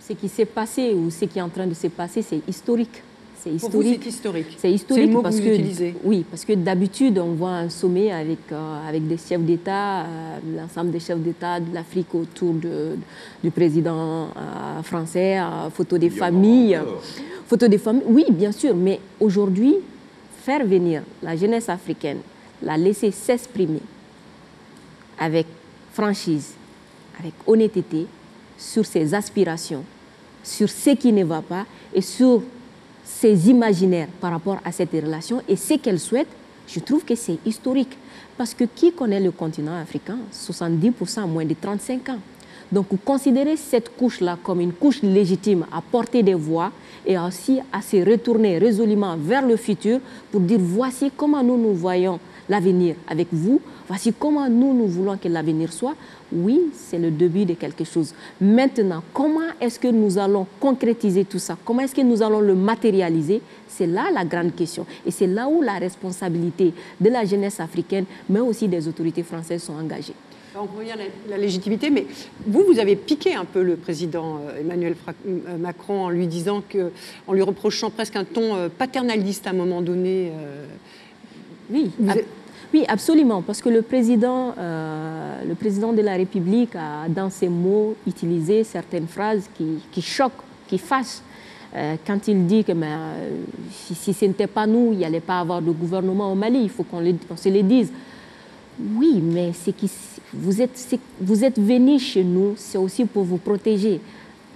Ce 0.06 0.12
qui 0.12 0.28
s'est 0.28 0.44
passé 0.44 0.92
ou 0.92 1.10
ce 1.10 1.24
qui 1.24 1.38
est 1.38 1.42
en 1.42 1.48
train 1.48 1.66
de 1.66 1.74
se 1.74 1.86
passer, 1.86 2.22
c'est 2.22 2.40
historique. 2.46 3.02
C'est 3.38 3.50
historique. 3.50 4.00
C'est 4.02 4.08
historique. 4.08 4.46
C'est 4.56 4.72
historique 4.72 5.22
parce 5.22 5.38
que, 5.38 5.92
oui, 6.04 6.24
parce 6.30 6.46
que 6.46 6.54
d'habitude 6.54 7.18
on 7.18 7.32
voit 7.32 7.50
un 7.50 7.68
sommet 7.68 8.10
avec 8.10 8.38
euh, 8.52 8.88
avec 8.88 9.06
des 9.06 9.18
chefs 9.18 9.42
d'État, 9.42 10.00
euh, 10.00 10.38
l'ensemble 10.56 10.90
des 10.90 11.00
chefs 11.00 11.18
d'État 11.18 11.60
de 11.60 11.74
l'Afrique 11.74 12.14
autour 12.14 12.54
de, 12.54 12.96
du 13.42 13.50
président 13.50 14.28
euh, 14.28 14.82
français, 14.82 15.38
photo 15.74 15.98
des 15.98 16.08
familles, 16.08 16.80
photo 17.46 17.68
des 17.68 17.76
familles. 17.76 18.04
Oui, 18.06 18.24
bien 18.30 18.52
sûr, 18.52 18.74
mais 18.74 18.98
aujourd'hui, 19.20 19.74
faire 20.42 20.64
venir 20.64 21.02
la 21.22 21.36
jeunesse 21.36 21.68
africaine, 21.68 22.20
la 22.62 22.78
laisser 22.78 23.10
s'exprimer 23.10 23.82
avec 25.18 25.46
franchise, 25.92 26.54
avec 27.18 27.34
honnêteté 27.46 28.06
sur 28.56 28.86
ses 28.86 29.12
aspirations, 29.12 29.84
sur 30.44 30.68
ce 30.68 30.90
qui 30.90 31.12
ne 31.12 31.24
va 31.24 31.42
pas 31.42 31.66
et 31.92 32.00
sur 32.00 32.42
ses 33.04 33.50
imaginaires 33.50 34.08
par 34.20 34.30
rapport 34.30 34.58
à 34.64 34.70
cette 34.70 34.92
relation 34.92 35.42
et 35.48 35.56
ce 35.56 35.74
qu'elle 35.74 35.98
souhaite, 35.98 36.28
je 36.68 36.80
trouve 36.80 37.04
que 37.04 37.14
c'est 37.14 37.38
historique. 37.44 37.96
Parce 38.36 38.54
que 38.54 38.64
qui 38.64 38.92
connaît 38.92 39.20
le 39.20 39.30
continent 39.30 39.76
africain 39.80 40.18
70% 40.32 41.26
moins 41.26 41.44
de 41.44 41.54
35 41.60 42.08
ans. 42.08 42.18
Donc 42.72 42.86
considérer 43.04 43.56
cette 43.56 43.96
couche-là 43.96 44.38
comme 44.42 44.60
une 44.60 44.72
couche 44.72 45.02
légitime 45.02 45.66
à 45.72 45.80
porter 45.80 46.22
des 46.22 46.34
voix 46.34 46.72
et 47.06 47.16
aussi 47.18 47.60
à 47.72 47.80
se 47.82 47.96
retourner 48.08 48.58
résolument 48.58 49.16
vers 49.16 49.46
le 49.46 49.56
futur 49.56 50.00
pour 50.32 50.40
dire 50.40 50.58
voici 50.60 51.12
comment 51.16 51.42
nous 51.42 51.56
nous 51.56 51.74
voyons 51.74 52.18
l'avenir 52.48 52.96
avec 53.08 53.28
vous. 53.32 53.60
Voici 53.86 54.12
comment 54.18 54.48
nous, 54.48 54.74
nous 54.74 54.86
voulons 54.86 55.16
que 55.16 55.28
l'avenir 55.28 55.72
soit. 55.72 55.94
Oui, 56.34 56.70
c'est 56.74 56.98
le 56.98 57.10
début 57.10 57.44
de 57.44 57.54
quelque 57.54 57.84
chose. 57.84 58.12
Maintenant, 58.40 59.02
comment 59.12 59.40
est-ce 59.60 59.78
que 59.78 59.88
nous 59.88 60.18
allons 60.18 60.46
concrétiser 60.58 61.24
tout 61.24 61.38
ça? 61.38 61.56
Comment 61.64 61.82
est-ce 61.82 61.94
que 61.94 62.00
nous 62.00 62.22
allons 62.22 62.40
le 62.40 62.54
matérialiser? 62.54 63.40
C'est 63.68 63.86
là 63.86 64.10
la 64.12 64.24
grande 64.24 64.54
question. 64.54 64.84
Et 65.06 65.10
c'est 65.10 65.28
là 65.28 65.48
où 65.48 65.62
la 65.62 65.74
responsabilité 65.74 66.72
de 67.00 67.08
la 67.08 67.24
jeunesse 67.24 67.60
africaine, 67.60 68.04
mais 68.28 68.40
aussi 68.40 68.66
des 68.66 68.88
autorités 68.88 69.22
françaises 69.22 69.62
sont 69.62 69.74
engagées. 69.74 70.14
On 70.56 70.66
revient 70.78 70.92
à 70.92 71.30
la 71.30 71.36
légitimité, 71.36 71.90
mais 71.90 72.06
vous, 72.46 72.64
vous 72.64 72.78
avez 72.78 72.94
piqué 72.94 73.34
un 73.34 73.44
peu 73.44 73.62
le 73.62 73.76
président 73.76 74.38
euh, 74.38 74.60
Emmanuel 74.60 74.94
euh, 75.26 75.58
Macron 75.58 76.04
en 76.04 76.10
lui 76.10 76.28
disant 76.28 76.62
que, 76.68 76.92
en 77.26 77.32
lui 77.32 77.42
reprochant 77.42 77.90
presque 77.90 78.14
un 78.14 78.24
ton 78.24 78.54
euh, 78.54 78.68
paternaliste 78.68 79.48
à 79.48 79.50
un 79.50 79.54
moment 79.54 79.82
donné. 79.82 80.30
Oui, 81.70 81.90
oui, 82.74 82.84
absolument, 82.88 83.40
parce 83.40 83.62
que 83.62 83.68
le 83.68 83.82
président, 83.82 84.52
le 84.58 85.54
président 85.54 85.92
de 85.92 86.02
la 86.02 86.14
République 86.16 86.74
a, 86.74 87.08
dans 87.08 87.30
ses 87.30 87.48
mots, 87.48 87.94
utilisé 88.04 88.64
certaines 88.64 89.06
phrases 89.06 89.48
qui, 89.56 90.02
choquent, 90.02 90.42
qui 90.66 90.78
fâchent. 90.78 91.20
quand 92.04 92.26
il 92.26 92.46
dit 92.46 92.64
que 92.64 92.72
si, 93.70 94.12
ce 94.12 94.24
n'était 94.24 94.48
pas 94.48 94.66
nous, 94.66 94.88
il 94.90 94.98
n'y 94.98 95.04
allait 95.04 95.20
pas 95.20 95.38
avoir 95.38 95.62
de 95.62 95.70
gouvernement 95.70 96.32
au 96.32 96.34
Mali, 96.34 96.62
il 96.64 96.68
faut 96.68 96.82
qu'on 96.82 97.00
se 97.36 97.48
le 97.48 97.62
dise. 97.62 97.92
Oui, 98.96 99.22
mais 99.22 99.52
c'est 99.54 99.72
vous 100.32 100.60
êtes, 100.60 100.98
vous 101.20 101.44
êtes 101.44 101.60
venus 101.60 102.02
chez 102.02 102.24
nous, 102.24 102.54
c'est 102.56 102.78
aussi 102.78 103.04
pour 103.04 103.22
vous 103.22 103.38
protéger. 103.38 104.00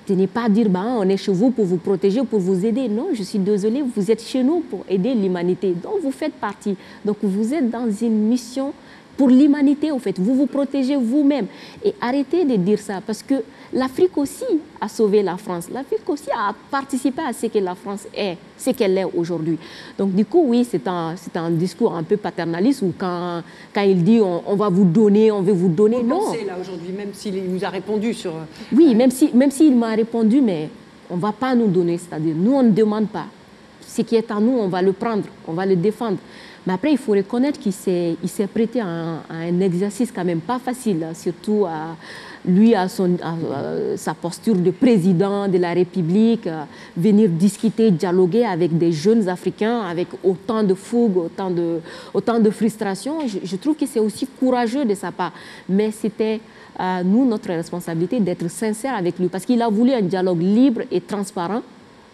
Ce 0.09 0.15
n'est 0.15 0.27
pas 0.27 0.49
dire, 0.49 0.71
bah, 0.71 0.87
on 0.97 1.07
est 1.07 1.19
chez 1.19 1.33
vous 1.33 1.51
pour 1.51 1.67
vous 1.67 1.77
protéger, 1.77 2.23
pour 2.23 2.41
vous 2.41 2.65
aider. 2.65 2.89
Non, 2.89 3.09
je 3.13 3.23
suis 3.23 3.39
désolée, 3.39 3.83
vous 3.83 4.11
êtes 4.11 4.23
chez 4.23 4.43
nous 4.43 4.61
pour 4.61 4.83
aider 4.89 5.15
l'humanité. 5.15 5.75
Donc, 5.75 6.01
vous 6.03 6.11
faites 6.11 6.33
partie. 6.33 6.79
Donc, 7.05 7.19
vous 7.23 7.53
êtes 7.53 7.69
dans 7.69 7.91
une 7.91 8.27
mission 8.27 8.73
pour 9.19 9.29
l'humanité, 9.29 9.91
en 9.91 9.99
fait. 9.99 10.19
Vous 10.19 10.35
vous 10.35 10.47
protégez 10.47 10.97
vous-même. 10.97 11.47
Et 11.85 11.93
arrêtez 12.01 12.45
de 12.45 12.55
dire 12.55 12.79
ça, 12.79 13.03
parce 13.05 13.23
que 13.23 13.35
l'Afrique 13.73 14.17
aussi 14.17 14.45
a 14.81 14.89
sauvé 14.89 15.23
la 15.25 15.37
France. 15.37 15.69
L'Afrique 15.73 16.09
aussi 16.09 16.31
a 16.31 16.55
participé 16.71 17.21
à 17.29 17.33
ce 17.33 17.47
que 17.47 17.59
la 17.59 17.75
France 17.75 18.07
est, 18.17 18.39
ce 18.57 18.71
qu'elle 18.71 18.97
est 18.97 19.05
aujourd'hui. 19.05 19.59
Donc 19.99 20.15
du 20.15 20.25
coup, 20.25 20.45
oui, 20.47 20.65
c'est 20.71 20.87
un, 20.87 21.17
un 21.35 21.51
discours 21.51 21.95
un 21.95 22.05
peu 22.05 22.17
paternaliste 22.17 22.83
où 22.83 22.95
quand, 22.97 23.43
quand 23.75 23.83
il 23.83 24.05
dit 24.05 24.21
on, 24.21 24.55
va 24.55 24.69
vous 24.69 24.85
donner, 24.85 25.33
on 25.33 25.43
veut 25.43 25.53
vous 25.53 25.69
donner, 25.69 25.97
vous 25.97 26.07
non. 26.07 26.21
Pensez, 26.21 26.45
là 26.45 26.55
aujourd'hui, 26.59 26.93
même 26.97 27.13
s'il 27.13 27.43
nous 27.43 27.65
a 27.65 27.69
répondu 27.71 28.15
sur... 28.15 28.31
Euh, 28.31 28.45
oui, 28.73 28.95
même 28.95 29.11
s'il 29.11 29.35
même 29.37 29.51
s'il 29.51 29.77
m'a 29.77 29.91
répondu, 29.91 30.41
mais 30.41 30.71
on 31.11 31.17
ne 31.17 31.21
va 31.21 31.33
pas 31.33 31.57
nous 31.57 31.67
donner, 31.67 31.99
c'est-à-dire 31.99 32.37
nous, 32.37 32.53
on 32.53 32.63
ne 32.63 32.71
demande 32.71 33.09
pas. 33.09 33.27
Ce 33.85 34.03
qui 34.03 34.15
est 34.15 34.31
à 34.31 34.39
nous, 34.39 34.57
on 34.59 34.69
va 34.69 34.81
le 34.81 34.93
prendre, 34.93 35.25
on 35.49 35.55
va 35.55 35.67
le 35.67 35.75
défendre. 35.75 36.19
Mais 36.69 36.75
après, 36.75 36.93
il 36.93 36.99
faut 36.99 37.13
reconnaître 37.13 37.59
qu'il 37.59 37.73
s'est 37.73 38.47
prêté 38.53 38.83
à 38.83 38.87
un, 38.87 39.15
à 39.31 39.37
un, 39.49 39.61
exercice 39.61 40.13
quand 40.15 40.23
même 40.23 40.43
pas 40.43 40.59
facile, 40.59 41.03
hein, 41.03 41.15
surtout 41.15 41.65
à, 41.65 41.97
lui 42.45 42.75
à, 42.75 42.89
son, 42.89 43.17
sa 43.97 44.13
posture 44.13 44.55
de 44.55 44.71
président 44.71 45.49
de 45.49 45.57
la 45.57 45.73
République, 45.73 46.47
euh, 46.47 46.65
venir 46.95 47.31
discuter, 47.31 47.91
dialoguer 47.91 48.45
avec 48.45 48.77
des 48.77 48.93
jeunes 48.93 49.31
Africains 49.31 49.81
avec 49.81 50.09
autant 50.23 50.63
de 50.63 50.75
fougue, 50.75 51.17
autant 51.17 51.51
de, 51.51 51.81
autant 52.13 52.39
de 52.39 52.51
frustration. 52.51 53.21
Je, 53.27 53.57
trouve 53.57 53.75
que 53.75 53.87
c'est 53.87 54.01
aussi 54.01 54.27
courageux 54.39 54.85
de 54.85 54.95
sa 54.95 55.11
part. 55.11 55.33
Mais 55.71 55.91
c'était 55.91 56.39
à 56.79 56.99
euh, 56.99 57.03
nous, 57.03 57.25
notre 57.27 57.49
responsabilité, 57.49 58.21
d'être 58.21 58.47
sincère 58.51 58.95
avec 58.95 59.19
lui, 59.19 59.29
parce 59.29 59.47
qu'il 59.47 59.63
a 59.63 59.71
voulu 59.71 59.95
un 59.95 60.03
dialogue 60.03 60.43
libre 60.43 60.83
et 60.91 61.01
transparent. 61.01 61.63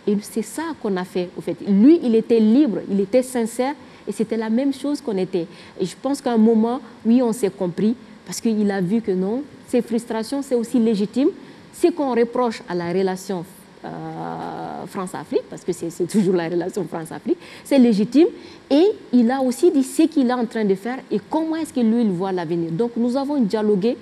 Et 0.06 0.16
c'est 0.20 0.42
ça 0.42 0.62
qu'on 0.80 0.96
a 0.96 1.04
fait, 1.04 1.30
au 1.36 1.40
fait. 1.40 1.56
Lui, 1.66 1.98
il 2.04 2.14
était 2.14 2.38
libre, 2.38 2.78
il 2.88 3.00
était 3.00 3.22
sincère, 3.24 3.74
et 4.06 4.12
c'était 4.12 4.36
la 4.36 4.50
même 4.50 4.72
chose 4.72 5.00
qu'on 5.00 5.16
était. 5.16 5.46
Et 5.80 5.84
je 5.84 5.94
pense 6.00 6.20
qu'à 6.20 6.32
un 6.32 6.38
moment, 6.38 6.80
oui, 7.04 7.22
on 7.22 7.32
s'est 7.32 7.50
compris, 7.50 7.94
parce 8.26 8.40
qu'il 8.40 8.70
a 8.70 8.80
vu 8.80 9.00
que 9.00 9.12
non, 9.12 9.42
ces 9.68 9.82
frustrations, 9.82 10.42
c'est 10.42 10.54
aussi 10.54 10.78
légitime. 10.78 11.28
Ce 11.72 11.88
qu'on 11.88 12.14
reproche 12.14 12.62
à 12.68 12.74
la 12.74 12.92
relation 12.92 13.44
euh, 13.84 14.86
France-Afrique, 14.86 15.42
parce 15.50 15.64
que 15.64 15.72
c'est 15.72 16.06
toujours 16.06 16.34
la 16.34 16.48
relation 16.48 16.84
France-Afrique, 16.84 17.38
c'est 17.64 17.78
légitime. 17.78 18.28
Et 18.70 18.84
il 19.12 19.30
a 19.30 19.40
aussi 19.40 19.70
dit 19.70 19.82
ce 19.82 20.02
qu'il 20.02 20.28
est 20.28 20.32
en 20.32 20.46
train 20.46 20.64
de 20.64 20.74
faire 20.74 20.98
et 21.10 21.20
comment 21.28 21.56
est-ce 21.56 21.72
que 21.72 21.80
lui, 21.80 22.02
il 22.02 22.10
voit 22.10 22.32
l'avenir. 22.32 22.70
Donc 22.70 22.92
nous 22.96 23.16
avons 23.16 23.40
dialogué 23.40 23.96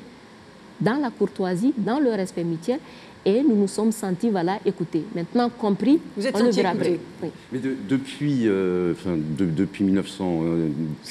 dans 0.80 0.96
la 0.96 1.10
courtoisie, 1.10 1.72
dans 1.76 1.98
le 1.98 2.10
respect 2.10 2.44
mutuel, 2.44 2.78
et 3.24 3.42
nous 3.42 3.56
nous 3.56 3.68
sommes 3.68 3.92
sentis 3.92 4.30
voilà, 4.30 4.58
écoutés. 4.64 5.04
Maintenant 5.14 5.48
compris, 5.48 6.00
Vous 6.16 6.26
êtes 6.26 6.34
on 6.36 6.44
le 6.44 6.50
verra 6.50 6.70
après. 6.70 6.98
Mais 7.52 7.60
depuis, 7.88 8.42
euh, 8.46 8.94
depuis 9.38 9.84
1900, 9.84 10.40
euh, 10.42 10.68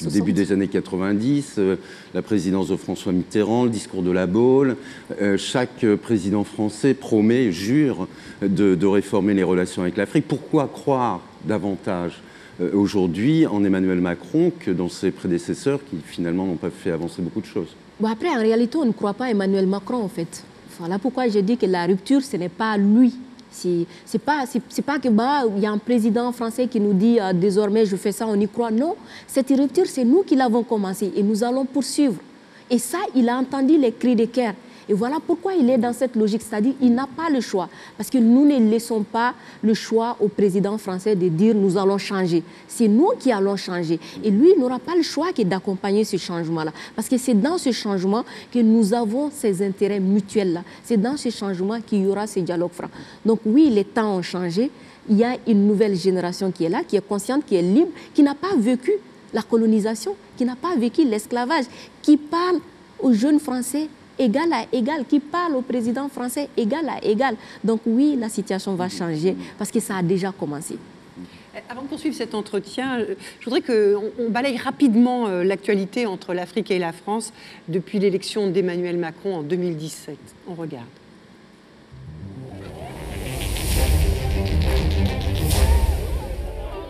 début 0.09 0.33
des 0.33 0.51
années 0.51 0.67
90, 0.67 1.55
euh, 1.57 1.75
la 2.13 2.21
présidence 2.21 2.67
de 2.67 2.75
François 2.75 3.13
Mitterrand, 3.13 3.63
le 3.63 3.69
discours 3.69 4.03
de 4.03 4.11
la 4.11 4.27
Baule, 4.27 4.75
chaque 5.37 5.85
président 6.01 6.43
français 6.43 6.93
promet, 6.93 7.51
jure 7.51 8.07
de, 8.41 8.75
de 8.75 8.87
réformer 8.87 9.33
les 9.33 9.43
relations 9.43 9.81
avec 9.81 9.97
l'Afrique. 9.97 10.25
Pourquoi 10.27 10.67
croire 10.67 11.21
davantage 11.45 12.21
aujourd'hui 12.73 13.47
en 13.47 13.63
Emmanuel 13.63 14.01
Macron 14.01 14.51
que 14.59 14.71
dans 14.71 14.89
ses 14.89 15.11
prédécesseurs 15.11 15.79
qui 15.89 15.97
finalement 16.05 16.45
n'ont 16.45 16.55
pas 16.55 16.69
fait 16.69 16.91
avancer 16.91 17.21
beaucoup 17.21 17.41
de 17.41 17.45
choses? 17.45 17.75
Bon, 17.99 18.07
Après, 18.09 18.29
en 18.29 18.39
réalité, 18.39 18.77
on 18.77 18.85
ne 18.85 18.91
croit 18.91 19.13
pas 19.13 19.29
Emmanuel 19.29 19.67
Macron 19.67 19.97
en 20.03 20.09
fait. 20.09 20.43
Voilà 20.81 20.97
pourquoi 20.97 21.27
je 21.27 21.37
dis 21.37 21.57
que 21.57 21.67
la 21.67 21.85
rupture, 21.85 22.23
ce 22.23 22.37
n'est 22.37 22.49
pas 22.49 22.75
lui. 22.75 23.13
C'est 23.51 23.85
pas, 24.25 24.45
pas 24.83 24.97
que 24.97 25.09
bah, 25.09 25.43
y 25.59 25.65
a 25.67 25.71
un 25.71 25.77
président 25.77 26.31
français 26.31 26.65
qui 26.65 26.79
nous 26.79 26.93
dit 26.93 27.19
euh, 27.19 27.33
désormais 27.33 27.85
je 27.85 27.95
fais 27.97 28.11
ça, 28.11 28.25
on 28.27 28.33
y 28.33 28.47
croit. 28.47 28.71
Non, 28.71 28.95
cette 29.27 29.49
rupture, 29.49 29.85
c'est 29.85 30.03
nous 30.03 30.23
qui 30.23 30.35
l'avons 30.35 30.63
commencé 30.63 31.11
et 31.15 31.21
nous 31.21 31.43
allons 31.43 31.65
poursuivre. 31.65 32.15
Et 32.67 32.79
ça, 32.79 32.97
il 33.13 33.29
a 33.29 33.37
entendu 33.37 33.77
les 33.77 33.91
cris 33.91 34.15
de 34.15 34.25
guerre. 34.25 34.55
Et 34.89 34.93
voilà 34.93 35.17
pourquoi 35.25 35.53
il 35.53 35.69
est 35.69 35.77
dans 35.77 35.93
cette 35.93 36.15
logique, 36.15 36.41
c'est-à-dire 36.41 36.73
il 36.81 36.93
n'a 36.93 37.07
pas 37.07 37.29
le 37.29 37.41
choix. 37.41 37.69
Parce 37.97 38.09
que 38.09 38.17
nous 38.17 38.45
ne 38.45 38.57
laissons 38.69 39.03
pas 39.03 39.33
le 39.61 39.73
choix 39.73 40.17
au 40.19 40.27
président 40.27 40.77
français 40.77 41.15
de 41.15 41.27
dire 41.27 41.55
nous 41.55 41.77
allons 41.77 41.97
changer. 41.97 42.43
C'est 42.67 42.87
nous 42.87 43.09
qui 43.19 43.31
allons 43.31 43.55
changer. 43.55 43.99
Et 44.23 44.31
lui 44.31 44.53
n'aura 44.57 44.79
pas 44.79 44.95
le 44.95 45.01
choix 45.03 45.33
que 45.33 45.43
d'accompagner 45.43 46.03
ce 46.03 46.17
changement-là. 46.17 46.71
Parce 46.95 47.07
que 47.07 47.17
c'est 47.17 47.33
dans 47.33 47.57
ce 47.57 47.71
changement 47.71 48.23
que 48.51 48.59
nous 48.59 48.93
avons 48.93 49.31
ces 49.31 49.65
intérêts 49.65 49.99
mutuels-là. 49.99 50.63
C'est 50.83 50.97
dans 50.97 51.17
ce 51.17 51.29
changement 51.29 51.79
qu'il 51.81 52.03
y 52.03 52.07
aura 52.07 52.27
ce 52.27 52.39
dialogue 52.39 52.71
franc. 52.71 52.89
Donc 53.25 53.39
oui, 53.45 53.69
les 53.69 53.85
temps 53.85 54.17
ont 54.17 54.21
changé. 54.21 54.71
Il 55.09 55.17
y 55.17 55.23
a 55.23 55.35
une 55.47 55.67
nouvelle 55.67 55.95
génération 55.95 56.51
qui 56.51 56.65
est 56.65 56.69
là, 56.69 56.83
qui 56.87 56.95
est 56.95 57.07
consciente, 57.07 57.45
qui 57.45 57.55
est 57.55 57.61
libre, 57.61 57.89
qui 58.13 58.23
n'a 58.23 58.35
pas 58.35 58.55
vécu 58.57 58.91
la 59.33 59.41
colonisation, 59.41 60.15
qui 60.37 60.45
n'a 60.45 60.55
pas 60.55 60.75
vécu 60.75 61.03
l'esclavage, 61.05 61.65
qui 62.01 62.17
parle 62.17 62.59
aux 62.99 63.13
jeunes 63.13 63.39
Français 63.39 63.87
égal 64.21 64.53
à 64.53 64.65
égal, 64.71 65.05
qui 65.05 65.19
parle 65.19 65.55
au 65.55 65.61
président 65.61 66.07
français 66.07 66.49
égal 66.55 66.87
à 66.87 67.03
égal. 67.03 67.35
Donc 67.63 67.81
oui, 67.85 68.15
la 68.17 68.29
situation 68.29 68.75
va 68.75 68.87
changer 68.87 69.35
parce 69.57 69.71
que 69.71 69.79
ça 69.79 69.97
a 69.97 70.03
déjà 70.03 70.31
commencé. 70.31 70.77
Avant 71.69 71.81
de 71.81 71.87
poursuivre 71.87 72.15
cet 72.15 72.33
entretien, 72.33 72.99
je 73.39 73.45
voudrais 73.45 73.61
qu'on 73.61 74.29
balaye 74.29 74.57
rapidement 74.57 75.27
euh, 75.27 75.43
l'actualité 75.43 76.05
entre 76.05 76.33
l'Afrique 76.33 76.71
et 76.71 76.79
la 76.79 76.93
France 76.93 77.33
depuis 77.67 77.99
l'élection 77.99 78.49
d'Emmanuel 78.49 78.97
Macron 78.97 79.35
en 79.35 79.41
2017. 79.43 80.17
On 80.47 80.53
regarde. 80.53 80.85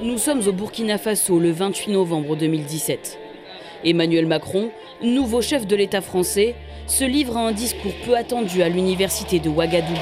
Nous 0.04 0.17
sommes 0.17 0.41
au 0.48 0.52
Burkina 0.52 0.98
Faso 0.98 1.39
le 1.39 1.52
28 1.52 1.91
novembre 1.91 2.36
2017. 2.36 3.17
Emmanuel 3.84 4.28
Macron, 4.28 4.70
nouveau 5.04 5.41
chef 5.41 5.65
de 5.65 5.76
l'État 5.76 6.02
français, 6.02 6.56
se 6.91 7.06
livre 7.06 7.38
à 7.38 7.47
un 7.47 7.54
discours 7.54 7.93
peu 8.04 8.17
attendu 8.17 8.62
à 8.62 8.67
l'université 8.67 9.39
de 9.39 9.47
Ouagadougou. 9.47 9.95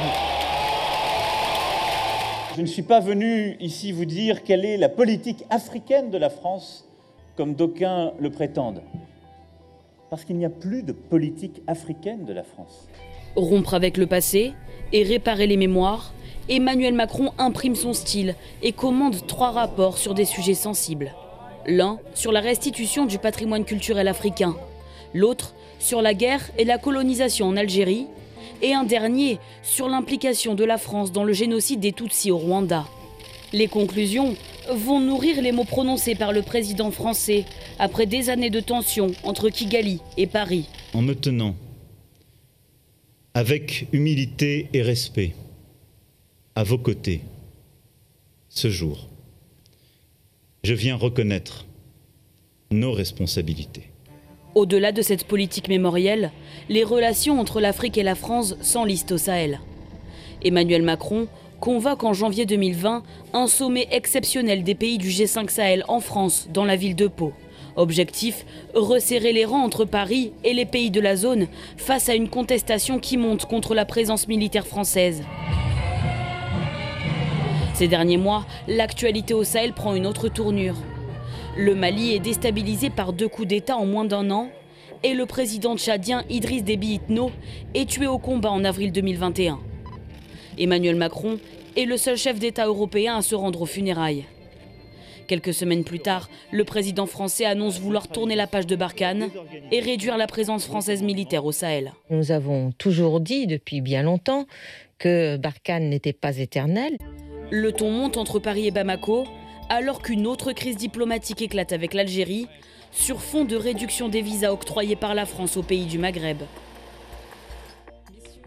Je 2.55 2.61
ne 2.61 2.65
suis 2.65 2.81
pas 2.81 2.99
venu 2.99 3.55
ici 3.59 3.91
vous 3.91 4.05
dire 4.05 4.43
quelle 4.43 4.65
est 4.65 4.75
la 4.75 4.89
politique 4.89 5.45
africaine 5.51 6.09
de 6.09 6.17
la 6.17 6.31
France, 6.31 6.87
comme 7.37 7.53
d'aucuns 7.53 8.11
le 8.19 8.31
prétendent. 8.31 8.81
Parce 10.09 10.25
qu'il 10.25 10.37
n'y 10.37 10.45
a 10.45 10.49
plus 10.49 10.81
de 10.81 10.91
politique 10.91 11.61
africaine 11.67 12.25
de 12.25 12.33
la 12.33 12.41
France. 12.41 12.87
Rompre 13.35 13.75
avec 13.75 13.95
le 13.95 14.07
passé 14.07 14.53
et 14.91 15.03
réparer 15.03 15.45
les 15.45 15.57
mémoires, 15.57 16.11
Emmanuel 16.49 16.95
Macron 16.95 17.33
imprime 17.37 17.75
son 17.75 17.93
style 17.93 18.33
et 18.63 18.71
commande 18.71 19.27
trois 19.27 19.51
rapports 19.51 19.99
sur 19.99 20.15
des 20.15 20.25
sujets 20.25 20.55
sensibles. 20.55 21.13
L'un 21.67 21.99
sur 22.15 22.31
la 22.31 22.39
restitution 22.39 23.05
du 23.05 23.19
patrimoine 23.19 23.63
culturel 23.63 24.07
africain, 24.07 24.55
l'autre 25.13 25.53
sur 25.79 26.01
la 26.01 26.13
guerre 26.13 26.51
et 26.57 26.65
la 26.65 26.77
colonisation 26.77 27.47
en 27.47 27.57
Algérie, 27.57 28.07
et 28.61 28.73
un 28.73 28.83
dernier 28.83 29.39
sur 29.63 29.87
l'implication 29.87 30.53
de 30.55 30.63
la 30.63 30.77
France 30.77 31.11
dans 31.11 31.23
le 31.23 31.33
génocide 31.33 31.79
des 31.79 31.93
Tutsis 31.93 32.31
au 32.31 32.37
Rwanda. 32.37 32.85
Les 33.53 33.67
conclusions 33.67 34.35
vont 34.71 34.99
nourrir 34.99 35.41
les 35.41 35.51
mots 35.51 35.63
prononcés 35.63 36.15
par 36.15 36.33
le 36.33 36.41
président 36.41 36.91
français 36.91 37.45
après 37.79 38.05
des 38.05 38.29
années 38.29 38.49
de 38.49 38.59
tension 38.59 39.11
entre 39.23 39.49
Kigali 39.49 40.01
et 40.17 40.27
Paris. 40.27 40.65
En 40.93 41.01
me 41.01 41.15
tenant 41.15 41.55
avec 43.33 43.87
humilité 43.93 44.69
et 44.73 44.81
respect 44.81 45.33
à 46.55 46.63
vos 46.63 46.77
côtés 46.77 47.21
ce 48.49 48.69
jour, 48.69 49.07
je 50.63 50.73
viens 50.73 50.95
reconnaître 50.95 51.65
nos 52.71 52.91
responsabilités. 52.91 53.88
Au-delà 54.55 54.91
de 54.91 55.03
cette 55.03 55.25
politique 55.25 55.67
mémorielle, 55.67 56.31
les 56.69 56.83
relations 56.83 57.39
entre 57.39 57.61
l'Afrique 57.61 57.97
et 57.97 58.03
la 58.03 58.15
France 58.15 58.55
s'enlisent 58.61 59.05
au 59.11 59.17
Sahel. 59.17 59.59
Emmanuel 60.43 60.81
Macron 60.81 61.27
convoque 61.59 62.03
en 62.03 62.13
janvier 62.13 62.45
2020 62.45 63.03
un 63.33 63.47
sommet 63.47 63.87
exceptionnel 63.91 64.63
des 64.63 64.75
pays 64.75 64.97
du 64.97 65.09
G5 65.09 65.49
Sahel 65.49 65.83
en 65.87 65.99
France, 65.99 66.47
dans 66.51 66.65
la 66.65 66.75
ville 66.75 66.95
de 66.95 67.07
Pau. 67.07 67.31
Objectif, 67.75 68.45
resserrer 68.73 69.33
les 69.33 69.45
rangs 69.45 69.63
entre 69.63 69.85
Paris 69.85 70.33
et 70.43 70.53
les 70.53 70.65
pays 70.65 70.89
de 70.89 70.99
la 70.99 71.15
zone 71.15 71.47
face 71.77 72.09
à 72.09 72.15
une 72.15 72.29
contestation 72.29 72.97
qui 72.97 73.17
monte 73.17 73.45
contre 73.45 73.75
la 73.75 73.85
présence 73.85 74.27
militaire 74.27 74.65
française. 74.65 75.23
Ces 77.75 77.87
derniers 77.87 78.17
mois, 78.17 78.45
l'actualité 78.67 79.33
au 79.33 79.43
Sahel 79.43 79.73
prend 79.73 79.93
une 79.93 80.07
autre 80.07 80.27
tournure. 80.27 80.75
Le 81.59 81.75
Mali 81.75 82.13
est 82.15 82.19
déstabilisé 82.19 82.89
par 82.89 83.11
deux 83.11 83.27
coups 83.27 83.49
d'État 83.49 83.75
en 83.75 83.85
moins 83.85 84.05
d'un 84.05 84.31
an 84.31 84.47
et 85.03 85.13
le 85.13 85.25
président 85.25 85.75
tchadien 85.75 86.23
Idriss 86.29 86.63
Déby 86.63 86.93
Itno 86.93 87.31
est 87.73 87.89
tué 87.89 88.07
au 88.07 88.17
combat 88.17 88.49
en 88.49 88.63
avril 88.63 88.93
2021. 88.93 89.59
Emmanuel 90.57 90.95
Macron 90.95 91.37
est 91.75 91.83
le 91.83 91.97
seul 91.97 92.15
chef 92.15 92.39
d'État 92.39 92.65
européen 92.65 93.17
à 93.17 93.21
se 93.21 93.35
rendre 93.35 93.61
aux 93.61 93.65
funérailles. 93.65 94.23
Quelques 95.27 95.53
semaines 95.53 95.83
plus 95.83 95.99
tard, 95.99 96.29
le 96.53 96.63
président 96.63 97.05
français 97.05 97.43
annonce 97.43 97.77
vouloir 97.77 98.07
tourner 98.07 98.37
la 98.37 98.47
page 98.47 98.65
de 98.65 98.77
Barkhane 98.77 99.27
et 99.73 99.81
réduire 99.81 100.15
la 100.15 100.27
présence 100.27 100.65
française 100.65 101.03
militaire 101.03 101.43
au 101.43 101.51
Sahel. 101.51 101.91
Nous 102.09 102.31
avons 102.31 102.71
toujours 102.71 103.19
dit 103.19 103.47
depuis 103.47 103.81
bien 103.81 104.03
longtemps 104.03 104.45
que 104.97 105.35
Barkhane 105.35 105.89
n'était 105.89 106.13
pas 106.13 106.37
éternel. 106.37 106.95
Le 107.51 107.73
ton 107.73 107.91
monte 107.91 108.15
entre 108.15 108.39
Paris 108.39 108.67
et 108.67 108.71
Bamako, 108.71 109.25
alors 109.69 110.01
qu'une 110.01 110.27
autre 110.27 110.51
crise 110.51 110.75
diplomatique 110.75 111.41
éclate 111.41 111.71
avec 111.71 111.93
l'Algérie, 111.93 112.47
sur 112.91 113.21
fond 113.21 113.45
de 113.45 113.55
réduction 113.55 114.09
des 114.09 114.21
visas 114.21 114.51
octroyés 114.51 114.95
par 114.95 115.13
la 115.13 115.25
France 115.25 115.57
aux 115.57 115.63
pays 115.63 115.85
du 115.85 115.99
Maghreb. 115.99 116.39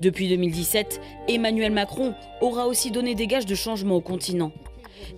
Depuis 0.01 0.29
2017, 0.29 1.01
Emmanuel 1.29 1.71
Macron 1.71 2.15
aura 2.41 2.67
aussi 2.67 2.91
donné 2.91 3.15
des 3.15 3.29
gages 3.29 3.47
de 3.47 3.55
changement 3.55 3.95
au 3.95 4.01
continent. 4.01 4.51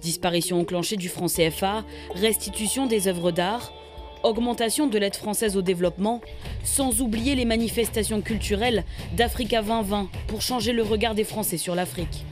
Disparition 0.02 0.60
enclenchée 0.60 0.96
du 0.96 1.08
franc 1.08 1.26
CFA, 1.26 1.84
restitution 2.14 2.86
des 2.86 3.08
œuvres 3.08 3.30
d'art, 3.30 3.72
augmentation 4.22 4.86
de 4.86 4.98
l'aide 4.98 5.16
française 5.16 5.56
au 5.56 5.62
développement, 5.62 6.20
sans 6.64 7.00
oublier 7.00 7.34
les 7.34 7.44
manifestations 7.46 8.20
culturelles 8.20 8.84
d'Africa 9.16 9.62
2020 9.62 10.08
pour 10.26 10.42
changer 10.42 10.72
le 10.72 10.82
regard 10.82 11.14
des 11.14 11.24
Français 11.24 11.58
sur 11.58 11.74
l'Afrique. 11.74 12.24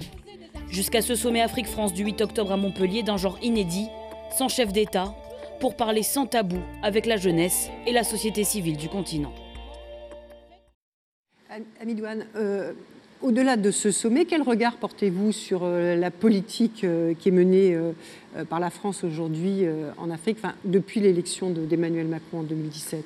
Jusqu'à 0.72 1.02
ce 1.02 1.14
sommet 1.14 1.42
Afrique-France 1.42 1.92
du 1.92 2.02
8 2.02 2.22
octobre 2.22 2.50
à 2.50 2.56
Montpellier 2.56 3.02
d'un 3.02 3.18
genre 3.18 3.38
inédit, 3.42 3.88
sans 4.38 4.48
chef 4.48 4.72
d'État, 4.72 5.14
pour 5.60 5.76
parler 5.76 6.02
sans 6.02 6.24
tabou 6.24 6.56
avec 6.82 7.04
la 7.04 7.18
jeunesse 7.18 7.68
et 7.86 7.92
la 7.92 8.04
société 8.04 8.42
civile 8.42 8.78
du 8.78 8.88
continent. 8.88 9.34
Amidouane, 11.78 12.24
euh, 12.36 12.72
au-delà 13.20 13.58
de 13.58 13.70
ce 13.70 13.90
sommet, 13.90 14.24
quel 14.24 14.40
regard 14.40 14.78
portez-vous 14.78 15.30
sur 15.30 15.60
euh, 15.62 15.94
la 15.94 16.10
politique 16.10 16.84
euh, 16.84 17.12
qui 17.12 17.28
est 17.28 17.32
menée 17.32 17.78
par 18.48 18.58
la 18.58 18.70
France 18.70 19.04
aujourd'hui 19.04 19.66
en 19.98 20.08
Afrique, 20.08 20.38
depuis 20.64 21.00
l'élection 21.00 21.50
d'Emmanuel 21.50 22.06
Macron 22.06 22.40
en 22.40 22.44
2017 22.44 23.04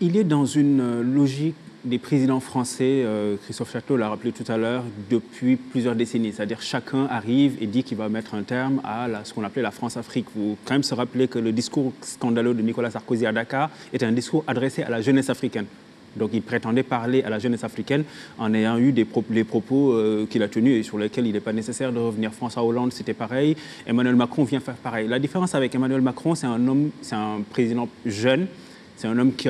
Il 0.00 0.16
est 0.16 0.24
dans 0.24 0.46
une 0.46 1.02
logique 1.02 1.56
des 1.84 1.98
présidents 1.98 2.40
français, 2.40 3.04
Christophe 3.44 3.72
Château 3.72 3.96
l'a 3.96 4.08
rappelé 4.08 4.32
tout 4.32 4.50
à 4.50 4.56
l'heure, 4.56 4.84
depuis 5.10 5.56
plusieurs 5.56 5.94
décennies. 5.94 6.32
C'est-à-dire 6.32 6.60
chacun 6.60 7.06
arrive 7.06 7.56
et 7.60 7.66
dit 7.66 7.82
qu'il 7.82 7.96
va 7.96 8.08
mettre 8.08 8.34
un 8.34 8.42
terme 8.42 8.80
à 8.84 9.08
ce 9.24 9.32
qu'on 9.32 9.44
appelait 9.44 9.62
la 9.62 9.70
France-Afrique. 9.70 10.26
Faut 10.34 10.56
quand 10.64 10.74
même 10.74 10.82
se 10.82 10.94
rappeler 10.94 11.28
que 11.28 11.38
le 11.38 11.52
discours 11.52 11.92
scandaleux 12.02 12.54
de 12.54 12.62
Nicolas 12.62 12.90
Sarkozy 12.90 13.26
à 13.26 13.32
Dakar 13.32 13.70
était 13.92 14.06
un 14.06 14.12
discours 14.12 14.44
adressé 14.46 14.82
à 14.82 14.90
la 14.90 15.00
jeunesse 15.00 15.30
africaine. 15.30 15.66
Donc 16.16 16.30
il 16.32 16.42
prétendait 16.42 16.82
parler 16.82 17.22
à 17.22 17.30
la 17.30 17.38
jeunesse 17.38 17.64
africaine 17.64 18.04
en 18.38 18.52
ayant 18.52 18.78
eu 18.78 18.92
les 19.30 19.44
propos 19.44 19.92
euh, 19.92 20.26
qu'il 20.28 20.42
a 20.42 20.48
tenus 20.48 20.80
et 20.80 20.82
sur 20.82 20.98
lesquels 20.98 21.26
il 21.26 21.32
n'est 21.32 21.40
pas 21.40 21.52
nécessaire 21.52 21.92
de 21.92 21.98
revenir. 21.98 22.32
François 22.32 22.64
Hollande, 22.64 22.92
c'était 22.92 23.14
pareil. 23.14 23.56
Emmanuel 23.86 24.16
Macron 24.16 24.44
vient 24.44 24.60
faire 24.60 24.74
pareil. 24.74 25.06
La 25.08 25.18
différence 25.18 25.54
avec 25.54 25.74
Emmanuel 25.74 26.00
Macron, 26.00 26.34
c'est 26.34 26.46
un 26.46 26.66
homme, 26.66 26.90
c'est 27.00 27.14
un 27.14 27.42
président 27.48 27.88
jeune, 28.04 28.48
c'est 28.96 29.06
un 29.06 29.16
homme 29.18 29.32
qui, 29.34 29.48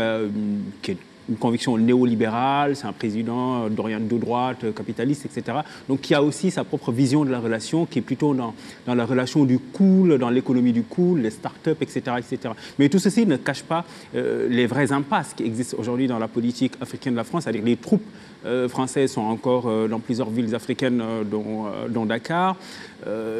qui 0.82 0.90
est 0.90 0.98
une 1.28 1.36
conviction 1.36 1.76
néolibérale, 1.78 2.76
c'est 2.76 2.86
un 2.86 2.92
président 2.92 3.68
d'Orient 3.68 4.00
de 4.00 4.18
droite, 4.18 4.74
capitaliste, 4.74 5.26
etc. 5.26 5.58
Donc 5.88 6.00
qui 6.00 6.14
a 6.14 6.22
aussi 6.22 6.50
sa 6.50 6.64
propre 6.64 6.92
vision 6.92 7.24
de 7.24 7.30
la 7.30 7.38
relation, 7.38 7.86
qui 7.86 8.00
est 8.00 8.02
plutôt 8.02 8.34
dans, 8.34 8.54
dans 8.86 8.94
la 8.94 9.04
relation 9.04 9.44
du 9.44 9.58
cool, 9.58 10.18
dans 10.18 10.30
l'économie 10.30 10.72
du 10.72 10.82
cool, 10.82 11.20
les 11.20 11.30
start-up, 11.30 11.80
etc., 11.80 12.16
etc. 12.18 12.54
Mais 12.78 12.88
tout 12.88 12.98
ceci 12.98 13.26
ne 13.26 13.36
cache 13.36 13.62
pas 13.62 13.84
euh, 14.14 14.48
les 14.48 14.66
vraies 14.66 14.92
impasses 14.92 15.34
qui 15.34 15.44
existent 15.44 15.76
aujourd'hui 15.78 16.06
dans 16.06 16.18
la 16.18 16.28
politique 16.28 16.74
africaine 16.80 17.14
de 17.14 17.18
la 17.18 17.24
France, 17.24 17.44
c'est-à-dire 17.44 17.64
les 17.64 17.76
troupes 17.76 18.04
euh, 18.46 18.68
françaises 18.68 19.12
sont 19.12 19.22
encore 19.22 19.66
euh, 19.66 19.88
dans 19.88 20.00
plusieurs 20.00 20.30
villes 20.30 20.54
africaines, 20.54 21.02
dont, 21.30 21.66
dont, 21.88 22.06
Dakar. 22.06 22.56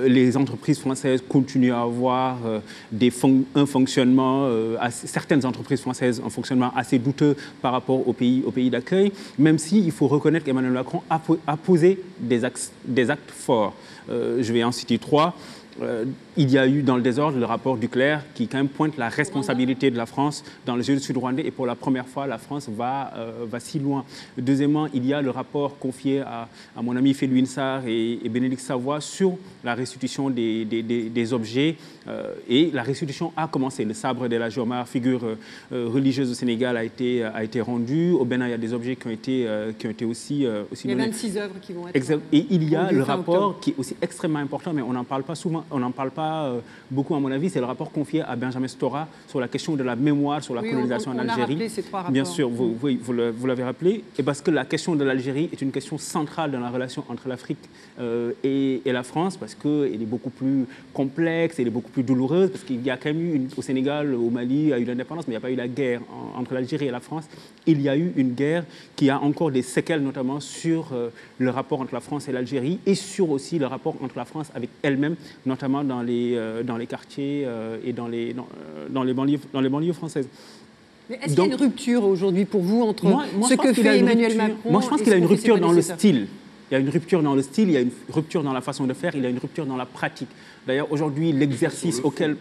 Les 0.06 0.36
entreprises 0.36 0.78
françaises 0.78 1.22
continuent 1.28 1.72
à 1.72 1.82
avoir 1.82 2.38
des 2.90 3.12
un 3.54 3.66
fonctionnement, 3.66 4.48
certaines 4.90 5.44
entreprises 5.44 5.80
françaises, 5.80 6.22
un 6.24 6.30
fonctionnement 6.30 6.72
assez 6.74 6.98
douteux 6.98 7.36
par 7.60 7.72
rapport 7.72 8.06
au 8.08 8.12
pays, 8.12 8.42
pays 8.54 8.70
d'accueil, 8.70 9.12
même 9.38 9.58
s'il 9.58 9.84
il 9.84 9.92
faut 9.92 10.08
reconnaître 10.08 10.44
qu'Emmanuel 10.46 10.72
Macron 10.72 11.02
a, 11.10 11.56
posé 11.56 12.02
des 12.18 12.40
des 12.84 13.10
actes 13.10 13.30
forts. 13.30 13.74
je 14.08 14.52
vais 14.52 14.64
en 14.64 14.72
citer 14.72 14.98
trois. 14.98 15.34
Euh, 16.30 16.42
il 16.42 16.50
y 16.50 16.58
a 16.58 16.66
eu 16.66 16.82
dans 16.82 16.96
le 16.96 17.02
désordre 17.02 17.38
le 17.38 17.44
rapport 17.44 17.76
du 17.76 17.88
clerc 17.88 18.22
qui 18.34 18.48
quand 18.48 18.58
même 18.58 18.68
pointe 18.68 18.96
la 18.96 19.08
responsabilité 19.08 19.90
de 19.90 19.96
la 19.96 20.06
France 20.06 20.44
dans 20.66 20.76
le 20.76 20.82
génocide 20.82 21.16
rwandais 21.16 21.46
et 21.46 21.50
pour 21.50 21.66
la 21.66 21.74
première 21.74 22.06
fois 22.06 22.26
la 22.26 22.38
France 22.38 22.68
va, 22.68 23.12
euh, 23.16 23.44
va 23.48 23.60
si 23.60 23.78
loin. 23.78 24.04
Deuxièmement, 24.38 24.88
il 24.94 25.06
y 25.06 25.14
a 25.14 25.22
le 25.22 25.30
rapport 25.30 25.78
confié 25.78 26.20
à, 26.20 26.48
mon 26.82 26.96
ami 26.96 27.14
Féluine 27.14 27.46
Sarr 27.46 27.86
et, 27.86 28.18
Bénédicte 28.30 28.62
Savoie 28.62 29.00
sur 29.00 29.36
la 29.64 29.74
restitution 29.74 30.30
des, 30.30 30.64
des, 30.64 31.32
objets 31.32 31.76
euh, 32.08 32.32
et 32.48 32.70
la 32.72 32.82
restitution 32.82 33.32
a 33.36 33.48
commencé. 33.48 33.84
Le 33.84 33.94
sabre 33.94 34.28
de 34.28 34.36
la 34.36 34.48
Jomar, 34.48 34.88
figure 34.88 35.36
religieuse 35.70 36.30
au 36.30 36.34
Sénégal, 36.34 36.76
a 36.76 36.84
été, 36.84 37.24
a 37.24 37.42
été 37.42 37.60
rendu. 37.60 38.12
Au 38.12 38.24
Bénin, 38.24 38.46
il 38.46 38.50
y 38.50 38.54
a 38.54 38.58
des 38.58 38.72
objets 38.72 38.96
qui 38.96 39.06
ont 39.08 39.10
été, 39.10 39.46
qui 39.78 39.86
ont 39.86 39.90
été 39.90 40.04
aussi, 40.04 40.46
aussi 40.70 40.86
Il 40.88 40.90
y 40.90 40.94
a 40.94 41.04
26 41.04 41.36
œuvres 41.38 41.54
qui 41.60 41.72
vont 41.72 41.88
être. 41.88 42.20
Et 42.32 42.46
il 42.50 42.68
y 42.68 42.76
a 42.76 42.90
le 42.92 43.02
rapport 43.02 43.60
qui 43.60 43.70
est 43.70 43.74
aussi 43.78 43.96
extrêmement 44.00 44.38
important, 44.38 44.72
mais 44.72 44.82
on 44.82 44.92
n'en 44.92 45.04
parle 45.04 45.22
pas 45.24 45.34
souvent 45.34 45.64
on 45.70 45.78
n'en 45.78 45.90
parle 45.90 46.10
pas 46.10 46.19
euh, 46.20 46.61
beaucoup 46.90 47.14
à 47.14 47.20
mon 47.20 47.30
avis, 47.30 47.50
c'est 47.50 47.61
le 47.61 47.66
rapport 47.66 47.92
confié 47.92 48.22
à 48.22 48.37
Benjamin 48.37 48.68
Stora 48.68 49.09
sur 49.28 49.40
la 49.40 49.48
question 49.48 49.76
de 49.76 49.83
la 49.83 49.96
mémoire 49.96 50.42
sur 50.42 50.54
la 50.54 50.62
colonisation 50.62 51.12
en 51.12 51.18
Algérie. 51.18 51.68
ces 51.68 51.83
trois 51.83 52.11
Bien 52.11 52.24
sûr, 52.24 52.48
vous, 52.48 52.74
vous, 52.74 53.46
l'avez 53.46 53.64
rappelé, 53.64 54.04
et 54.18 54.22
parce 54.22 54.40
que 54.40 54.50
la 54.50 54.64
question 54.64 54.96
de 54.96 55.04
l'Algérie 55.04 55.48
est 55.52 55.62
une 55.62 55.70
question 55.70 55.98
centrale 55.98 56.50
dans 56.50 56.61
la 56.61 56.70
relation 56.70 57.04
entre 57.09 57.28
l'Afrique 57.28 57.59
euh, 58.00 58.33
et, 58.42 58.80
la 58.90 59.04
France, 59.04 59.37
parce 59.37 59.54
qu'elle 59.54 60.02
est 60.02 60.06
beaucoup 60.06 60.30
plus 60.30 60.66
complexe, 60.92 61.61
elle 61.61 61.68
est 61.68 61.70
beaucoup 61.70 61.90
plus 61.90 62.02
douloureuse, 62.02 62.50
parce 62.50 62.64
qu'il 62.64 62.83
y 62.83 62.90
a 62.90 62.96
quand 62.96 63.11
même 63.11 63.20
eu 63.20 63.48
au 63.56 63.62
Sénégal, 63.62 64.14
au 64.14 64.30
Mali, 64.30 64.62
il 64.62 64.68
y 64.68 64.72
a 64.72 64.78
eu 64.78 64.85
l'indépendance, 64.85 65.28
mais 65.28 65.35
il 65.35 65.38
n'y 65.38 65.44
a 65.44 65.46
pas 65.46 65.52
eu 65.52 65.56
la 65.56 65.68
guerre 65.68 66.00
entre 66.37 66.54
l'Algérie 66.54 66.87
et 66.87 66.90
la 66.90 67.00
France. 67.00 67.24
Il 67.66 67.80
y 67.80 67.88
a 67.88 67.96
eu 67.96 68.12
une 68.16 68.33
guerre 68.33 68.64
qui 68.96 69.11
a 69.11 69.20
encore 69.20 69.52
des 69.52 69.62
séquelles, 69.62 70.02
notamment 70.02 70.40
sur 70.40 70.88
euh, 70.92 71.11
le 71.38 71.50
rapport 71.50 71.80
entre 71.80 71.94
la 71.94 72.00
France 72.00 72.28
et 72.28 72.33
l'Algérie, 72.33 72.80
et 72.85 72.96
sur 72.96 73.30
aussi 73.30 73.61
le 73.61 73.66
rapport 73.66 73.94
entre 74.02 74.18
la 74.18 74.24
France 74.24 74.50
avec 74.56 74.70
elle-même, 74.83 75.14
notamment 75.46 75.61
notamment 75.61 75.85
dans 75.85 76.02
les, 76.02 76.09
euh, 76.10 76.62
dans 76.62 76.76
les 76.76 76.86
quartiers 76.86 77.44
euh, 77.46 77.78
et 77.84 77.92
dans 77.92 78.08
les, 78.08 78.32
dans, 78.32 78.46
euh, 78.76 78.86
dans, 78.88 79.02
les 79.02 79.14
banlieues, 79.14 79.38
dans 79.52 79.60
les 79.60 79.68
banlieues 79.68 79.92
françaises. 79.92 80.28
Est-ce 81.10 81.34
qu'il 81.34 81.38
y 81.38 81.42
a 81.42 81.46
une 81.46 81.54
rupture 81.54 82.04
aujourd'hui 82.04 82.44
pour 82.44 82.60
vous 82.60 82.82
entre 82.82 83.04
ce 83.48 83.54
que 83.54 83.72
fait 83.72 83.98
Emmanuel 83.98 84.36
Macron 84.36 84.70
Moi, 84.70 84.80
je 84.80 84.88
pense 84.88 85.02
qu'il 85.02 85.12
a 85.12 85.16
une 85.16 85.26
rupture 85.26 85.58
dans 85.58 85.72
le 85.72 85.82
style. 85.82 86.28
Il 86.70 86.74
y 86.74 86.76
a 86.76 86.78
une 86.78 86.88
rupture 86.88 87.20
dans 87.20 87.34
le 87.34 87.42
style, 87.42 87.68
il 87.68 87.72
y 87.72 87.76
a 87.76 87.80
une 87.80 87.90
rupture 88.12 88.44
dans 88.44 88.52
la 88.52 88.60
façon 88.60 88.86
de 88.86 88.92
faire, 88.92 89.16
il 89.16 89.22
y 89.22 89.26
a 89.26 89.28
une 89.28 89.40
rupture 89.40 89.66
dans 89.66 89.76
la 89.76 89.86
pratique. 89.86 90.28
D'ailleurs, 90.68 90.86
aujourd'hui, 90.92 91.32
l'exercice 91.32 92.00
auquel... 92.04 92.36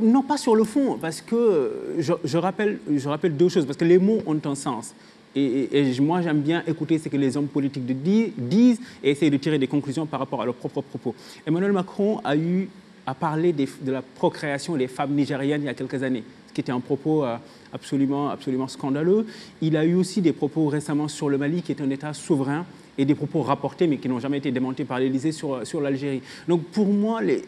non, 0.00 0.22
pas 0.22 0.38
sur 0.38 0.56
le 0.56 0.64
fond, 0.64 0.96
parce 0.98 1.20
que 1.20 1.70
je, 1.98 2.14
je, 2.24 2.38
rappelle, 2.38 2.78
je 2.96 3.08
rappelle 3.10 3.36
deux 3.36 3.50
choses, 3.50 3.66
parce 3.66 3.76
que 3.76 3.84
les 3.84 3.98
mots 3.98 4.20
ont 4.26 4.40
un 4.42 4.54
sens. 4.54 4.94
Et, 5.34 5.92
moi, 6.00 6.20
j'aime 6.20 6.40
bien 6.40 6.62
écouter 6.66 6.98
ce 6.98 7.08
que 7.08 7.16
les 7.16 7.36
hommes 7.36 7.46
politiques 7.46 7.86
disent 7.86 8.80
et 9.02 9.10
essayer 9.10 9.30
de 9.30 9.36
tirer 9.36 9.58
des 9.58 9.66
conclusions 9.66 10.06
par 10.06 10.20
rapport 10.20 10.42
à 10.42 10.44
leurs 10.44 10.54
propres 10.54 10.82
propos. 10.82 11.14
Emmanuel 11.46 11.72
Macron 11.72 12.20
a 12.22 12.36
eu 12.36 12.68
à 13.06 13.14
parler 13.14 13.52
de 13.52 13.92
la 13.92 14.02
procréation 14.02 14.76
des 14.76 14.88
femmes 14.88 15.14
nigériennes 15.14 15.62
il 15.62 15.66
y 15.66 15.68
a 15.68 15.74
quelques 15.74 16.02
années, 16.02 16.24
ce 16.48 16.52
qui 16.52 16.60
était 16.60 16.72
un 16.72 16.80
propos 16.80 17.24
euh, 17.24 17.36
absolument, 17.72 18.30
absolument 18.30 18.68
scandaleux. 18.68 19.26
Il 19.60 19.76
a 19.76 19.84
eu 19.84 19.94
aussi 19.94 20.20
des 20.20 20.32
propos 20.32 20.66
récemment 20.68 21.08
sur 21.08 21.28
le 21.28 21.38
Mali, 21.38 21.62
qui 21.62 21.72
est 21.72 21.80
un 21.80 21.90
État 21.90 22.12
souverain, 22.14 22.64
et 22.98 23.04
des 23.04 23.14
propos 23.14 23.42
rapportés, 23.42 23.86
mais 23.86 23.96
qui 23.96 24.08
n'ont 24.08 24.20
jamais 24.20 24.38
été 24.38 24.50
démentis 24.52 24.84
par 24.84 24.98
l'Élysée 24.98 25.32
sur, 25.32 25.66
sur 25.66 25.80
l'Algérie. 25.80 26.22
Donc 26.46 26.62
pour 26.64 26.86
moi, 26.86 27.22
les, 27.22 27.42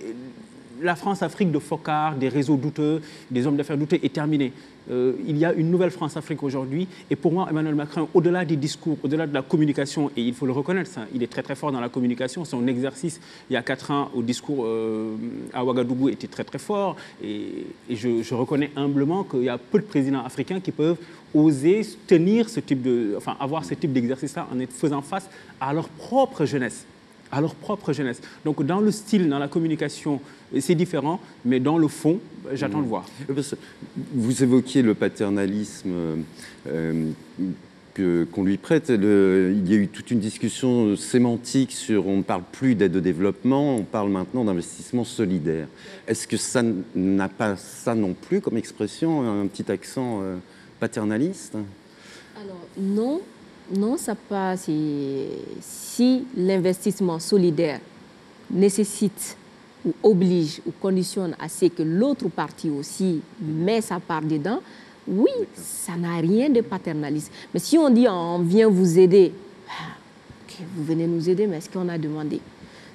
la 0.82 0.96
France-Afrique 0.96 1.50
de 1.50 1.58
Focard, 1.58 2.16
des 2.16 2.28
réseaux 2.28 2.56
douteux, 2.56 3.00
des 3.30 3.46
hommes 3.46 3.56
d'affaires 3.56 3.78
douteux 3.78 3.98
est 4.02 4.12
terminée. 4.12 4.52
Euh, 4.90 5.14
il 5.26 5.38
y 5.38 5.44
a 5.44 5.52
une 5.52 5.70
nouvelle 5.70 5.90
France-Afrique 5.90 6.42
aujourd'hui. 6.42 6.86
Et 7.10 7.16
pour 7.16 7.32
moi, 7.32 7.46
Emmanuel 7.48 7.74
Macron, 7.74 8.08
au-delà 8.12 8.44
des 8.44 8.56
discours, 8.56 8.98
au-delà 9.02 9.26
de 9.26 9.32
la 9.32 9.42
communication, 9.42 10.10
et 10.16 10.22
il 10.22 10.34
faut 10.34 10.46
le 10.46 10.52
reconnaître, 10.52 10.90
ça, 10.90 11.06
il 11.14 11.22
est 11.22 11.26
très 11.26 11.42
très 11.42 11.54
fort 11.54 11.72
dans 11.72 11.80
la 11.80 11.88
communication. 11.88 12.44
Son 12.44 12.66
exercice, 12.66 13.20
il 13.48 13.54
y 13.54 13.56
a 13.56 13.62
quatre 13.62 13.90
ans, 13.90 14.10
au 14.14 14.22
discours 14.22 14.64
euh, 14.66 15.16
à 15.52 15.64
Ouagadougou, 15.64 16.10
était 16.10 16.26
très 16.26 16.44
très 16.44 16.58
fort. 16.58 16.96
Et, 17.22 17.66
je, 17.90 18.34
reconnais 18.34 18.70
humblement 18.76 19.24
qu'il 19.24 19.44
y 19.44 19.48
a 19.48 19.58
peu 19.58 19.78
de 19.78 19.84
présidents 19.84 20.24
africains 20.24 20.60
qui 20.60 20.72
peuvent 20.72 20.96
oser 21.32 21.82
tenir 22.06 22.48
ce 22.48 22.60
type 22.60 22.82
de, 22.82 23.14
enfin, 23.16 23.36
avoir 23.40 23.64
ce 23.64 23.74
type 23.74 23.92
d'exercice-là 23.92 24.48
en 24.52 24.58
faisant 24.68 25.02
face 25.02 25.28
à 25.60 25.72
leur 25.72 25.88
propre 25.88 26.44
jeunesse 26.44 26.84
à 27.34 27.40
leur 27.40 27.54
propre 27.54 27.92
jeunesse. 27.92 28.20
Donc 28.44 28.64
dans 28.64 28.80
le 28.80 28.90
style, 28.90 29.28
dans 29.28 29.38
la 29.38 29.48
communication, 29.48 30.20
c'est 30.60 30.74
différent, 30.74 31.20
mais 31.44 31.60
dans 31.60 31.78
le 31.78 31.88
fond, 31.88 32.20
j'attends 32.52 32.80
de 32.80 32.84
mmh. 32.84 32.88
voir. 32.88 33.06
Vous 34.14 34.42
évoquiez 34.42 34.82
le 34.82 34.94
paternalisme 34.94 35.92
euh, 36.68 37.10
qu'on 37.96 38.42
lui 38.42 38.56
prête. 38.56 38.88
il 38.88 39.68
y 39.68 39.72
a 39.72 39.76
eu 39.76 39.88
toute 39.88 40.10
une 40.10 40.18
discussion 40.18 40.96
sémantique 40.96 41.72
sur 41.72 42.08
on 42.08 42.18
ne 42.18 42.22
parle 42.22 42.42
plus 42.50 42.74
d'aide 42.74 42.96
au 42.96 43.00
développement, 43.00 43.76
on 43.76 43.84
parle 43.84 44.10
maintenant 44.10 44.44
d'investissement 44.44 45.04
solidaire. 45.04 45.68
Est-ce 46.08 46.26
que 46.26 46.36
ça 46.36 46.62
n'a 46.94 47.28
pas 47.28 47.56
ça 47.56 47.94
non 47.94 48.14
plus 48.14 48.40
comme 48.40 48.56
expression, 48.56 49.42
un 49.42 49.46
petit 49.46 49.70
accent 49.70 50.20
euh, 50.22 50.36
paternaliste? 50.80 51.56
Alors 52.36 52.66
non, 52.76 53.20
non, 53.70 53.96
ça 53.96 54.14
passe. 54.14 54.68
Si 55.60 56.26
l'investissement 56.36 57.18
solidaire 57.18 57.80
nécessite 58.50 59.36
ou 59.84 59.92
oblige 60.02 60.60
ou 60.66 60.72
conditionne 60.80 61.34
à 61.38 61.48
ce 61.48 61.66
que 61.66 61.82
l'autre 61.82 62.28
partie 62.28 62.70
aussi 62.70 63.20
met 63.40 63.80
sa 63.80 64.00
part 64.00 64.22
dedans, 64.22 64.60
oui, 65.06 65.30
ça 65.54 65.96
n'a 65.96 66.16
rien 66.16 66.48
de 66.48 66.60
paternaliste. 66.60 67.30
Mais 67.52 67.60
si 67.60 67.76
on 67.76 67.90
dit 67.90 68.06
on 68.08 68.38
vient 68.40 68.68
vous 68.68 68.98
aider, 68.98 69.32
ah, 69.68 69.96
vous 70.74 70.84
venez 70.84 71.06
nous 71.06 71.28
aider, 71.28 71.46
mais 71.46 71.58
est-ce 71.58 71.70
qu'on 71.70 71.88
a 71.88 71.98
demandé? 71.98 72.40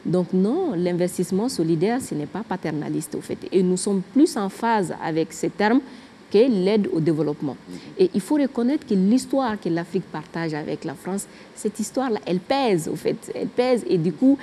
Donc 0.06 0.34
non, 0.34 0.74
l'investissement 0.76 1.50
solidaire, 1.50 2.02
ce 2.02 2.16
n'est 2.16 2.26
pas 2.26 2.44
paternaliste 2.48 3.16
au 3.16 3.22
fait. 3.22 3.38
Et 3.52 3.62
nous 3.62 3.78
sommes 3.78 4.02
plus 4.14 4.38
en 4.38 4.50
phase 4.50 4.94
avec 5.04 5.34
ces 5.34 5.50
termes 5.50 5.82
qu'est 6.30 6.48
l'aide 6.48 6.90
au 6.94 7.00
développement. 7.00 7.58
Et 7.98 8.10
il 8.14 8.22
faut 8.22 8.36
reconnaître 8.36 8.86
que 8.86 8.94
l'histoire 8.94 9.60
que 9.60 9.70
l'Afrique 9.70 10.06
partage 10.12 10.54
avec 10.54 10.86
la 10.86 10.94
France, 10.94 11.28
cette 11.56 11.80
histoire-là, 11.80 12.20
elle 12.26 12.40
pèse, 12.40 12.88
au 12.88 12.96
fait. 12.96 13.32
Elle 13.36 13.48
pèse 13.48 13.84
et 13.90 13.98
du 13.98 14.14
coup, 14.14 14.38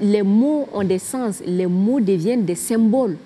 les 0.00 0.22
mots 0.22 0.68
ont 0.72 0.84
des 0.84 0.98
sens, 0.98 1.42
les 1.44 1.66
mots 1.66 2.00
deviennent 2.00 2.44
des 2.44 2.54
symboles. 2.54 3.16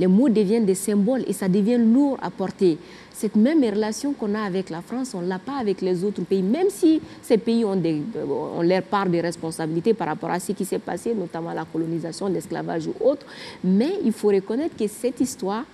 Les 0.00 0.06
mots 0.06 0.28
deviennent 0.28 0.64
des 0.64 0.74
symboles 0.74 1.22
et 1.26 1.32
ça 1.32 1.48
devient 1.48 1.78
lourd 1.78 2.16
à 2.20 2.30
porter. 2.30 2.78
Cette 3.12 3.36
même 3.36 3.62
relation 3.62 4.12
qu'on 4.12 4.34
a 4.34 4.40
avec 4.40 4.70
la 4.70 4.80
France, 4.80 5.14
on 5.14 5.20
ne 5.20 5.28
l'a 5.28 5.38
pas 5.38 5.58
avec 5.60 5.80
les 5.80 6.02
autres 6.02 6.22
pays, 6.22 6.42
même 6.42 6.68
si 6.70 7.00
ces 7.20 7.38
pays 7.38 7.64
ont, 7.64 7.76
des, 7.76 8.02
ont 8.28 8.62
leur 8.62 8.82
part 8.82 9.08
de 9.08 9.18
responsabilités 9.18 9.94
par 9.94 10.08
rapport 10.08 10.30
à 10.30 10.40
ce 10.40 10.52
qui 10.52 10.64
s'est 10.64 10.80
passé, 10.80 11.14
notamment 11.14 11.52
la 11.52 11.64
colonisation, 11.64 12.26
l'esclavage 12.26 12.88
ou 12.88 12.94
autre. 13.04 13.24
Mais 13.62 13.92
il 14.04 14.12
faut 14.12 14.28
reconnaître 14.28 14.76
que 14.76 14.88
cette 14.88 15.20
histoire, 15.20 15.64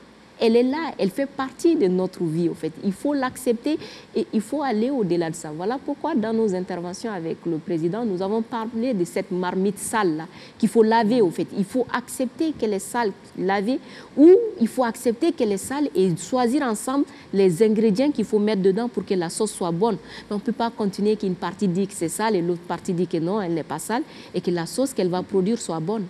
elle 0.40 0.56
est 0.56 0.62
là, 0.62 0.92
elle 0.98 1.10
fait 1.10 1.26
partie 1.26 1.76
de 1.76 1.88
notre 1.88 2.22
vie, 2.24 2.48
au 2.48 2.54
fait. 2.54 2.72
Il 2.84 2.92
faut 2.92 3.14
l'accepter 3.14 3.78
et 4.14 4.26
il 4.32 4.40
faut 4.40 4.62
aller 4.62 4.90
au-delà 4.90 5.30
de 5.30 5.34
ça. 5.34 5.50
Voilà 5.54 5.78
pourquoi, 5.84 6.14
dans 6.14 6.32
nos 6.32 6.54
interventions 6.54 7.10
avec 7.12 7.38
le 7.46 7.58
président, 7.58 8.04
nous 8.04 8.22
avons 8.22 8.42
parlé 8.42 8.94
de 8.94 9.04
cette 9.04 9.30
marmite 9.30 9.78
sale-là, 9.78 10.26
qu'il 10.58 10.68
faut 10.68 10.82
laver, 10.82 11.20
au 11.22 11.30
fait. 11.30 11.46
Il 11.56 11.64
faut 11.64 11.86
accepter 11.92 12.52
qu'elle 12.52 12.74
est 12.74 12.78
sale, 12.78 13.12
laver, 13.38 13.80
ou 14.16 14.30
il 14.60 14.68
faut 14.68 14.84
accepter 14.84 15.32
qu'elle 15.32 15.52
est 15.52 15.56
sale 15.56 15.88
et 15.94 16.10
choisir 16.16 16.62
ensemble 16.62 17.04
les 17.32 17.62
ingrédients 17.62 18.10
qu'il 18.10 18.24
faut 18.24 18.38
mettre 18.38 18.62
dedans 18.62 18.88
pour 18.88 19.04
que 19.04 19.14
la 19.14 19.30
sauce 19.30 19.52
soit 19.52 19.72
bonne. 19.72 19.98
on 20.30 20.34
ne 20.34 20.40
peut 20.40 20.52
pas 20.52 20.70
continuer 20.70 21.16
qu'une 21.16 21.34
partie 21.34 21.68
dit 21.68 21.86
que 21.86 21.94
c'est 21.94 22.08
sale 22.08 22.36
et 22.36 22.42
l'autre 22.42 22.62
partie 22.62 22.92
dit 22.92 23.06
que 23.06 23.18
non, 23.18 23.40
elle 23.40 23.54
n'est 23.54 23.62
pas 23.62 23.78
sale, 23.78 24.02
et 24.34 24.40
que 24.40 24.50
la 24.50 24.66
sauce 24.66 24.92
qu'elle 24.92 25.08
va 25.08 25.22
produire 25.22 25.58
soit 25.58 25.80
bonne. 25.80 26.06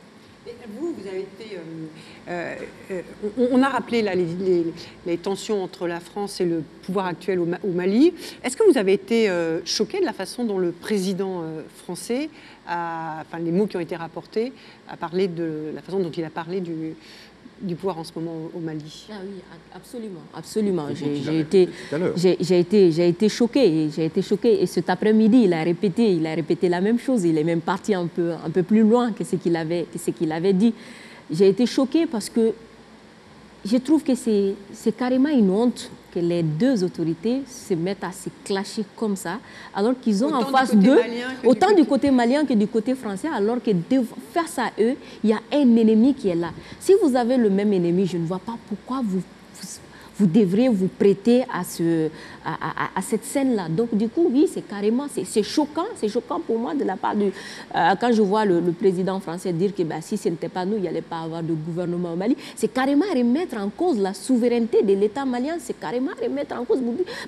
vous, 0.78 0.94
vous 0.96 1.08
avez 1.08 1.20
été... 1.20 1.56
Euh, 1.56 1.86
euh, 2.28 2.54
euh, 2.90 3.00
on, 3.38 3.62
a 3.62 3.68
rappelé 3.68 4.02
les, 5.06 5.16
tensions 5.16 5.62
entre 5.62 5.86
la 5.86 5.98
France 5.98 6.40
et 6.40 6.44
le 6.44 6.62
pouvoir 6.82 7.06
actuel 7.06 7.40
au, 7.40 7.46
Mali. 7.72 8.12
Est-ce 8.44 8.56
que 8.56 8.70
vous 8.70 8.76
avez 8.76 8.92
été 8.92 9.30
euh, 9.30 9.60
choqué 9.64 10.00
de 10.00 10.04
la 10.04 10.12
façon 10.12 10.44
dont 10.44 10.58
le 10.58 10.72
président 10.72 11.42
français, 11.82 12.28
a, 12.66 13.22
enfin 13.22 13.38
les 13.38 13.50
mots 13.50 13.66
qui 13.66 13.78
ont 13.78 13.80
été 13.80 13.96
rapportés, 13.96 14.52
a 14.88 14.96
parlé 14.96 15.26
de 15.26 15.72
la 15.74 15.80
façon 15.80 16.00
dont 16.00 16.10
il 16.10 16.24
a 16.24 16.30
parlé 16.30 16.60
du, 16.60 16.94
du 17.62 17.74
pouvoir 17.74 17.98
en 17.98 18.04
ce 18.04 18.12
moment 18.14 18.50
au 18.54 18.60
Mali? 18.60 19.06
Ah 19.10 19.14
oui, 19.24 19.40
absolument, 19.74 20.20
absolument. 20.34 20.86
J'ai 20.94 21.40
été, 21.40 21.68
j'ai 22.16 22.60
été, 22.60 22.92
j'ai 22.92 23.08
été 23.08 23.28
choqué, 23.30 23.88
j'ai 23.94 24.04
été 24.04 24.20
choqué. 24.20 24.62
Et 24.62 24.66
cet 24.66 24.90
après-midi, 24.90 25.44
il 25.44 25.54
a 25.54 25.62
répété, 25.62 26.12
il 26.12 26.26
a 26.26 26.34
répété 26.34 26.68
la 26.68 26.82
même 26.82 26.98
chose. 26.98 27.24
Il 27.24 27.38
est 27.38 27.44
même 27.44 27.62
parti 27.62 27.94
un 27.94 28.06
peu, 28.06 28.32
un 28.32 28.50
peu 28.50 28.62
plus 28.62 28.82
loin 28.82 29.12
que 29.12 29.24
ce 29.24 29.36
qu'il 29.36 29.56
avait, 29.56 29.86
que 29.90 29.98
ce 29.98 30.10
qu'il 30.10 30.30
avait 30.30 30.52
dit 30.52 30.74
j'ai 31.30 31.48
été 31.48 31.66
choquée 31.66 32.06
parce 32.06 32.28
que 32.28 32.52
je 33.64 33.76
trouve 33.76 34.02
que 34.02 34.12
c'est 34.14 34.96
carrément 34.96 35.28
une 35.28 35.50
honte 35.50 35.90
que 36.14 36.20
les 36.20 36.42
deux 36.42 36.82
autorités 36.84 37.42
se 37.46 37.74
mettent 37.74 38.04
à 38.04 38.12
se 38.12 38.30
clasher 38.44 38.84
comme 38.96 39.14
ça, 39.14 39.38
alors 39.74 39.92
qu'ils 40.00 40.24
ont 40.24 40.32
en 40.32 40.46
face 40.46 40.74
d'eux, 40.74 41.00
autant 41.44 41.74
du 41.74 41.84
côté 41.84 42.10
malien 42.10 42.46
que 42.46 42.54
du 42.54 42.66
côté 42.66 42.94
français, 42.94 43.28
alors 43.32 43.56
que 43.62 43.70
face 44.32 44.58
à 44.58 44.70
eux, 44.80 44.94
il 45.22 45.30
y 45.30 45.32
a 45.32 45.40
un 45.52 45.76
ennemi 45.76 46.14
qui 46.14 46.28
est 46.28 46.34
là. 46.34 46.50
Si 46.80 46.94
vous 47.02 47.14
avez 47.14 47.36
le 47.36 47.50
même 47.50 47.72
ennemi, 47.72 48.06
je 48.06 48.16
ne 48.16 48.26
vois 48.26 48.38
pas 48.38 48.56
pourquoi 48.68 49.02
vous 49.04 49.22
vous 50.18 50.26
devrez 50.26 50.68
vous 50.68 50.88
prêter 50.88 51.44
à, 51.52 51.62
ce, 51.64 52.08
à, 52.44 53.02
cette 53.02 53.24
scène-là. 53.24 53.68
Donc, 53.68 53.94
du 53.94 54.08
coup, 54.08 54.28
oui, 54.32 54.48
c'est 54.52 54.66
carrément, 54.66 55.06
c'est 55.08 55.42
choquant, 55.42 55.86
c'est 55.96 56.08
choquant 56.08 56.40
pour 56.40 56.58
moi 56.58 56.74
de 56.74 56.84
la 56.84 56.96
part 56.96 57.14
du... 57.14 57.26
Euh, 57.26 57.94
quand 58.00 58.12
je 58.12 58.22
vois 58.22 58.44
le, 58.44 58.60
président 58.72 59.20
français 59.20 59.52
dire 59.52 59.74
que 59.74 59.82
bah, 59.82 60.00
si 60.00 60.16
ce 60.16 60.28
n'était 60.28 60.48
pas 60.48 60.64
nous, 60.64 60.76
il 60.76 60.82
n'y 60.82 60.88
allait 60.88 61.02
pas 61.02 61.20
avoir 61.20 61.42
de 61.42 61.52
gouvernement 61.52 62.12
au 62.12 62.16
Mali, 62.16 62.36
c'est 62.56 62.72
carrément 62.72 63.06
remettre 63.14 63.56
en 63.58 63.68
cause 63.70 63.98
la 63.98 64.12
souveraineté 64.12 64.82
de 64.82 64.94
l'État 64.94 65.24
malien, 65.24 65.56
c'est 65.60 65.78
carrément 65.78 66.12
remettre 66.20 66.56
en 66.56 66.64
cause... 66.64 66.80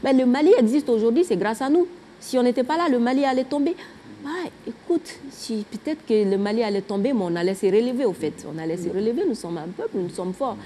Ben, 0.02 0.16
le 0.16 0.26
Mali 0.26 0.52
existe 0.58 0.88
aujourd'hui, 0.88 1.24
c'est 1.24 1.36
grâce 1.36 1.62
à 1.62 1.68
nous. 1.68 1.86
Si 2.18 2.36
on 2.38 2.42
n'était 2.42 2.64
pas 2.64 2.76
là, 2.76 2.88
le 2.88 2.98
Mali 2.98 3.24
allait 3.24 3.44
tomber. 3.44 3.74
Bah, 4.22 4.28
écoute, 4.66 5.18
si, 5.30 5.64
peut-être 5.70 6.04
que 6.04 6.30
le 6.30 6.36
Mali 6.36 6.62
allait 6.62 6.82
tomber, 6.82 7.14
mais 7.14 7.22
on 7.22 7.34
allait 7.36 7.54
se 7.54 7.66
relever 7.66 8.04
au 8.04 8.12
fait. 8.12 8.46
On 8.52 8.58
allait 8.58 8.76
se 8.76 8.90
relever, 8.90 9.22
nous 9.26 9.34
sommes 9.34 9.56
un 9.56 9.68
peuple, 9.68 9.96
nous 9.96 10.10
sommes 10.10 10.34
forts. 10.34 10.56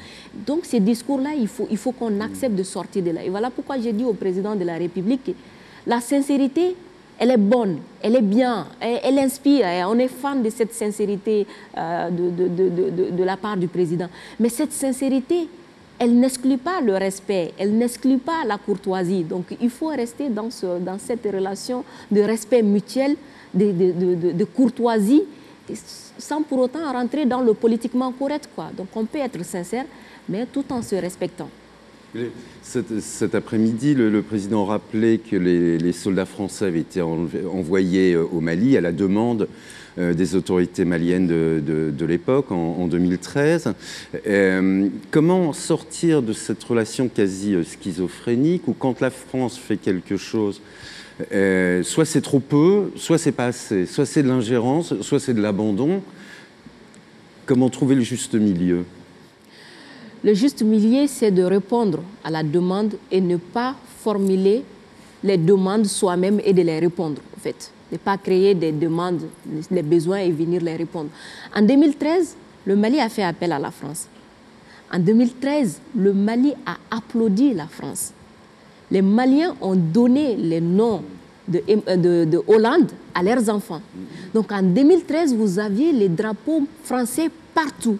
Donc 0.46 0.64
ces 0.64 0.80
discours-là, 0.80 1.30
il 1.38 1.46
faut, 1.46 1.68
il 1.70 1.76
faut 1.76 1.92
qu'on 1.92 2.20
accepte 2.20 2.56
de 2.56 2.64
sortir 2.64 3.04
de 3.04 3.12
là. 3.12 3.22
Et 3.22 3.28
voilà 3.28 3.50
pourquoi 3.50 3.78
j'ai 3.78 3.92
dit 3.92 4.04
au 4.04 4.14
président 4.14 4.56
de 4.56 4.64
la 4.64 4.76
République 4.76 5.22
que 5.24 5.30
la 5.86 6.00
sincérité, 6.00 6.74
elle 7.16 7.30
est 7.30 7.36
bonne, 7.36 7.78
elle 8.02 8.16
est 8.16 8.22
bien, 8.22 8.66
elle, 8.80 9.18
inspire. 9.20 9.66
on 9.88 9.98
est 10.00 10.08
fan 10.08 10.42
de 10.42 10.50
cette 10.50 10.72
sincérité 10.74 11.46
euh, 11.78 12.10
de, 12.10 12.30
de, 12.30 12.68
de, 12.68 13.10
de, 13.10 13.24
la 13.24 13.36
part 13.36 13.56
du 13.56 13.68
président. 13.68 14.08
Mais 14.40 14.48
cette 14.48 14.72
sincérité, 14.72 15.48
elle 16.00 16.18
n'exclut 16.18 16.58
pas 16.58 16.80
le 16.80 16.94
respect, 16.96 17.52
elle 17.56 17.76
n'exclut 17.78 18.18
pas 18.18 18.44
la 18.44 18.58
courtoisie. 18.58 19.22
Donc 19.22 19.44
il 19.60 19.70
faut 19.70 19.88
rester 19.88 20.28
dans, 20.28 20.50
ce, 20.50 20.80
dans 20.80 20.98
cette 20.98 21.24
relation 21.24 21.84
de 22.10 22.20
respect 22.20 22.62
mutuel 22.62 23.16
de, 23.54 24.44
courtoisie 24.44 25.22
sans 26.18 26.42
pour 26.42 26.58
autant 26.58 26.92
rentrer 26.92 27.24
dans 27.24 27.40
le 27.40 27.54
politiquement 27.54 28.12
correct. 28.12 28.48
Quoi. 28.54 28.70
Donc 28.76 28.88
on 28.94 29.04
peut 29.04 29.18
être 29.18 29.42
sincère, 29.44 29.84
mais 30.28 30.46
tout 30.46 30.64
en 30.70 30.82
se 30.82 30.94
respectant. 30.94 31.48
Cet, 32.62 33.34
après-midi, 33.34 33.94
le, 33.94 34.22
président 34.22 34.64
rappelait 34.64 35.18
que 35.18 35.36
les, 35.36 35.92
soldats 35.92 36.26
français 36.26 36.66
avaient 36.66 36.80
été 36.80 37.02
envoyés 37.02 38.14
euh, 38.14 38.24
au 38.32 38.40
Mali 38.40 38.76
à 38.76 38.80
la 38.80 38.92
demande 38.92 39.48
euh, 39.98 40.14
des 40.14 40.36
autorités 40.36 40.84
maliennes 40.84 41.26
de, 41.26 42.04
l'époque, 42.04 42.52
en, 42.52 42.86
2013. 42.86 43.74
Euh, 44.26 44.88
comment 45.10 45.52
sortir 45.52 46.22
de 46.22 46.32
cette 46.32 46.62
relation 46.62 47.08
quasi 47.08 47.56
schizophrénique 47.64 48.68
où 48.68 48.74
quand 48.74 49.00
la 49.00 49.10
France 49.10 49.58
fait 49.58 49.76
quelque 49.76 50.16
chose, 50.16 50.60
euh, 51.32 51.82
soit 51.84 52.04
c'est 52.04 52.20
trop 52.20 52.40
peu, 52.40 52.90
soit 52.96 53.18
c'est 53.18 53.32
pas 53.32 53.46
assez, 53.46 53.86
soit 53.86 54.06
c'est 54.06 54.22
de 54.22 54.28
l'ingérence, 54.28 55.00
soit 55.00 55.20
c'est 55.20 55.34
de 55.34 55.40
l'abandon. 55.40 56.02
Comment 57.46 57.68
trouver 57.68 57.94
le 57.94 58.00
juste 58.00 58.34
milieu? 58.34 58.84
Le 60.24 60.34
juste 60.34 60.62
milieu, 60.62 61.06
c'est 61.06 61.30
de 61.30 61.42
répondre 61.42 62.02
à 62.24 62.30
la 62.30 62.42
demande 62.42 62.94
et 63.12 63.20
ne 63.20 63.36
pas 63.36 63.76
formuler 64.00 64.64
les 65.22 65.36
demandes 65.36 65.86
soi-même 65.86 66.40
et 66.44 66.52
de 66.52 66.62
les 66.62 66.78
répondre, 66.78 67.20
en 67.36 67.40
fait. 67.40 67.70
Ne 67.92 67.98
pas 67.98 68.16
créer 68.16 68.54
des 68.54 68.72
demandes, 68.72 69.22
les 69.70 69.82
besoins 69.82 70.18
et 70.18 70.32
venir 70.32 70.62
les 70.62 70.76
répondre. 70.76 71.10
En 71.54 71.62
2013, 71.62 72.36
le 72.66 72.74
Mali 72.74 72.98
a 73.00 73.08
fait 73.08 73.22
appel 73.22 73.52
à 73.52 73.58
la 73.58 73.70
France. 73.70 74.08
En 74.92 74.98
2013, 74.98 75.80
le 75.96 76.12
Mali 76.12 76.54
a 76.66 76.76
applaudi 76.90 77.52
la 77.52 77.66
France 77.66 78.12
les 78.90 79.02
Maliens 79.02 79.54
ont 79.60 79.76
donné 79.76 80.36
les 80.36 80.60
noms 80.60 81.02
de, 81.48 82.24
de, 82.24 82.42
Hollande 82.46 82.90
à 83.14 83.22
leurs 83.22 83.48
enfants. 83.48 83.80
Donc 84.32 84.50
en 84.50 84.62
2013, 84.62 85.34
vous 85.34 85.58
aviez 85.58 85.92
les 85.92 86.08
drapeaux 86.08 86.62
français 86.84 87.30
partout. 87.54 87.98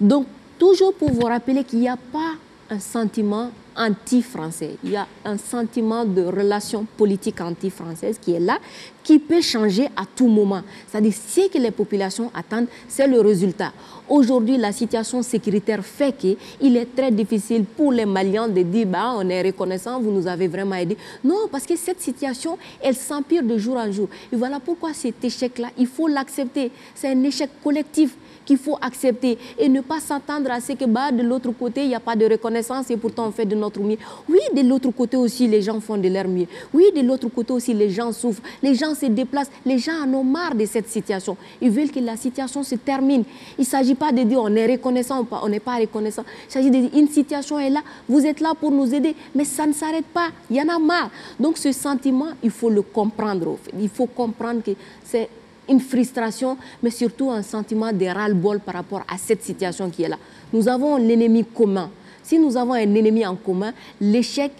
Donc 0.00 0.26
toujours 0.58 0.94
pour 0.94 1.10
vous 1.10 1.26
rappeler 1.26 1.64
qu'il 1.64 1.80
n'y 1.80 1.88
a 1.88 1.96
pas 1.96 2.32
un 2.70 2.78
sentiment 2.78 3.50
anti-français. 3.76 4.76
Il 4.84 4.90
y 4.90 4.96
a 4.96 5.06
un 5.24 5.38
sentiment 5.38 6.04
de 6.04 6.22
relation 6.22 6.86
politique 6.96 7.40
anti-française 7.40 8.18
qui 8.20 8.32
est 8.32 8.40
là, 8.40 8.58
qui 9.02 9.18
peut 9.18 9.40
changer 9.40 9.86
à 9.96 10.04
tout 10.14 10.28
moment. 10.28 10.62
C'est-à-dire, 10.88 11.12
ce 11.12 11.48
que 11.48 11.58
les 11.58 11.70
populations 11.70 12.30
attendent, 12.34 12.68
c'est 12.88 13.06
le 13.06 13.20
résultat. 13.20 13.72
Aujourd'hui, 14.08 14.56
la 14.56 14.72
situation 14.72 15.22
sécuritaire 15.22 15.84
fait 15.84 16.12
qu'il 16.16 16.76
est 16.76 16.94
très 16.94 17.10
difficile 17.10 17.64
pour 17.64 17.92
les 17.92 18.04
Maliens 18.04 18.48
de 18.48 18.62
dire 18.62 18.86
bah, 18.86 19.14
on 19.16 19.28
est 19.28 19.42
reconnaissant, 19.42 20.00
vous 20.00 20.10
nous 20.10 20.26
avez 20.26 20.48
vraiment 20.48 20.76
aidé. 20.76 20.96
Non, 21.24 21.48
parce 21.50 21.64
que 21.64 21.76
cette 21.76 22.00
situation, 22.00 22.58
elle 22.80 22.94
s'empire 22.94 23.42
de 23.42 23.56
jour 23.58 23.76
en 23.76 23.90
jour. 23.90 24.08
Et 24.32 24.36
voilà 24.36 24.60
pourquoi 24.60 24.92
cet 24.92 25.24
échec-là, 25.24 25.68
il 25.78 25.86
faut 25.86 26.08
l'accepter. 26.08 26.70
C'est 26.94 27.08
un 27.08 27.22
échec 27.22 27.50
collectif 27.62 28.14
qu'il 28.44 28.58
faut 28.58 28.78
accepter 28.80 29.38
et 29.58 29.68
ne 29.68 29.80
pas 29.80 30.00
s'attendre 30.00 30.50
à 30.50 30.60
ce 30.60 30.72
que 30.72 30.84
bah, 30.84 31.12
de 31.12 31.22
l'autre 31.22 31.50
côté, 31.50 31.82
il 31.82 31.88
n'y 31.88 31.94
a 31.94 32.00
pas 32.00 32.16
de 32.16 32.26
reconnaissance 32.26 32.90
et 32.90 32.96
pourtant 32.96 33.26
on 33.28 33.32
fait 33.32 33.46
de 33.46 33.54
notre 33.54 33.80
mieux. 33.80 33.98
Oui, 34.28 34.40
de 34.54 34.66
l'autre 34.68 34.90
côté 34.90 35.16
aussi, 35.16 35.46
les 35.48 35.62
gens 35.62 35.80
font 35.80 35.96
de 35.96 36.08
leur 36.08 36.28
mieux. 36.28 36.46
Oui, 36.72 36.84
de 36.94 37.00
l'autre 37.02 37.28
côté 37.28 37.52
aussi, 37.52 37.74
les 37.74 37.90
gens 37.90 38.12
souffrent, 38.12 38.42
les 38.62 38.74
gens 38.74 38.94
se 38.94 39.06
déplacent, 39.06 39.50
les 39.64 39.78
gens 39.78 40.04
en 40.04 40.14
ont 40.14 40.24
marre 40.24 40.54
de 40.54 40.64
cette 40.66 40.88
situation. 40.88 41.36
Ils 41.60 41.70
veulent 41.70 41.90
que 41.90 42.00
la 42.00 42.16
situation 42.16 42.62
se 42.62 42.74
termine. 42.74 43.24
Il 43.58 43.62
ne 43.62 43.66
s'agit 43.66 43.94
pas 43.94 44.12
de 44.12 44.22
dire 44.22 44.40
on 44.42 44.54
est 44.54 44.66
reconnaissant 44.66 45.20
ou 45.20 45.24
pas, 45.24 45.40
on 45.42 45.48
n'est 45.48 45.60
pas 45.60 45.76
reconnaissant. 45.76 46.24
Il 46.48 46.52
s'agit 46.52 46.70
de 46.70 46.78
dire 46.78 46.90
une 46.94 47.08
situation 47.08 47.58
est 47.58 47.70
là, 47.70 47.80
vous 48.08 48.24
êtes 48.24 48.40
là 48.40 48.54
pour 48.58 48.70
nous 48.70 48.92
aider, 48.94 49.14
mais 49.34 49.44
ça 49.44 49.66
ne 49.66 49.72
s'arrête 49.72 50.06
pas, 50.06 50.28
il 50.50 50.56
y 50.56 50.60
en 50.62 50.68
a 50.68 50.78
marre. 50.78 51.10
Donc 51.38 51.58
ce 51.58 51.72
sentiment, 51.72 52.28
il 52.42 52.50
faut 52.50 52.70
le 52.70 52.82
comprendre. 52.82 53.58
Il 53.78 53.88
faut 53.88 54.06
comprendre 54.06 54.62
que 54.62 54.72
c'est 55.04 55.28
une 55.72 55.80
frustration, 55.80 56.56
mais 56.82 56.90
surtout 56.90 57.30
un 57.30 57.42
sentiment 57.42 57.92
de 57.92 58.04
ras-le-bol 58.06 58.60
par 58.60 58.74
rapport 58.74 59.02
à 59.08 59.16
cette 59.18 59.42
situation 59.42 59.90
qui 59.90 60.02
est 60.04 60.08
là. 60.08 60.18
Nous 60.52 60.68
avons 60.68 60.96
l'ennemi 60.96 61.44
commun. 61.44 61.90
Si 62.22 62.38
nous 62.38 62.56
avons 62.56 62.74
un 62.74 62.94
ennemi 62.94 63.26
en 63.26 63.34
commun, 63.34 63.72
l'échec, 64.00 64.52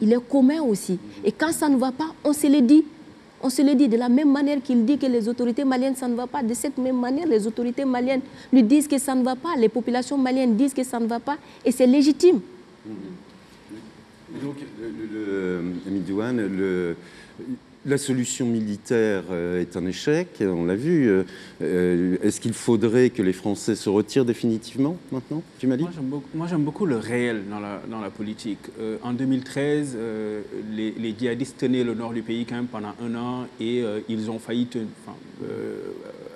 il 0.00 0.12
est 0.12 0.28
commun 0.28 0.60
aussi. 0.60 0.98
Et 1.24 1.32
quand 1.32 1.52
ça 1.52 1.68
ne 1.68 1.76
va 1.76 1.92
pas, 1.92 2.12
on 2.24 2.32
se 2.32 2.46
le 2.48 2.60
dit. 2.60 2.84
On 3.44 3.50
se 3.50 3.62
le 3.62 3.74
dit 3.74 3.88
de 3.88 3.96
la 3.96 4.08
même 4.08 4.30
manière 4.30 4.62
qu'il 4.62 4.84
dit 4.84 4.98
que 4.98 5.06
les 5.06 5.28
autorités 5.28 5.64
maliennes, 5.64 5.96
ça 5.96 6.06
ne 6.06 6.14
va 6.14 6.26
pas. 6.26 6.42
De 6.42 6.54
cette 6.54 6.78
même 6.78 6.98
manière, 6.98 7.26
les 7.26 7.44
autorités 7.46 7.84
maliennes 7.84 8.20
lui 8.52 8.62
disent 8.62 8.86
que 8.86 8.98
ça 8.98 9.14
ne 9.14 9.22
va 9.24 9.34
pas. 9.34 9.56
Les 9.56 9.68
populations 9.68 10.18
maliennes 10.18 10.56
disent 10.56 10.74
que 10.74 10.84
ça 10.84 11.00
ne 11.00 11.06
va 11.06 11.18
pas. 11.18 11.36
Et 11.64 11.72
c'est 11.72 11.86
légitime. 11.86 12.40
Donc, 14.42 14.56
le, 14.80 15.62
le, 16.48 16.96
la 17.84 17.98
solution 17.98 18.46
militaire 18.46 19.24
euh, 19.30 19.60
est 19.60 19.76
un 19.76 19.86
échec, 19.86 20.28
on 20.40 20.64
l'a 20.64 20.76
vu. 20.76 21.08
Euh, 21.08 21.24
euh, 21.62 22.16
est-ce 22.22 22.40
qu'il 22.40 22.52
faudrait 22.52 23.10
que 23.10 23.22
les 23.22 23.32
Français 23.32 23.74
se 23.74 23.88
retirent 23.88 24.24
définitivement 24.24 24.96
maintenant 25.10 25.42
tu 25.58 25.66
m'as 25.66 25.76
Moi, 25.76 25.90
j'aime 26.48 26.62
beaucoup, 26.62 26.86
le 26.86 26.96
réel 26.96 27.42
dans 27.50 27.60
la, 27.60 27.82
dans 27.90 28.00
la 28.00 28.10
politique. 28.10 28.58
en 29.02 29.12
2013, 29.12 29.96
les, 30.72 31.14
djihadistes 31.18 31.58
tenaient 31.58 31.84
le 31.84 31.94
nord 31.94 32.12
du 32.12 32.22
pays 32.22 32.44
quand 32.44 32.56
même 32.56 32.66
pendant 32.66 32.94
un 33.02 33.14
an 33.14 33.46
et 33.60 33.84
ils 34.08 34.30
ont 34.30 34.38
failli 34.38 34.68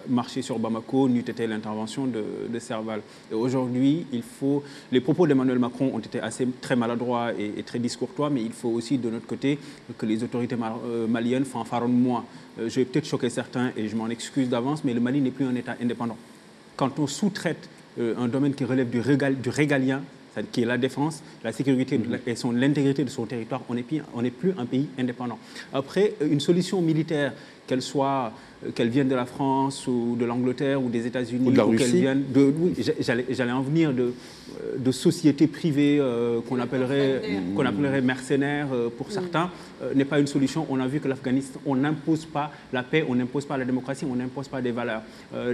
marcher 0.09 0.43
sur 0.43 0.59
Bamako 0.59 1.09
n'eût 1.09 1.21
été 1.21 1.47
l'intervention 1.47 2.07
de, 2.07 2.59
Serval. 2.59 3.03
Et 3.31 3.35
aujourd'hui, 3.35 4.07
il 4.13 4.23
faut. 4.23 4.63
Les 4.91 5.01
propos 5.01 5.27
d'Emmanuel 5.27 5.59
Macron 5.59 5.91
ont 5.95 5.99
été 5.99 6.21
assez 6.21 6.49
très 6.61 6.75
maladroits 6.75 7.33
et, 7.39 7.63
très 7.63 7.79
discourtois, 7.79 8.31
mais 8.31 8.43
il 8.43 8.53
faut 8.53 8.71
aussi 8.71 8.99
de 8.99 9.11
notre 9.11 9.27
côté 9.27 9.59
que 9.99 10.07
les 10.07 10.23
autorités 10.25 10.57
euh, 10.87 11.07
maliennes 11.07 11.45
fanfaronnent 11.45 11.93
moins. 11.93 12.25
Euh, 12.59 12.69
je 12.69 12.77
vais 12.77 12.85
peut-être 12.85 13.07
choquer 13.07 13.31
certains 13.31 13.73
et 13.77 13.89
je 13.89 13.97
m'en 13.97 14.09
excuse 14.09 14.49
d'avance, 14.49 14.85
mais 14.85 14.95
le 14.95 15.01
Mali 15.01 15.21
n'est 15.21 15.31
plus 15.31 15.45
un 15.45 15.55
État 15.55 15.77
indépendant. 15.83 16.17
Quand 16.77 16.99
on 16.99 17.07
sous-traite 17.07 17.69
euh, 17.99 18.15
un 18.19 18.29
domaine 18.29 18.55
qui 18.55 18.65
relève 18.65 18.89
du, 18.91 19.01
régalien, 19.01 20.03
qui 20.53 20.63
est 20.63 20.67
la 20.67 20.77
défense, 20.79 21.23
la 21.45 21.53
sécurité 21.53 21.99
et 22.27 22.35
l'intégrité 22.53 23.05
de 23.05 23.11
son 23.11 23.25
territoire, 23.25 23.63
on 23.69 23.75
n'est 23.75 24.31
plus, 24.31 24.53
un 24.59 24.67
pays 24.67 24.89
indépendant. 24.99 25.39
Après, 25.73 26.13
une 26.21 26.41
solution 26.41 26.83
militaire, 26.83 27.33
qu'elle 27.67 27.83
soit 27.83 28.33
qu'elles 28.75 28.89
viennent 28.89 29.09
de 29.09 29.15
la 29.15 29.27
France 29.27 29.87
ou 29.87 30.17
de 30.19 30.25
l'Angleterre 30.25 30.83
ou 30.83 30.89
des 30.89 31.07
États-Unis, 31.07 31.49
ou, 31.49 31.77
qu'elles 31.77 31.91
viennent 31.91 32.25
de, 32.33 32.53
oui, 32.59 32.75
j'allais 33.01 33.53
en 33.53 33.61
venir 33.61 33.93
de, 33.93 34.03
euh, 34.03 34.77
de 34.79 34.93
sociétés 34.93 35.47
privées 35.47 35.99
euh, 36.01 36.41
qu'on 36.41 36.59
appellerait, 36.59 37.23
qu'on 37.55 37.67
appellerait 37.67 38.01
mercenaires 38.01 38.69
pour 38.97 39.11
certains, 39.11 39.51
n'est 39.95 40.05
pas 40.05 40.19
une 40.19 40.27
solution. 40.27 40.67
On 40.71 40.81
a 40.81 40.87
vu 40.87 41.01
que 41.01 41.09
l'Afghanistan, 41.09 41.61
on 41.67 41.77
n'impose 41.77 42.25
pas 42.25 42.51
la 42.73 42.83
paix, 42.83 43.05
on 43.09 43.15
n'impose 43.15 43.45
pas 43.45 43.57
la 43.57 43.65
démocratie, 43.65 44.07
on 44.11 44.17
n'impose 44.17 44.49
pas 44.49 44.63
des 44.63 44.73
valeurs. 44.73 45.03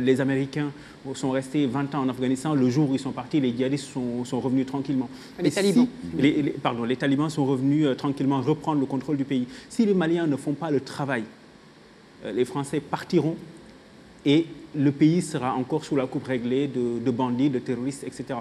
les 0.01 0.21
Américains 0.21 0.71
sont 1.15 1.31
restés 1.31 1.67
20 1.67 1.95
ans 1.95 2.03
en 2.03 2.09
Afghanistan. 2.09 2.55
Le 2.55 2.71
jour 2.71 2.91
où 2.91 2.95
ils 2.95 3.01
sont 3.01 3.13
partis, 3.13 3.41
les 3.41 3.55
djihadistes 3.55 3.87
sont, 3.93 4.25
sont 4.25 4.41
revenus 4.41 4.67
tranquillement. 4.67 5.09
Les 5.43 5.51
talibans 5.51 5.89
les, 6.17 6.55
Pardon, 6.63 6.85
les 6.85 6.97
talibans 6.97 7.31
sont 7.31 7.45
revenus 7.45 7.87
tranquillement 7.97 8.41
reprendre 8.41 8.81
le 8.81 8.87
contrôle 8.87 9.17
du 9.17 9.25
pays. 9.25 9.47
Si 9.69 9.85
les 9.87 9.95
Maliens 9.95 10.27
ne 10.27 10.37
font 10.37 10.53
pas 10.53 10.71
le 10.71 10.81
travail 10.81 11.23
euh, 11.23 11.42
les 12.25 12.45
Français 12.45 12.81
partiront 12.81 13.37
et 14.25 14.47
le 14.75 14.93
pays 14.93 15.23
sera 15.23 15.55
encore 15.55 15.85
sous 15.85 15.97
la 15.97 16.07
coupe 16.07 16.27
réglée 16.27 16.69
de, 16.69 17.11
bandits, 17.11 17.51
de 17.51 17.59
terroristes, 17.59 18.05
etc. 18.05 18.39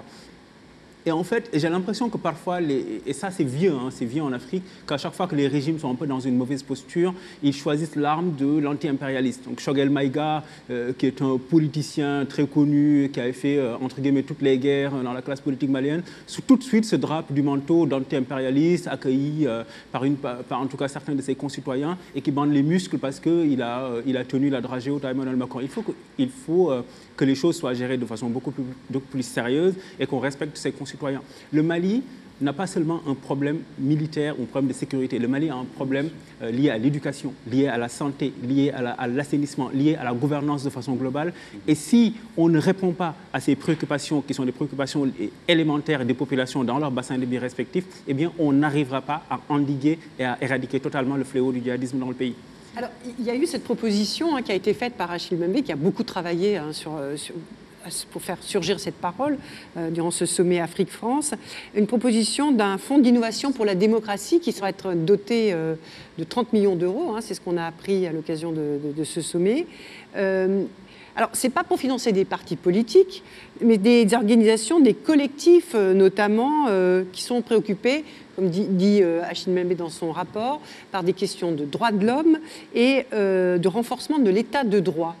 Et 1.04 1.10
en 1.10 1.24
fait, 1.24 1.50
j'ai 1.52 1.68
l'impression 1.68 2.08
que 2.08 2.16
parfois, 2.16 2.60
et 2.62 3.12
ça 3.12 3.30
c'est 3.32 3.42
vieux, 3.44 3.72
hein, 3.72 3.88
c'est 3.90 4.04
vieux 4.04 4.22
en 4.22 4.32
Afrique, 4.32 4.62
qu'à 4.86 4.98
chaque 4.98 5.14
fois 5.14 5.26
que 5.26 5.34
les 5.34 5.48
régimes 5.48 5.78
sont 5.78 5.90
un 5.90 5.96
peu 5.96 6.06
dans 6.06 6.20
une 6.20 6.36
mauvaise 6.36 6.62
posture, 6.62 7.12
ils 7.42 7.52
choisissent 7.52 7.96
l'arme 7.96 8.34
de 8.38 8.58
l'anti-impérialiste. 8.58 9.44
Donc 9.44 9.58
Shogel 9.58 9.90
Maïga, 9.90 10.44
euh, 10.70 10.92
qui 10.96 11.06
est 11.06 11.20
un 11.20 11.38
politicien 11.38 12.24
très 12.24 12.46
connu, 12.46 13.10
qui 13.12 13.18
avait 13.18 13.32
fait, 13.32 13.58
euh, 13.58 13.74
entre 13.80 14.00
guillemets, 14.00 14.22
toutes 14.22 14.42
les 14.42 14.58
guerres 14.58 14.92
dans 15.02 15.12
la 15.12 15.22
classe 15.22 15.40
politique 15.40 15.70
malienne, 15.70 16.02
tout 16.46 16.56
de 16.56 16.62
suite 16.62 16.84
se 16.84 16.94
drape 16.94 17.32
du 17.32 17.42
manteau 17.42 17.84
d'anti-impérialiste, 17.84 18.86
accueilli 18.86 19.48
euh, 19.48 19.64
par, 19.90 20.04
une, 20.04 20.16
par 20.16 20.60
en 20.60 20.66
tout 20.66 20.76
cas 20.76 20.86
certains 20.86 21.16
de 21.16 21.22
ses 21.22 21.34
concitoyens, 21.34 21.98
et 22.14 22.20
qui 22.20 22.30
bande 22.30 22.52
les 22.52 22.62
muscles 22.62 22.98
parce 22.98 23.18
qu'il 23.18 23.60
a, 23.60 23.90
il 24.06 24.16
a 24.16 24.24
tenu 24.24 24.50
la 24.50 24.60
dragée 24.60 24.90
au 24.92 25.00
Emmanuel 25.00 25.34
Macron. 25.34 25.58
Il 25.60 25.68
faut, 25.68 25.82
que, 25.82 25.92
il 26.16 26.28
faut 26.28 26.70
que 27.16 27.24
les 27.24 27.34
choses 27.34 27.56
soient 27.56 27.74
gérées 27.74 27.96
de 27.96 28.06
façon 28.06 28.28
beaucoup 28.28 28.52
plus, 28.52 28.62
beaucoup 28.88 29.06
plus 29.08 29.24
sérieuse 29.24 29.74
et 29.98 30.06
qu'on 30.06 30.20
respecte 30.20 30.56
ses 30.56 30.70
concitoyens 30.70 30.91
le 31.52 31.62
Mali 31.62 32.02
n'a 32.40 32.52
pas 32.52 32.66
seulement 32.66 33.00
un 33.06 33.14
problème 33.14 33.60
militaire 33.78 34.38
ou 34.38 34.42
un 34.42 34.46
problème 34.46 34.68
de 34.68 34.74
sécurité. 34.74 35.18
Le 35.18 35.28
Mali 35.28 35.48
a 35.48 35.54
un 35.54 35.64
problème 35.64 36.10
euh, 36.42 36.50
lié 36.50 36.70
à 36.70 36.78
l'éducation, 36.78 37.32
lié 37.50 37.68
à 37.68 37.78
la 37.78 37.88
santé, 37.88 38.32
lié 38.42 38.70
à 38.70 39.06
l'assainissement, 39.06 39.70
lié 39.72 39.94
à 39.94 40.04
la 40.04 40.12
gouvernance 40.12 40.64
de 40.64 40.70
façon 40.70 40.94
globale. 40.94 41.32
Et 41.66 41.74
si 41.74 42.14
on 42.36 42.48
ne 42.48 42.58
répond 42.58 42.92
pas 42.92 43.14
à 43.32 43.40
ces 43.40 43.54
préoccupations, 43.54 44.22
qui 44.22 44.34
sont 44.34 44.44
des 44.44 44.52
préoccupations 44.52 45.08
élémentaires 45.46 46.04
des 46.04 46.14
populations 46.14 46.64
dans 46.64 46.78
leur 46.78 46.90
bassin 46.90 47.18
de 47.18 47.24
vie 47.24 47.38
respectifs, 47.38 47.84
eh 48.08 48.14
bien, 48.14 48.32
on 48.38 48.52
n'arrivera 48.52 49.02
pas 49.02 49.22
à 49.30 49.40
endiguer 49.48 49.98
et 50.18 50.24
à 50.24 50.38
éradiquer 50.40 50.80
totalement 50.80 51.16
le 51.16 51.24
fléau 51.24 51.52
du 51.52 51.60
djihadisme 51.62 51.98
dans 51.98 52.08
le 52.08 52.14
pays. 52.14 52.34
Alors, 52.74 52.90
il 53.18 53.24
y 53.24 53.30
a 53.30 53.34
eu 53.34 53.46
cette 53.46 53.64
proposition 53.64 54.34
hein, 54.34 54.42
qui 54.42 54.50
a 54.50 54.54
été 54.54 54.72
faite 54.72 54.94
par 54.94 55.10
Achille 55.10 55.36
Mbembe, 55.36 55.62
qui 55.62 55.72
a 55.72 55.76
beaucoup 55.76 56.04
travaillé 56.04 56.56
hein, 56.56 56.72
sur, 56.72 56.96
euh, 56.96 57.16
sur 57.16 57.34
pour 58.10 58.22
faire 58.22 58.38
surgir 58.42 58.80
cette 58.80 58.94
parole 58.94 59.38
euh, 59.76 59.90
durant 59.90 60.10
ce 60.10 60.26
sommet 60.26 60.60
Afrique-France, 60.60 61.32
une 61.74 61.86
proposition 61.86 62.52
d'un 62.52 62.78
fonds 62.78 62.98
d'innovation 62.98 63.52
pour 63.52 63.64
la 63.64 63.74
démocratie 63.74 64.40
qui 64.40 64.52
sera 64.52 64.68
être 64.68 64.94
doté 64.94 65.52
euh, 65.52 65.74
de 66.18 66.24
30 66.24 66.52
millions 66.52 66.76
d'euros. 66.76 67.14
Hein, 67.14 67.20
c'est 67.20 67.34
ce 67.34 67.40
qu'on 67.40 67.56
a 67.56 67.64
appris 67.64 68.06
à 68.06 68.12
l'occasion 68.12 68.52
de, 68.52 69.04
ce 69.04 69.20
sommet. 69.20 69.66
Euh, 70.16 70.64
alors, 71.14 71.30
ce 71.34 71.46
n'est 71.46 71.52
pas 71.52 71.64
pour 71.64 71.78
financer 71.78 72.12
des 72.12 72.24
partis 72.24 72.56
politiques, 72.56 73.22
mais 73.60 73.76
des 73.76 74.14
organisations, 74.14 74.80
des 74.80 74.94
collectifs 74.94 75.74
notamment, 75.74 76.68
qui 77.12 77.22
sont 77.22 77.42
préoccupés, 77.42 78.06
comme 78.34 78.48
dit, 78.48 78.64
dit 78.66 79.02
Achille 79.28 79.52
Membe 79.52 79.74
dans 79.74 79.90
son 79.90 80.10
rapport, 80.10 80.62
par 80.90 81.02
des 81.02 81.12
questions 81.12 81.52
de 81.52 81.66
droits 81.66 81.92
de 81.92 82.06
l'homme 82.06 82.38
et 82.74 83.04
de 83.12 83.68
renforcement 83.68 84.20
de 84.20 84.30
l'état 84.30 84.64
de 84.64 84.80
droit. 84.80 85.14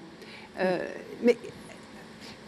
mais 1.22 1.36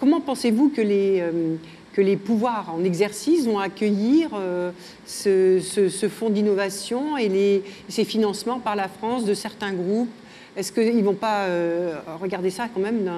Comment 0.04 0.20
pensez-vous 0.20 0.68
que 0.68 0.82
les, 0.82 1.22
euh, 1.22 1.56
que 1.94 2.02
les 2.02 2.18
pouvoirs 2.18 2.70
en 2.76 2.84
exercice 2.84 3.46
vont 3.46 3.58
accueillir 3.58 4.28
euh, 4.34 4.70
ce, 5.06 6.08
fonds 6.10 6.28
d'innovation 6.28 7.16
et 7.16 7.62
ces 7.88 8.04
financements 8.04 8.58
par 8.58 8.76
la 8.76 8.88
France 8.88 9.24
de 9.24 9.32
certains 9.32 9.72
groupes? 9.72 10.10
Est-ce 10.58 10.72
qu'ils 10.72 10.94
ne 10.94 11.02
vont 11.02 11.14
pas 11.14 11.44
euh, 11.44 11.94
regarder 12.20 12.50
ça 12.50 12.68
quand 12.68 12.82
même 12.82 13.08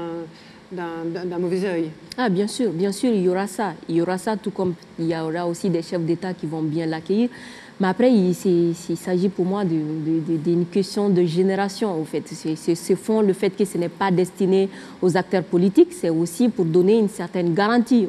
d'un 0.71 1.39
mauvais 1.41 1.65
œil? 1.65 1.91
Ah 2.19 2.29
bien 2.29 2.47
sûr, 2.47 2.71
bien 2.71 2.93
sûr, 2.93 3.11
il 3.13 3.23
y 3.23 3.29
aura 3.29 3.49
ça. 3.49 3.73
Il 3.89 3.97
y 3.97 4.01
aura 4.01 4.17
ça 4.17 4.37
tout 4.37 4.53
comme 4.53 4.75
il 5.01 5.07
y 5.07 5.17
aura 5.17 5.45
aussi 5.49 5.71
des 5.71 5.83
chefs 5.83 6.03
d'État 6.03 6.35
qui 6.35 6.47
vont 6.47 6.63
bien 6.63 6.87
l'accueillir. 6.87 7.31
Mais 7.79 7.89
après, 7.89 8.11
il, 8.11 8.35
s'agit 8.35 9.29
pour 9.29 9.45
moi 9.45 9.63
d'une 9.65 10.65
question 10.73 11.11
de 11.11 11.25
génération, 11.25 12.01
en 12.01 12.05
fait. 12.05 12.25
Ce 12.27 12.95
fonds, 12.95 13.21
le 13.21 13.35
fait 13.35 13.51
que 13.51 13.67
ce 13.67 13.77
n'est 13.77 13.91
pas 13.91 14.11
destiné 14.11 14.71
aux 15.03 15.15
acteurs 15.15 15.45
politiques, 15.45 15.93
c'est 15.93 16.09
aussi 16.09 16.49
pour 16.49 16.65
donner 16.65 16.99
une 16.99 17.11
certaine 17.11 17.53
garantie 17.53 18.09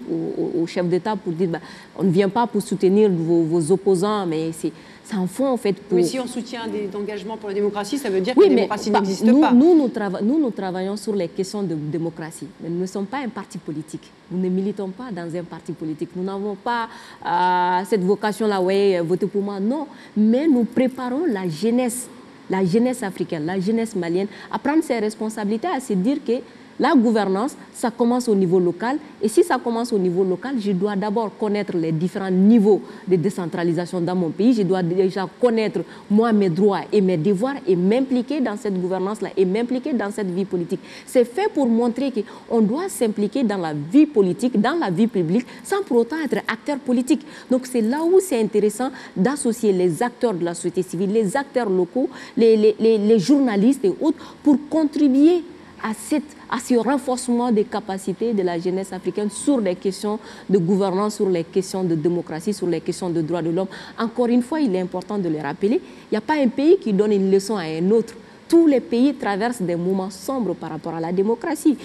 aux, 0.58 0.66
chefs 0.68 0.88
d'État 0.88 1.18
pour 1.18 1.34
dire 1.34 1.50
bah, 1.50 1.60
on 1.98 2.04
ne 2.04 2.12
vient 2.12 2.30
pas 2.30 2.48
pour 2.48 2.62
soutenir 2.62 3.10
vos, 3.12 3.72
opposants, 3.72 4.26
mais 4.26 4.52
C'est 4.54 4.72
un 5.16 5.28
fonds 5.28 5.48
en 5.48 5.58
fait 5.58 5.74
pour... 5.74 5.98
Mais 5.98 6.04
si 6.04 6.20
on 6.20 6.28
soutient 6.28 6.68
des 6.68 6.90
engagements 6.96 7.38
pour 7.38 7.50
la 7.50 7.56
démocratie, 7.56 7.98
ça 7.98 8.10
veut 8.10 8.22
dire 8.22 8.36
que 8.36 8.42
la 8.42 8.50
démocratie 8.50 8.92
n'existe 8.92 9.26
pas. 9.26 9.52
Nous 9.52 9.76
nous, 9.76 9.90
nous, 10.22 10.40
nous, 10.40 10.52
travaillons 10.52 10.98
sur 10.98 11.16
les 11.16 11.28
questions 11.28 11.64
de 11.64 11.76
démocratie. 11.76 12.48
Mais 12.62 12.70
nous 12.70 12.82
ne 12.82 12.86
sommes 12.86 13.06
pas 13.06 13.20
un 13.20 13.30
parti 13.30 13.58
politique. 13.58 14.12
Nous 14.32 14.40
ne 14.40 14.50
militons 14.50 14.90
pas 14.90 15.12
dans 15.12 15.34
un 15.36 15.44
parti 15.44 15.72
politique. 15.72 16.10
Nous 16.16 16.24
n'avons 16.24 16.56
pas 16.56 16.88
euh, 17.26 17.86
cette 17.86 18.04
vocation-là, 18.04 18.62
oui, 18.62 18.98
votez 19.00 19.28
pour 19.28 19.42
moi. 19.42 19.60
Non. 19.60 19.88
Mais 20.16 20.48
nous 20.48 20.64
préparons 20.66 21.26
la 21.28 21.48
jeunesse, 21.48 22.08
la 22.50 22.66
jeunesse 22.66 23.04
africaine, 23.04 23.46
la 23.46 23.60
jeunesse 23.60 23.96
malienne, 23.96 24.28
à 24.52 24.60
prendre 24.60 24.84
ses 24.84 25.00
responsabilités, 25.00 25.68
à 25.68 25.80
se 25.80 25.94
dire 25.94 26.18
que 26.26 26.34
la 26.80 26.94
gouvernance, 26.94 27.56
ça 27.74 27.92
commence 27.92 28.28
au 28.28 28.36
niveau 28.36 28.60
local. 28.60 28.98
Et 29.22 29.28
si 29.28 29.44
ça 29.44 29.58
commence 29.58 29.92
au 29.94 29.98
niveau 29.98 30.24
local, 30.24 30.56
je 30.60 30.72
dois 30.72 30.96
d'abord 30.96 31.32
connaître 31.38 31.76
les 31.76 31.92
différents 31.92 32.32
niveaux 32.32 32.82
de 33.08 33.16
décentralisation 33.16 34.02
dans 34.02 34.16
mon 34.16 34.30
pays. 34.30 34.54
Je 34.54 34.62
dois 34.64 34.84
déjà 34.84 35.28
connaître, 35.42 35.82
moi, 36.10 36.32
mes 36.32 36.50
droits 36.50 36.82
et 36.92 37.02
mes 37.02 37.18
devoirs 37.18 37.56
et 37.68 37.76
m'impliquer 37.76 38.42
dans 38.42 38.58
cette 38.58 38.80
gouvernance-là 38.80 39.30
et 39.36 39.46
m'impliquer 39.46 39.94
dans 39.94 40.12
cette 40.12 40.30
vie 40.30 40.46
politique. 40.46 40.80
C'est 41.06 41.26
fait 41.26 41.50
pour 41.54 41.68
montrer 41.68 42.12
qu'on 42.50 42.62
doit 42.62 42.90
s'impliquer 42.90 43.44
dans 43.44 43.58
la 43.58 43.74
vie 43.74 44.06
politique, 44.06 44.60
dans 44.60 44.78
la 44.80 44.90
vie 44.90 45.08
publique, 45.08 45.46
sans 45.64 45.82
pour 45.84 45.98
autant 45.98 46.18
être 46.24 46.38
acteur 46.48 46.78
politique. 46.78 47.26
Donc 47.50 47.66
c'est 47.66 47.82
là 47.82 48.04
où 48.04 48.20
c'est 48.20 48.40
intéressant 48.40 48.90
d'associer 49.16 49.72
les 49.74 50.02
acteurs 50.04 50.34
de 50.34 50.46
la 50.46 50.54
société 50.54 50.84
civile, 50.84 51.12
les 51.12 51.36
acteurs 51.36 51.70
locaux, 51.70 52.10
les, 52.36 53.20
journalistes 53.20 53.84
et 53.86 53.94
autres 54.02 54.36
pour 54.44 54.58
contribuer 54.70 55.44
à, 55.84 55.94
cette, 55.94 56.36
à 56.50 56.60
ce 56.60 56.76
renforcement 56.76 57.52
des 57.52 57.64
capacités 57.64 58.34
de 58.34 58.42
la 58.42 58.60
jeunesse 58.60 58.94
africaine 58.94 59.30
sur 59.30 59.60
les 59.60 59.76
questions 59.76 60.20
de 60.50 60.58
gouvernance, 60.58 61.16
sur 61.16 61.30
les 61.30 61.44
questions 61.44 61.84
de 61.84 61.96
démocratie, 61.96 62.54
sur 62.54 62.68
les 62.68 62.82
questions 62.82 63.10
de 63.10 63.22
droits 63.22 63.42
de 63.42 63.50
l'homme. 63.50 63.68
Encore 64.00 64.28
une 64.28 64.42
fois, 64.42 64.60
il 64.60 64.76
est 64.76 64.80
important 64.82 65.18
de 65.18 65.30
le 65.30 65.40
rappeler, 65.40 65.82
il 65.84 66.12
n'y 66.14 66.18
a 66.18 66.22
pas 66.22 66.36
un 66.36 66.48
pays 66.48 66.78
qui 66.78 66.94
donne 66.94 67.12
une 67.12 67.32
leçon 67.32 67.58
à 67.58 67.64
un 67.64 67.90
autre. 67.92 68.14
Tous 68.48 68.66
les 68.66 68.80
pays 68.80 69.14
traversent 69.14 69.62
des 69.62 69.76
moments 69.76 70.10
sombres 70.10 70.56
par 70.56 70.70
rapport 70.70 70.96
à 70.96 71.02
la 71.02 71.12
démocratie. 71.12 71.78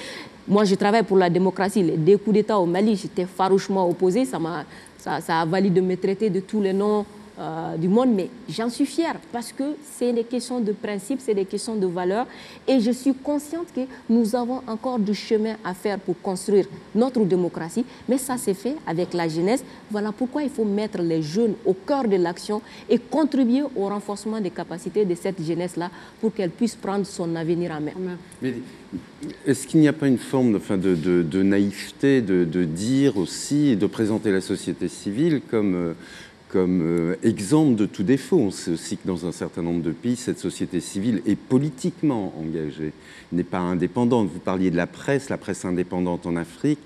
Moi, 0.47 0.65
je 0.65 0.75
travaille 0.75 1.03
pour 1.03 1.17
la 1.17 1.31
démocratie. 1.31 1.83
Les 1.83 1.97
deux 1.97 2.19
coups 2.19 2.35
d'État 2.35 2.59
au 2.59 2.67
Mali, 2.67 2.97
j'étais 2.97 3.27
farouchement 3.27 3.89
opposé. 3.89 4.25
Ça, 4.25 4.39
ça, 4.99 5.21
ça 5.21 5.41
a 5.41 5.45
valu 5.45 5.71
de 5.71 5.81
me 5.81 5.97
traiter 5.97 6.31
de 6.31 6.41
tous 6.41 6.61
les 6.61 6.73
noms 6.73 7.05
euh, 7.43 7.77
du 7.77 7.89
monde, 7.89 8.11
mais 8.15 8.31
j'en 8.49 8.71
suis 8.71 8.87
fière 8.87 9.17
parce 9.33 9.53
que 9.53 9.75
c'est 9.97 10.13
des 10.13 10.23
questions 10.23 10.61
de 10.61 10.71
principe, 10.71 11.19
c'est 11.21 11.35
des 11.35 11.45
questions 11.45 11.75
de 11.75 11.87
valeur 11.89 12.27
et 12.69 12.79
je 12.79 12.93
suis 12.93 13.15
consciente 13.15 13.67
que 13.75 13.81
nous 14.09 14.37
avons 14.37 14.61
encore 14.69 15.01
du 15.01 15.13
chemin 15.13 15.57
à 15.65 15.75
faire 15.75 15.99
pour 15.99 16.21
construire 16.21 16.67
notre 16.95 17.25
démocratie, 17.25 17.85
mais 18.09 18.19
ça 18.19 18.37
s'est 18.37 18.55
fait 18.55 18.77
avec 18.87 19.13
la 19.13 19.27
jeunesse. 19.27 19.65
Voilà 19.91 20.13
pourquoi 20.13 20.45
il 20.45 20.51
faut 20.51 20.65
mettre 20.65 21.03
les 21.03 21.21
jeunes 21.21 21.55
au 21.67 21.75
cœur 21.75 22.07
de 22.07 22.15
l'action 22.17 22.63
et 22.89 22.99
contribuer 22.99 23.63
au 23.75 23.89
renforcement 23.89 24.41
des 24.41 24.51
capacités 24.51 25.05
de 25.05 25.15
cette 25.17 25.43
jeunesse-là 25.43 25.91
pour 26.21 26.33
qu'elle 26.33 26.51
puisse 26.51 26.77
prendre 26.77 27.05
son 27.07 27.35
avenir 27.35 27.73
en 27.73 27.81
main. 27.81 28.19
Mais 28.41 28.55
est-ce 29.45 29.67
qu'il 29.67 29.81
n'y 29.81 29.89
a 29.89 29.93
pas 29.93 30.07
une 30.07 30.19
forme 30.19 30.61
de, 30.71 30.95
de, 31.23 31.43
naïveté 31.43 32.21
de, 32.23 32.65
dire 32.65 33.17
aussi 33.17 33.71
et 33.71 33.77
de 33.77 33.87
présenter 33.87 34.31
la 34.31 34.41
société 34.41 34.87
civile 34.87 35.41
comme... 35.51 35.95
Euh, 36.55 36.63
comme 36.63 36.83
euh, 36.83 37.17
exemple 37.23 37.77
de 37.77 37.87
tout 37.87 38.03
défaut. 38.03 38.39
On 38.39 38.51
sait 38.51 38.73
aussi 38.73 38.97
que 38.97 39.07
dans 39.07 39.27
un 39.27 39.33
certain 39.33 39.63
nombre 39.63 39.83
de 39.83 39.93
pays, 39.93 40.17
cette 40.17 40.39
société 40.39 40.81
civile 40.81 41.23
est 41.27 41.37
politiquement 41.37 42.33
engagée, 42.39 42.93
n'est 43.33 43.45
pas 43.45 43.59
indépendante. 43.59 44.29
Vous 44.33 44.41
parliez 44.41 44.71
de 44.71 44.77
la 44.77 44.87
presse, 44.87 45.29
la 45.29 45.39
presse 45.39 45.65
indépendante 45.65 46.27
en 46.27 46.37
Afrique 46.37 46.79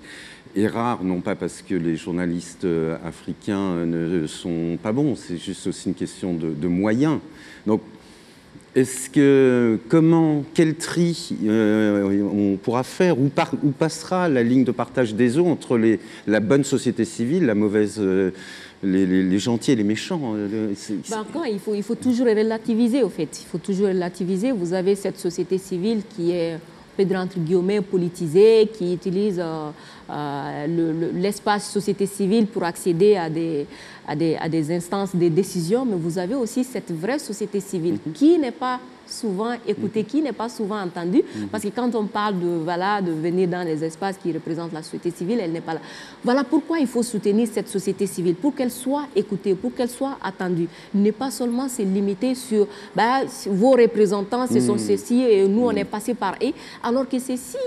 est 0.55 0.67
rare, 0.67 1.03
non 1.03 1.21
pas 1.21 1.35
parce 1.35 1.61
que 1.61 1.75
les 1.75 1.95
journalistes 1.95 2.65
euh, 2.65 2.97
africains 3.05 3.85
ne 3.85 4.25
sont 4.25 4.77
pas 4.81 4.91
bons, 4.91 5.15
c'est 5.15 5.37
juste 5.37 5.67
aussi 5.67 5.89
une 5.89 5.95
question 5.95 6.33
de, 6.33 6.67
moyens. 6.67 7.19
Donc, 7.67 7.81
est-ce 8.73 9.09
que 9.09 9.79
comment, 9.89 10.43
quel 10.53 10.75
tri 10.75 11.35
euh, 11.45 12.21
on 12.33 12.57
pourra 12.57 12.83
faire 12.83 13.19
Où, 13.19 13.29
passera 13.71 14.29
la 14.29 14.43
ligne 14.43 14.63
de 14.63 14.71
partage 14.71 15.15
des 15.15 15.37
eaux 15.37 15.47
entre 15.47 15.79
la 16.27 16.39
bonne 16.39 16.63
société 16.63 17.05
civile, 17.05 17.45
la 17.45 17.55
mauvaise 17.55 17.99
les, 18.83 19.39
gentils 19.39 19.71
et 19.71 19.75
les 19.75 19.83
méchants. 19.83 20.33
Euh, 20.35 20.73
ben, 21.09 21.25
il, 21.49 21.59
faut, 21.59 21.73
il 21.73 21.83
faut 21.83 21.95
toujours 21.95 22.27
relativiser, 22.27 23.03
au 23.03 23.09
fait. 23.09 23.41
Il 23.41 23.47
faut 23.47 23.57
toujours 23.57 23.87
relativiser. 23.87 24.51
Vous 24.51 24.73
avez 24.73 24.95
cette 24.95 25.19
société 25.19 25.57
civile 25.57 26.01
qui 26.15 26.31
est, 26.31 26.59
entre 27.15 27.39
guillemets, 27.39 27.81
politisée, 27.81 28.69
qui 28.71 28.93
utilise 28.93 29.39
euh, 29.39 29.69
euh, 30.09 31.11
l'espace 31.13 31.69
société 31.71 32.05
civile 32.05 32.47
pour 32.47 32.63
accéder 32.63 33.15
à 33.15 33.29
des, 33.29 33.65
à 34.07 34.15
des, 34.15 34.35
à 34.35 34.49
des 34.49 34.71
instances 34.75 35.15
de 35.15 35.27
décision, 35.27 35.85
mais 35.85 35.95
vous 35.95 36.17
avez 36.17 36.35
aussi 36.35 36.63
cette 36.63 36.91
vraie 36.91 37.19
société 37.19 37.59
civile 37.59 37.95
mm-hmm. 37.95 38.13
qui 38.13 38.37
n'est 38.37 38.51
pas 38.51 38.79
souvent 39.09 39.53
écouté, 39.67 40.03
qui 40.03 40.21
n'est 40.21 40.31
pas 40.33 40.49
souvent 40.49 40.79
entendu. 40.81 41.21
Mhm. 41.23 41.47
Parce 41.47 41.63
que 41.63 41.69
quand 41.69 41.93
on 41.95 42.05
parle 42.05 42.39
de, 42.39 42.47
voilà, 42.63 43.01
de 43.01 43.11
venir 43.11 43.47
dans 43.47 43.63
les 43.65 43.83
espaces 43.83 44.17
qui 44.21 44.31
représentent 44.31 44.73
la 44.73 44.83
société 44.83 45.11
civile, 45.11 45.39
elle 45.41 45.51
n'est 45.51 45.61
pas 45.61 45.73
là. 45.73 45.81
Voilà 46.23 46.43
pourquoi 46.43 46.79
il 46.79 46.87
faut 46.87 47.03
soutenir 47.03 47.47
cette 47.51 47.69
société 47.69 48.07
civile, 48.07 48.35
pour 48.35 48.55
qu'elle 48.55 48.71
soit 48.71 49.05
écoutée, 49.15 49.55
pour 49.55 49.73
qu'elle 49.73 49.89
soit 49.89 50.17
attendue. 50.21 50.67
Ne 50.93 51.11
pas 51.11 51.31
seulement 51.31 51.67
se 51.69 51.81
limiter 51.81 52.35
sur 52.35 52.67
bah, 52.95 53.21
vos 53.47 53.71
représentants, 53.71 54.47
ce 54.47 54.59
sont 54.59 54.73
mhm. 54.73 54.79
ceux-ci, 54.79 55.21
et 55.21 55.47
nous, 55.47 55.63
on 55.65 55.71
mhm. 55.71 55.77
est 55.79 55.85
passé 55.85 56.13
par 56.13 56.35
eux, 56.43 56.53
alors 56.83 57.07
que 57.07 57.19
ceux-ci 57.19 57.57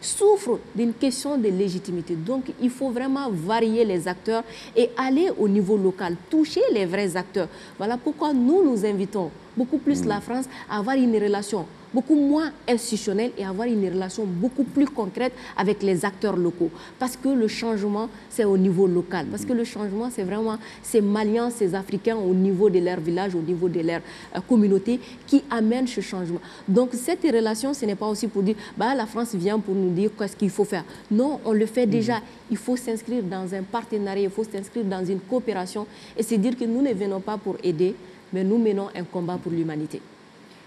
souffrent 0.00 0.58
d'une 0.74 0.92
question 0.92 1.36
de 1.36 1.48
légitimité. 1.48 2.14
Donc, 2.14 2.52
il 2.60 2.70
faut 2.70 2.90
vraiment 2.90 3.28
varier 3.30 3.84
les 3.84 4.06
acteurs 4.06 4.44
et 4.76 4.90
aller 4.96 5.30
au 5.38 5.48
niveau 5.48 5.76
local, 5.76 6.16
toucher 6.30 6.60
les 6.72 6.86
vrais 6.86 7.16
acteurs. 7.16 7.48
Voilà 7.78 7.96
pourquoi 7.96 8.32
nous 8.32 8.62
nous 8.62 8.84
invitons 8.84 9.30
beaucoup 9.56 9.78
plus 9.78 10.04
la 10.04 10.20
France 10.20 10.46
à 10.68 10.78
avoir 10.78 10.96
une 10.96 11.16
relation 11.16 11.66
beaucoup 11.96 12.14
moins 12.14 12.50
institutionnelle 12.68 13.30
et 13.38 13.44
avoir 13.44 13.66
une 13.66 13.88
relation 13.88 14.24
beaucoup 14.26 14.64
plus 14.64 14.86
concrète 14.86 15.32
avec 15.56 15.82
les 15.82 16.04
acteurs 16.04 16.36
locaux. 16.36 16.70
Parce 16.98 17.16
que 17.16 17.28
le 17.30 17.48
changement, 17.48 18.10
c'est 18.28 18.44
au 18.44 18.58
niveau 18.58 18.86
local. 18.86 19.26
Parce 19.30 19.46
que 19.46 19.54
le 19.54 19.64
changement, 19.64 20.10
c'est 20.10 20.22
vraiment 20.24 20.58
ces 20.82 21.00
Maliens, 21.00 21.48
ces 21.48 21.74
Africains 21.74 22.16
au 22.16 22.34
niveau 22.34 22.68
de 22.68 22.80
leur 22.80 23.00
village, 23.00 23.34
au 23.34 23.40
niveau 23.40 23.68
de 23.70 23.80
leur 23.80 24.00
euh, 24.34 24.40
communauté 24.46 25.00
qui 25.26 25.42
amènent 25.50 25.86
ce 25.86 26.02
changement. 26.02 26.40
Donc 26.68 26.90
cette 26.92 27.22
relation, 27.22 27.72
ce 27.72 27.86
n'est 27.86 27.94
pas 27.94 28.08
aussi 28.08 28.26
pour 28.28 28.42
dire, 28.42 28.56
bah, 28.76 28.94
la 28.94 29.06
France 29.06 29.34
vient 29.34 29.58
pour 29.58 29.74
nous 29.74 29.90
dire 29.90 30.10
qu'est-ce 30.18 30.36
qu'il 30.36 30.50
faut 30.50 30.64
faire. 30.64 30.84
Non, 31.10 31.40
on 31.46 31.52
le 31.52 31.64
fait 31.64 31.86
déjà. 31.86 32.20
Il 32.50 32.58
faut 32.58 32.76
s'inscrire 32.76 33.22
dans 33.22 33.54
un 33.54 33.62
partenariat, 33.62 34.24
il 34.24 34.30
faut 34.30 34.44
s'inscrire 34.44 34.84
dans 34.84 35.04
une 35.04 35.20
coopération 35.20 35.86
et 36.16 36.22
se 36.22 36.34
dire 36.34 36.56
que 36.58 36.64
nous 36.64 36.82
ne 36.82 36.92
venons 36.92 37.20
pas 37.20 37.38
pour 37.38 37.56
aider, 37.62 37.94
mais 38.36 38.44
nous 38.44 38.58
menons 38.58 38.88
un 38.94 39.04
combat 39.04 39.38
pour 39.42 39.50
l'humanité. 39.50 40.02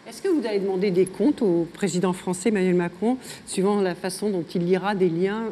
Est-ce 0.08 0.24
que 0.24 0.28
vous 0.28 0.44
allez 0.48 0.58
demander 0.58 0.90
des 0.90 1.06
comptes 1.06 1.44
au 1.44 1.68
président 1.72 2.14
français 2.14 2.50
Emmanuel 2.50 2.74
Macron, 2.74 3.18
suivant 3.46 3.80
la 3.80 3.94
façon 3.94 4.32
dont 4.32 4.44
il 4.56 4.66
lira 4.66 4.96
des 4.96 5.08
liens 5.08 5.44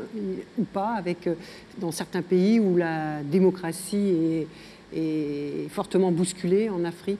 ou 0.57 0.63
pas 0.63 0.95
avec, 0.95 1.27
euh, 1.27 1.35
dans 1.77 1.91
certains 1.91 2.23
pays 2.23 2.59
où 2.59 2.75
la 2.75 3.21
démocratie 3.21 4.47
est 4.95 5.69
fortement 5.69 6.11
bousculée 6.11 6.69
en 6.69 6.85
Afrique? 6.85 7.19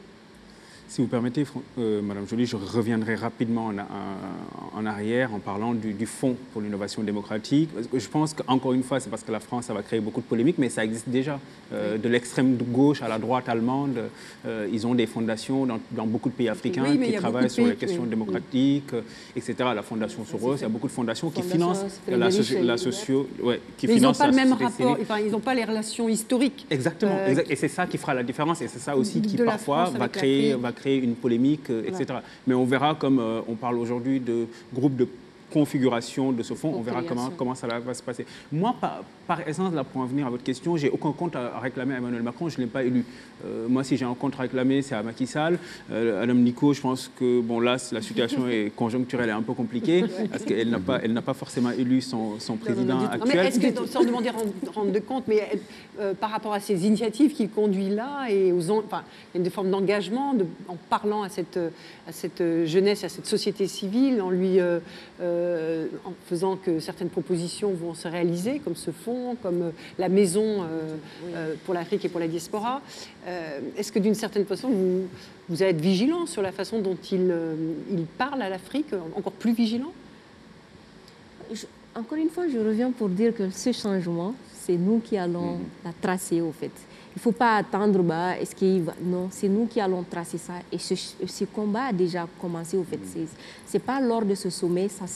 Si 0.88 1.02
vous 1.02 1.08
permettez, 1.08 1.46
euh, 1.78 2.02
Madame 2.02 2.28
Joly, 2.28 2.46
je 2.46 2.56
reviendrai 2.56 3.16
rapidement 3.16 3.72
en, 4.74 4.86
arrière 4.86 5.34
en 5.34 5.40
parlant 5.40 5.74
du, 5.74 6.06
Fonds 6.06 6.38
pour 6.54 6.62
l'innovation 6.62 7.04
démocratique. 7.04 7.70
je 7.94 8.08
pense 8.08 8.34
qu'encore 8.34 8.72
une 8.72 8.84
fois, 8.84 9.00
c'est 9.02 9.10
parce 9.10 9.24
que 9.24 9.32
la 9.32 9.42
France, 9.42 9.66
ça 9.66 9.74
va 9.74 9.82
créer 9.82 10.00
beaucoup 10.00 10.22
de 10.22 10.26
polémiques, 10.26 10.58
mais 10.58 10.70
ça 10.70 10.86
existe 10.86 11.10
déjà. 11.10 11.40
Euh, 11.74 11.98
de 11.98 12.08
l'extrême 12.08 12.56
gauche 12.56 13.02
à 13.02 13.10
la 13.10 13.20
droite 13.20 13.50
allemande, 13.50 13.98
euh, 14.46 14.70
ils 14.72 14.88
ont 14.88 14.96
des 14.96 15.06
fondations 15.06 15.66
dans, 15.66 16.06
beaucoup 16.06 16.30
de 16.30 16.34
pays 16.34 16.48
africains 16.48 16.96
qui 16.98 17.14
travaillent 17.14 17.50
sur 17.50 17.68
les 17.68 17.76
questions 17.76 18.06
démocratiques, 18.06 18.94
etc. 19.36 19.56
La 19.76 19.82
Fondation 19.82 20.24
Soros, 20.24 20.56
il 20.56 20.62
y 20.62 20.66
a 20.66 20.70
beaucoup 20.70 20.88
de 20.88 20.94
fondations 20.94 21.30
qui 21.30 21.42
financent 21.42 22.00
la, 22.08 22.78
socio, 22.78 23.28
qui 23.78 23.88
ils 23.88 24.02
n'ont 24.02 24.14
pas 24.14 24.28
le 24.28 24.36
même 24.36 24.54
rapport, 24.54 24.98
enfin, 25.02 25.20
ils 25.20 25.32
n'ont 25.32 25.40
pas 25.40 25.56
les 25.56 25.66
relations 25.66 26.08
historiques. 26.08 26.66
Exactement, 26.70 27.18
et 27.50 27.56
c'est 27.56 27.68
ça 27.68 27.86
qui 27.86 27.98
fera 27.98 28.14
la 28.14 28.24
différence, 28.24 28.62
et 28.62 28.70
c'est 28.70 28.80
ça 28.80 28.96
aussi 28.96 29.22
qui 29.22 29.36
parfois 29.36 29.90
va 29.90 30.08
créer, 30.08 30.56
créer 30.78 30.97
une 30.97 31.15
polémique, 31.15 31.69
euh, 31.69 31.84
etc. 31.88 32.19
Mais 32.45 32.53
on 32.53 32.65
verra, 32.65 32.95
comme 32.95 33.19
euh, 33.19 33.41
on 33.47 33.55
parle 33.55 33.78
aujourd'hui 33.78 34.19
de 34.19 34.47
groupes 34.73 34.95
de 34.95 35.07
configuration 35.51 36.32
de 36.32 36.43
ce 36.43 36.53
fonds, 36.53 36.73
on 36.75 36.82
verra 36.82 37.03
comment, 37.03 37.30
comment 37.36 37.55
ça 37.55 37.67
va 37.67 37.93
se 37.93 38.03
passer. 38.03 38.25
Moi, 38.51 38.75
par, 38.80 39.03
par 39.28 39.47
essence, 39.47 39.73
là, 39.73 39.84
pour 39.84 40.01
en 40.01 40.05
venir 40.05 40.28
à 40.28 40.30
votre 40.30 40.43
question, 40.43 40.78
j'ai 40.78 40.89
aucun 40.89 41.11
compte 41.11 41.36
à, 41.36 41.59
réclamer 41.59 41.95
à 41.95 41.97
Emmanuel 41.97 42.23
Macron, 42.23 42.49
je 42.49 42.57
ne 42.57 42.63
l'ai 42.63 42.69
pas 42.69 42.84
élu. 42.84 43.05
Euh, 43.45 43.67
moi, 43.67 43.84
si 43.84 43.97
j'ai 43.97 44.05
un 44.05 44.13
compte 44.13 44.36
à 44.36 44.43
réclamer, 44.43 44.82
c'est 44.82 44.95
à 44.95 45.03
Macky 45.03 45.28
Sall. 45.28 45.59
Madame 45.89 46.41
Nico, 46.41 46.73
je 46.73 46.82
pense 46.82 47.11
que, 47.19 47.41
bon, 47.41 47.59
là, 47.59 47.78
la 47.91 48.01
situation 48.01 48.47
est 48.47 48.71
conjoncturelle 48.75 49.30
et 49.30 49.34
un 49.34 49.41
peu 49.41 49.53
compliquée, 49.53 50.03
parce 50.32 50.43
qu'elle 50.43 50.69
n'a 50.69 50.80
pas, 50.80 50.99
elle 51.03 51.13
n'a 51.13 51.21
pas 51.21 51.34
forcément 51.34 51.71
élu 51.71 52.01
son, 52.01 52.39
son 52.39 52.55
président 52.55 53.05
actuel. 53.05 53.45
Est-ce 53.45 53.59
que, 53.59 53.86
sans 53.86 54.03
demander 54.03 54.32
rendre 54.73 54.91
de 54.91 54.99
compte, 54.99 55.25
mais 55.28 55.49
par 56.19 56.30
rapport 56.30 56.53
à 56.53 56.59
ces 56.59 56.86
initiatives 56.86 57.34
qu'il 57.34 57.49
conduit 57.49 57.89
là, 57.89 58.28
et 58.30 58.51
aux, 58.51 58.71
enfin, 58.71 59.03
il 59.34 59.39
y 59.39 59.41
a 59.41 59.45
une 59.45 59.51
forme 59.51 59.69
d'engagement 59.69 60.36
en 60.67 60.78
parlant 60.89 61.23
à 61.23 61.30
cette, 61.30 61.59
à 62.07 62.11
cette 62.11 62.43
jeunesse, 62.65 63.03
à 63.03 63.09
cette 63.09 63.28
société 63.28 63.67
civile, 63.67 64.21
en 64.21 64.30
lui... 64.30 64.59
Euh, 65.19 65.88
en 66.05 66.13
faisant 66.30 66.57
que 66.57 66.80
certaines 66.80 67.09
propositions 67.09 67.71
vont 67.71 67.95
se 67.95 68.07
réaliser, 68.07 68.59
comme 68.59 68.75
ce 68.75 68.91
fonds 68.91 69.16
comme 69.41 69.72
la 69.97 70.09
maison 70.09 70.65
pour 71.65 71.74
l'Afrique 71.74 72.05
et 72.05 72.09
pour 72.09 72.20
la 72.20 72.28
diaspora. 72.28 72.82
Est-ce 73.78 73.91
que 73.91 73.99
d'une 73.99 74.15
certaine 74.15 74.45
façon, 74.45 74.70
vous, 74.70 75.07
vous 75.49 75.63
êtes 75.63 75.80
vigilant 75.80 76.26
sur 76.26 76.41
la 76.41 76.51
façon 76.51 76.80
dont 76.80 76.97
il, 77.11 77.34
il 77.91 78.05
parle 78.18 78.41
à 78.41 78.49
l'Afrique, 78.49 78.93
encore 79.15 79.34
plus 79.34 79.53
vigilant? 79.53 79.91
Encore 81.95 82.18
une 82.20 82.30
fois, 82.30 82.47
je 82.47 82.59
reviens 82.59 82.91
pour 82.91 83.09
dire 83.09 83.34
que 83.34 83.49
ce 83.49 83.72
changement, 83.72 84.36
c'est 84.53 84.78
nous 84.78 84.99
qui 84.99 85.18
allons 85.18 85.53
mhm. 85.53 85.63
la 85.84 85.91
tracer 85.99 86.41
au 86.41 86.51
fait. 86.51 86.72
Il 87.15 87.18
ne 87.18 87.22
faut 87.22 87.32
pas 87.32 87.55
attendre, 87.55 88.03
bah, 88.03 88.38
est-ce 88.38 88.53
qu'il 88.53 88.84
va... 88.84 88.93
Non, 89.01 89.30
c'est 89.32 89.47
nous 89.47 89.65
qui 89.65 89.80
allons 89.80 90.03
tracer 90.03 90.38
ça. 90.38 90.53
Et 90.72 90.78
ce, 90.78 91.45
combat 91.45 91.86
a 91.86 91.93
déjà 91.93 92.28
commencé 92.39 92.78
au 92.78 92.84
fait. 92.84 92.97
Mhm. 92.97 93.26
Ce 93.65 93.74
n'est 93.74 93.80
pas 93.84 93.99
lors 93.99 94.24
de 94.24 94.36
ce 94.36 94.51
sommet, 94.51 94.89
ça 94.89 95.07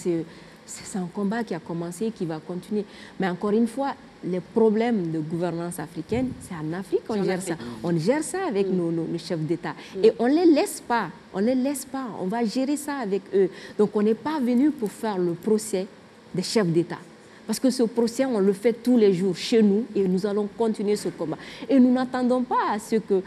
c'est 0.66 0.98
un 0.98 1.08
combat 1.14 1.44
qui 1.44 1.54
a 1.54 1.60
commencé 1.60 2.08
et 2.08 2.12
qui 2.12 2.26
va 2.26 2.40
continuer. 2.40 2.86
Mais 3.20 3.28
encore 3.28 3.52
une 3.52 3.68
fois, 3.68 3.94
les 4.24 4.40
problèmes 4.40 5.12
de 5.12 5.20
gouvernance 5.20 5.80
africaine, 5.80 6.30
c'est 6.42 6.54
en 6.54 6.78
Afrique 6.78 7.06
qu'on 7.08 7.24
gère 7.24 7.42
ça. 7.42 7.56
On 7.84 7.98
gère 7.98 8.24
ça 8.24 8.38
avec 8.48 8.68
mhm. 8.68 8.96
nos, 8.96 9.18
chefs 9.18 9.40
d'État. 9.40 9.74
Et 10.04 10.12
on 10.20 10.28
ne 10.28 10.34
les 10.34 10.46
laisse 10.46 10.82
pas. 10.82 11.10
On 11.34 11.42
ne 11.42 11.48
les 11.48 11.56
laisse 11.56 11.86
pas. 11.86 12.06
On 12.22 12.26
va 12.26 12.46
gérer 12.46 12.78
ça 12.78 12.98
avec 12.98 13.22
eux. 13.34 13.50
Donc 13.78 13.96
on 13.96 14.02
n'est 14.02 14.14
pas 14.14 14.40
venu 14.40 14.72
pour 14.72 14.92
faire 14.92 15.18
le 15.18 15.34
procès 15.34 15.88
des 16.34 16.44
chefs 16.44 16.68
d'État. 16.68 17.00
Parce 17.48 17.60
que 17.60 17.70
ce 17.70 17.84
procès, 17.84 18.26
on 18.26 18.40
le 18.40 18.54
fait 18.54 18.74
tous 18.74 18.98
les 18.98 19.14
jours 19.14 19.36
chez 19.36 19.62
nous 19.62 19.86
et 19.96 20.08
nous 20.08 20.26
allons 20.26 20.48
continuer 20.58 20.96
ce 20.96 21.10
combat. 21.10 21.38
Et 21.68 21.80
nous 21.80 21.92
n'attendons 21.92 22.44
pas 22.44 22.72
à 22.72 22.80
ce 22.80 22.98
que 22.98 23.22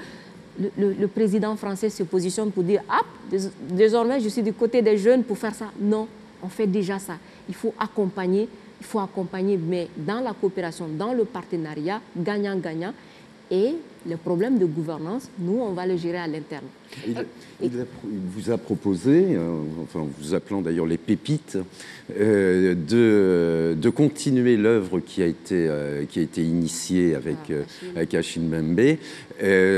le, 0.79 1.07
président 1.09 1.57
français 1.57 1.91
se 1.91 2.05
positionne 2.05 2.51
pour 2.53 2.63
dire 2.63 2.83
Ah, 2.89 3.03
désormais 3.71 4.21
je 4.21 4.29
suis 4.29 4.43
du 4.43 4.53
côté 4.53 4.81
des 4.83 4.97
jeunes 4.97 5.25
pour 5.25 5.37
faire 5.37 5.55
ça. 5.55 5.67
Non, 5.81 6.07
on 6.45 6.49
fait 6.49 6.67
déjà 6.67 6.99
ça. 6.99 7.15
Il 7.49 7.55
faut 7.55 7.75
accompagner, 7.79 8.49
il 8.81 8.87
faut 8.87 9.01
accompagner, 9.01 9.57
mais 9.57 9.89
dans 9.97 10.21
la 10.21 10.33
coopération, 10.33 10.87
dans 10.89 11.13
le 11.13 11.25
partenariat, 11.25 12.01
gagnant-gagnant. 12.17 12.93
Et 13.51 13.75
les 14.07 14.17
problèmes 14.17 14.59
de 14.59 14.65
gouvernance, 14.65 15.31
nous, 15.39 15.59
on 15.61 15.73
va 15.73 15.87
les 15.87 15.99
gérer 15.99 16.17
à 16.17 16.27
l'interne. 16.27 16.65
Il, 17.07 17.71
vous 18.35 18.51
a 18.51 18.57
proposé, 18.57 19.37
euh, 19.37 19.53
enfin, 19.83 20.07
vous 20.19 20.35
appelant 20.35 20.63
d'ailleurs 20.63 20.87
les 20.87 20.97
pépites, 20.97 21.59
euh, 22.19 22.75
de, 22.75 23.77
de, 23.79 23.91
continuer 23.91 24.57
l'œuvre 24.57 25.01
qui, 25.01 25.23
a 25.23 25.27
été, 25.27 25.67
euh, 25.69 26.05
qui 26.07 26.21
a 26.21 26.23
été 26.23 26.43
initiée 26.43 27.15
avec, 27.15 27.37
ah, 27.51 27.97
avec 27.97 28.15
Achille 28.15 28.43
Mbembe. 28.43 28.97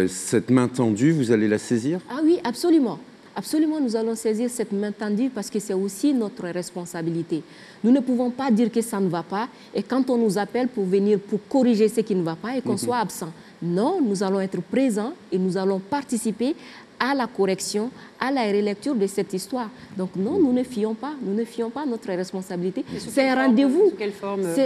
cette 0.08 0.50
main 0.50 0.68
tendue, 0.68 1.10
vous 1.10 1.32
allez 1.32 1.48
la 1.48 1.58
saisir? 1.58 1.98
Ah 2.08 2.20
oui, 2.24 2.38
absolument. 2.44 3.00
Absolument, 3.38 3.78
nous 3.80 3.94
allons 3.94 4.14
saisir 4.14 4.48
cette 4.48 4.72
main 4.72 4.90
tendue 4.92 5.28
parce 5.28 5.50
que 5.50 5.58
c'est 5.58 5.74
aussi 5.74 6.14
notre 6.14 6.44
responsabilité. 6.48 7.42
Nous 7.84 7.90
ne 7.90 8.00
pouvons 8.00 8.30
pas 8.30 8.50
dire 8.50 8.72
que 8.72 8.80
ça 8.80 8.98
ne 8.98 9.08
va 9.08 9.22
pas 9.22 9.46
et 9.74 9.82
quand 9.82 10.08
on 10.08 10.16
nous 10.16 10.38
appelle 10.38 10.68
pour 10.68 10.86
venir 10.86 11.18
pour 11.20 11.40
corriger 11.46 11.86
ce 11.90 12.00
qui 12.00 12.14
ne 12.14 12.22
va 12.22 12.34
pas 12.34 12.56
et 12.56 12.62
qu'on 12.62 12.72
mhm. 12.72 12.78
soit 12.78 12.96
absent. 12.96 13.30
Non, 13.62 14.00
nous 14.00 14.22
allons 14.22 14.40
être 14.40 14.62
présents 14.62 15.12
et 15.30 15.36
nous 15.36 15.54
allons 15.58 15.78
participer 15.78 16.56
à 16.98 17.14
la 17.14 17.26
correction, 17.26 17.90
à 18.18 18.30
la 18.30 18.44
relecture 18.44 18.94
de 18.94 19.06
cette 19.06 19.34
histoire. 19.34 19.68
Donc 19.98 20.16
non, 20.16 20.38
nous 20.38 20.54
ne 20.54 20.62
fions 20.62 20.94
pas, 20.94 21.12
nous 21.22 21.34
ne 21.34 21.44
fions 21.44 21.68
pas 21.68 21.84
notre 21.84 22.08
responsabilité. 22.08 22.86
C'est 22.98 23.28
un 23.28 23.34
rendez-vous. 23.34 23.92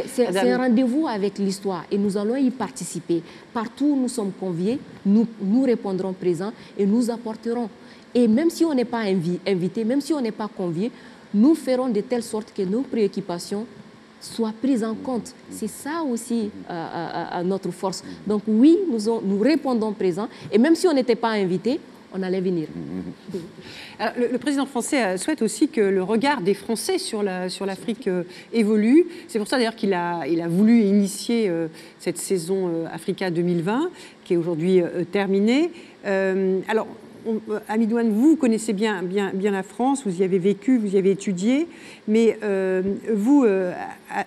C'est 0.06 0.36
un 0.48 0.58
rendez-vous 0.58 1.08
avec 1.08 1.38
l'histoire 1.38 1.84
et 1.90 1.98
nous 1.98 2.16
allons 2.16 2.36
y 2.36 2.50
participer. 2.50 3.20
Partout 3.52 3.86
où 3.86 4.00
nous 4.00 4.08
sommes 4.08 4.30
conviés, 4.38 4.78
nous, 5.04 5.26
nous 5.42 5.62
répondrons 5.64 6.12
présents 6.12 6.52
et 6.78 6.86
nous 6.86 7.10
apporterons. 7.10 7.68
Et 8.14 8.28
même 8.28 8.50
si 8.50 8.64
on 8.64 8.74
n'est 8.74 8.84
pas 8.84 9.04
invité, 9.46 9.84
même 9.84 10.00
si 10.00 10.12
on 10.12 10.20
n'est 10.20 10.32
pas 10.32 10.48
convié, 10.48 10.90
nous 11.32 11.54
ferons 11.54 11.88
de 11.88 12.00
telle 12.00 12.22
sorte 12.22 12.52
que 12.52 12.62
nos 12.62 12.82
préoccupations 12.82 13.66
soit 14.20 14.52
prise 14.60 14.84
en 14.84 14.94
compte. 14.94 15.34
C'est 15.50 15.68
ça 15.68 16.02
aussi 16.02 16.50
euh, 16.68 16.72
euh, 16.72 17.24
euh, 17.34 17.42
notre 17.42 17.70
force. 17.70 18.04
Donc 18.26 18.42
oui, 18.46 18.78
nous, 18.90 19.38
répondons 19.40 19.92
présent. 19.92 20.28
Et 20.52 20.58
même 20.58 20.74
si 20.74 20.86
on 20.86 20.92
n'était 20.92 21.14
pas 21.14 21.30
invité, 21.30 21.80
on 22.12 22.22
allait 22.22 22.40
venir. 22.40 22.66
le, 24.18 24.36
président 24.38 24.66
français 24.66 25.16
souhaite 25.16 25.42
aussi 25.42 25.68
que 25.68 25.80
le 25.80 26.02
regard 26.02 26.40
des 26.40 26.54
Français 26.54 26.98
sur 26.98 27.22
l'Afrique 27.22 28.10
évolue. 28.52 29.06
C'est 29.28 29.38
pour 29.38 29.46
ça 29.46 29.56
d'ailleurs 29.56 29.76
qu'il 29.76 29.94
a, 29.94 30.24
voulu 30.48 30.80
initier 30.80 31.50
cette 32.00 32.18
saison 32.18 32.84
Africa 32.92 33.30
2020, 33.30 33.90
qui 34.24 34.34
est 34.34 34.36
aujourd'hui 34.36 34.82
terminée. 35.12 35.70
alors, 36.04 36.88
euh, 36.88 37.09
Amidouane, 37.68 38.10
vous 38.10 38.36
connaissez 38.36 38.72
bien, 38.72 39.02
la 39.02 39.62
France, 39.62 40.02
vous 40.06 40.20
y 40.20 40.24
avez 40.24 40.38
vécu, 40.38 40.78
vous 40.78 40.94
y 40.94 40.98
avez 40.98 41.12
étudié, 41.12 41.68
mais 42.08 42.38
euh, 42.42 42.82
vous, 43.14 43.44
euh, 43.44 43.72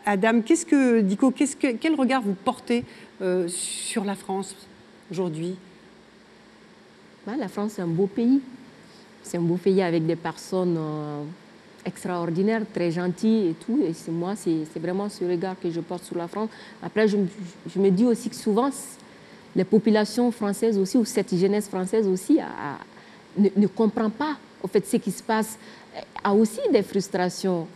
Adam, 0.05 0.41
qu'est-ce 0.41 0.65
que, 0.65 1.01
Dico, 1.01 1.31
quel 1.31 1.95
regard 1.95 2.21
vous 2.21 2.33
portez 2.33 2.83
sur 3.47 4.03
la 4.03 4.15
France 4.15 4.55
aujourd'hui? 5.11 5.55
Bah, 7.25 7.33
La 7.37 7.47
France, 7.47 7.73
c'est 7.75 7.81
un 7.81 7.87
beau 7.87 8.07
pays. 8.07 8.41
C'est 9.21 9.37
un 9.37 9.41
beau 9.41 9.55
pays 9.55 9.81
avec 9.81 10.05
des 10.05 10.17
personnes 10.17 10.77
extraordinaires, 11.85 12.63
très 12.73 12.91
gentilles 12.91 13.49
et 13.49 13.53
tout. 13.53 13.79
Et 13.83 13.93
moi, 14.11 14.35
c'est, 14.35 14.79
vraiment 14.79 15.09
ce 15.09 15.23
regard 15.25 15.55
que 15.59 15.69
je 15.69 15.79
porte 15.79 16.03
sur 16.03 16.17
la 16.17 16.27
France. 16.27 16.49
Après, 16.81 17.07
je, 17.07 17.17
je 17.73 17.79
me 17.79 17.89
dis 17.89 18.05
aussi 18.05 18.29
que 18.29 18.35
souvent, 18.35 18.69
les 19.55 19.63
populations 19.63 20.31
françaises 20.31 20.77
aussi, 20.77 20.97
ou 20.97 21.05
cette 21.05 21.35
jeunesse 21.35 21.67
française 21.67 22.07
aussi, 22.07 22.39
ne, 23.37 23.67
comprend 23.67 24.09
pas 24.09 24.37
au 24.61 24.67
fait 24.67 24.85
ce 24.85 24.97
qui 24.97 25.11
se 25.11 25.21
passe, 25.21 25.57
a 26.23 26.33
aussi 26.33 26.61
des 26.71 26.83
frustrations, 26.83 27.67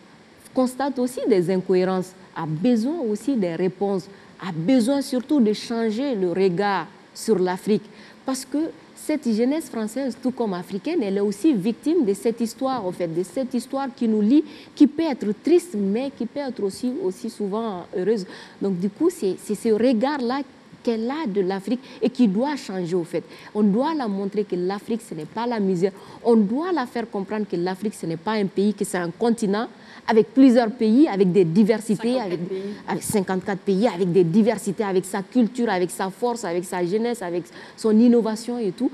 constate 0.53 0.97
aussi 0.99 1.19
des 1.27 1.51
incohérences, 1.51 2.13
a 2.35 2.45
besoin 2.45 2.99
aussi 3.01 3.35
des 3.35 3.55
réponses, 3.55 4.07
a 4.39 4.51
besoin 4.51 5.01
surtout 5.01 5.39
de 5.39 5.53
changer 5.53 6.15
le 6.15 6.31
regard 6.31 6.87
sur 7.13 7.37
l'Afrique. 7.37 7.83
Parce 8.25 8.45
que 8.45 8.69
cette 8.95 9.31
jeunesse 9.31 9.69
française, 9.69 10.17
tout 10.21 10.31
comme 10.31 10.53
africaine, 10.53 11.01
elle 11.01 11.17
est 11.17 11.21
aussi 11.21 11.53
victime 11.53 12.03
de 12.03 12.13
cette 12.13 12.41
histoire, 12.41 12.85
en 12.85 12.91
fait, 12.91 13.07
de 13.07 13.23
cette 13.23 13.53
histoire 13.53 13.87
qui 13.95 14.07
nous 14.07 14.21
lie, 14.21 14.43
qui 14.75 14.85
peut 14.87 15.03
être 15.09 15.27
triste, 15.43 15.75
mais 15.75 16.11
qui 16.17 16.25
peut 16.25 16.41
être 16.41 16.61
aussi, 16.61 16.91
aussi 17.03 17.29
souvent 17.29 17.85
heureuse. 17.95 18.25
Donc, 18.61 18.79
du 18.79 18.89
coup, 18.89 19.09
c'est 19.09 19.37
ce 19.37 19.69
regard-là 19.69 20.41
qu'elle 20.87 21.11
a 21.11 21.27
de 21.27 21.41
l'Afrique 21.41 21.81
et 22.01 22.09
qui 22.09 22.29
doit 22.29 22.55
changer 22.55 22.95
au 22.95 23.03
fait. 23.03 23.23
On 23.53 23.61
doit 23.61 23.93
la 23.93 24.07
montrer 24.07 24.45
que 24.45 24.55
l'Afrique, 24.55 25.01
ce 25.01 25.13
n'est 25.13 25.25
pas 25.25 25.45
la 25.45 25.59
misère. 25.59 25.91
On 26.23 26.37
doit 26.37 26.71
la 26.71 26.85
faire 26.85 27.09
comprendre 27.09 27.45
que 27.45 27.57
l'Afrique, 27.57 27.93
ce 27.93 28.05
n'est 28.05 28.15
pas 28.15 28.31
un 28.31 28.45
pays, 28.45 28.73
que 28.73 28.85
c'est 28.85 28.97
un 28.97 29.11
continent 29.11 29.67
avec 30.07 30.33
plusieurs 30.33 30.71
pays, 30.71 31.09
avec 31.09 31.33
des 31.33 31.43
diversités, 31.43 32.21
avec, 32.21 32.39
avec 32.87 33.03
54 33.03 33.59
pays, 33.59 33.85
avec 33.85 34.09
des 34.13 34.23
diversités, 34.23 34.85
avec 34.85 35.03
sa 35.03 35.21
culture, 35.23 35.69
avec 35.69 35.91
sa 35.91 36.09
force, 36.09 36.45
avec 36.45 36.63
sa 36.63 36.85
jeunesse, 36.85 37.21
avec 37.21 37.43
son 37.75 37.91
innovation 37.99 38.57
et 38.57 38.71
tout. 38.71 38.89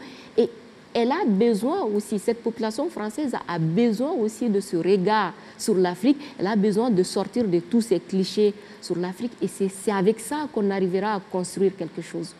Elle 0.94 1.12
a 1.12 1.26
besoin 1.26 1.84
aussi, 1.84 2.20
cette 2.20 2.44
population 2.44 2.90
française 2.90 3.34
a 3.48 3.58
besoin 3.60 4.12
aussi 4.12 4.50
de 4.50 4.60
ce 4.60 4.78
regard 4.78 5.34
sur 5.58 5.76
l'Afrique. 5.76 6.18
Elle 6.38 6.48
a 6.48 6.56
besoin 6.56 6.92
de 6.92 7.02
sortir 7.02 7.48
de 7.48 7.60
tous 7.60 7.82
ces 7.82 8.00
clichés 8.00 8.54
sur 8.82 8.98
l'Afrique. 8.98 9.32
Et 9.42 9.48
c'est 9.48 9.92
avec 9.92 10.20
ça 10.20 10.48
qu'on 10.54 10.70
arrivera 10.70 11.16
à 11.16 11.20
construire 11.20 11.76
quelque 11.76 12.02
chose. 12.02 12.36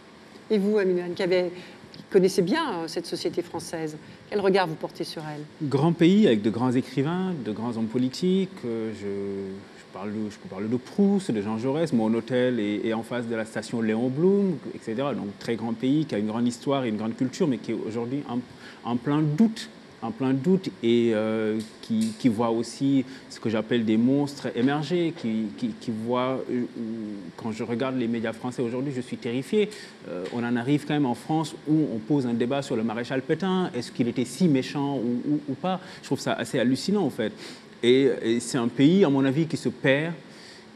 Et 0.52 0.60
vous, 0.60 0.78
Amine, 0.78 1.14
qui, 1.16 1.24
connaissez 2.12 2.44
bien 2.44 2.74
euh, 2.74 2.88
cette 2.88 3.08
société 3.08 3.42
française, 3.42 3.98
quel 4.30 4.40
regard 4.40 4.68
vous 4.68 4.76
portez 4.76 5.04
sur 5.04 5.24
elle? 5.24 5.42
Grand 5.68 5.94
pays 5.94 6.28
avec 6.28 6.42
de 6.42 6.50
grands 6.50 6.72
écrivains, 6.72 7.34
de 7.44 7.52
grands 7.52 7.76
hommes 7.76 7.88
politiques. 7.88 8.52
Euh, 8.66 8.92
je, 8.94 9.73
je 9.94 10.50
parle 10.50 10.70
de 10.70 10.78
Proust, 10.78 11.32
de 11.32 11.42
Jean 11.42 11.58
Jaurès. 11.58 11.94
Mon 11.94 12.14
hôtel 12.14 12.60
est, 12.60 12.94
en 12.94 13.04
face 13.04 13.28
de 13.28 13.36
la 13.36 13.46
station 13.46 13.82
Léon 13.82 14.10
Blum, 14.10 14.58
etc. 14.74 14.96
Donc 15.16 15.38
très 15.40 15.56
grand 15.56 15.74
pays 15.74 16.06
qui 16.06 16.16
a 16.16 16.18
une 16.18 16.28
grande 16.28 16.48
histoire 16.48 16.86
et 16.86 16.90
une 16.90 16.98
grande 16.98 17.16
culture, 17.16 17.48
mais 17.48 17.58
qui 17.58 17.72
est 17.72 17.78
aujourd'hui 17.88 18.24
en 18.84 18.98
plein 18.98 19.22
doute 19.22 19.70
en 20.04 20.12
plein 20.12 20.34
doute 20.34 20.70
et 20.84 21.12
euh, 21.14 21.60
qui, 21.82 22.28
voit 22.28 22.50
aussi 22.50 23.06
ce 23.30 23.40
que 23.40 23.50
j'appelle 23.50 23.86
des 23.86 23.98
monstres 23.98 24.48
émerger, 24.56 25.14
qui, 25.16 25.48
voit, 26.06 26.44
euh, 26.52 26.64
quand 27.38 27.52
je 27.52 27.64
regarde 27.64 27.98
les 27.98 28.08
médias 28.08 28.34
français 28.34 28.62
aujourd'hui, 28.62 28.94
je 28.96 29.02
suis 29.02 29.18
terrifié. 29.18 29.70
Euh, 30.10 30.26
on 30.34 30.44
en 30.44 30.56
arrive 30.56 30.86
quand 30.86 30.94
même 30.94 31.06
en 31.06 31.16
France 31.16 31.56
où 31.68 31.88
on 31.94 32.00
pose 32.00 32.26
un 32.26 32.34
débat 32.34 32.62
sur 32.62 32.76
le 32.76 32.84
maréchal 32.84 33.22
Pétain, 33.22 33.72
est-ce 33.74 33.92
qu'il 33.92 34.08
était 34.08 34.26
si 34.26 34.48
méchant 34.48 34.98
ou, 34.98 35.54
pas 35.62 35.80
Je 36.02 36.08
trouve 36.08 36.20
ça 36.20 36.34
assez 36.34 36.60
hallucinant 36.60 37.06
en 37.06 37.10
fait. 37.10 37.32
Et, 37.84 38.10
et 38.24 38.40
c'est 38.40 38.58
un 38.58 38.70
pays, 38.70 39.04
à 39.04 39.10
mon 39.10 39.24
avis, 39.26 39.46
qui 39.46 39.58
se 39.58 39.70
perd 39.70 40.14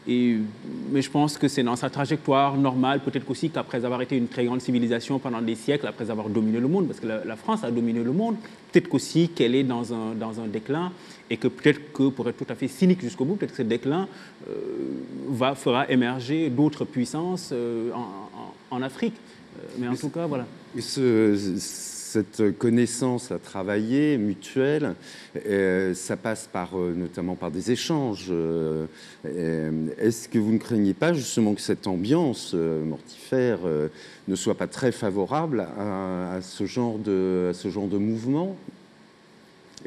mais 0.08 1.01
je 1.01 1.10
pense 1.10 1.38
que 1.38 1.49
c'est 1.49 1.64
dans 1.64 1.76
sa 1.76 1.89
trajectoire 1.89 2.55
normale, 2.55 3.01
peut-être 3.01 3.26
qu'aussi 3.26 3.49
qu'après 3.49 3.84
avoir 3.84 4.01
été 4.01 4.16
une 4.16 4.28
très 4.28 4.45
grande 4.45 4.62
civilisation 4.62 5.20
pendant 5.20 5.41
des 5.41 5.55
siècles, 5.55 5.86
après 5.86 6.10
avoir 6.10 6.30
dominé 6.30 6.60
le 6.60 6.68
monde, 6.70 6.88
parce 6.88 7.01
que 7.01 7.08
la, 7.08 7.36
France 7.36 7.66
a 7.66 7.72
dominé 7.72 8.01
le 8.01 8.14
monde, 8.14 8.36
peut-être 8.72 8.88
qu'aussi 8.88 9.30
qu'elle 9.30 9.53
est 9.53 9.66
dans 9.66 9.93
un, 9.93 10.16
dans 10.16 10.39
un 10.39 10.47
déclin 10.47 10.93
et 11.30 11.36
que 11.36 11.49
peut-être 11.49 11.91
que, 11.91 12.08
pour 12.10 12.30
être 12.30 12.38
tout 12.38 12.51
à 12.51 12.55
fait 12.55 12.70
cynique 12.70 13.01
jusqu'au 13.01 13.26
bout, 13.26 13.36
peut-être 13.36 13.51
que 13.51 13.58
ce 13.58 13.64
déclin 13.64 14.08
euh, 14.49 14.53
va, 15.28 15.55
fera 15.55 15.89
émerger 15.89 16.49
d'autres 16.49 16.86
puissances 16.86 17.49
euh, 17.51 17.91
en, 17.91 18.78
en, 18.78 18.82
Afrique. 18.82 19.16
Euh, 19.58 19.68
mais 19.80 19.89
en 19.89 19.95
tout 19.95 20.10
cas, 20.10 20.26
voilà. 20.26 20.45
Ce, 20.80 21.36
cette 22.08 22.58
connaissance 22.58 23.32
à 23.32 23.38
travailler, 23.38 24.18
mutuelle, 24.18 24.95
ça 25.93 26.18
passe 26.18 26.49
par, 26.51 26.76
notamment 26.76 27.36
par 27.36 27.51
des 27.51 27.72
échanges. 27.72 28.32
Est-ce 29.26 30.30
que 30.30 30.39
vous 30.39 30.53
ne 30.53 30.58
craignez 30.58 30.93
pas 30.93 31.14
justement 31.14 31.53
que 31.53 31.62
cette 31.62 31.86
ambiance 31.86 32.53
mortifère 32.53 33.60
ne 34.28 34.36
soit 34.36 34.55
pas 34.55 34.68
très 34.68 34.91
favorable 34.91 35.68
à, 35.78 36.39
ce, 36.41 36.66
genre 36.66 36.97
de, 36.97 37.47
à 37.51 37.53
ce 37.53 37.70
genre 37.70 37.88
de 37.88 37.97
mouvement? 37.97 38.55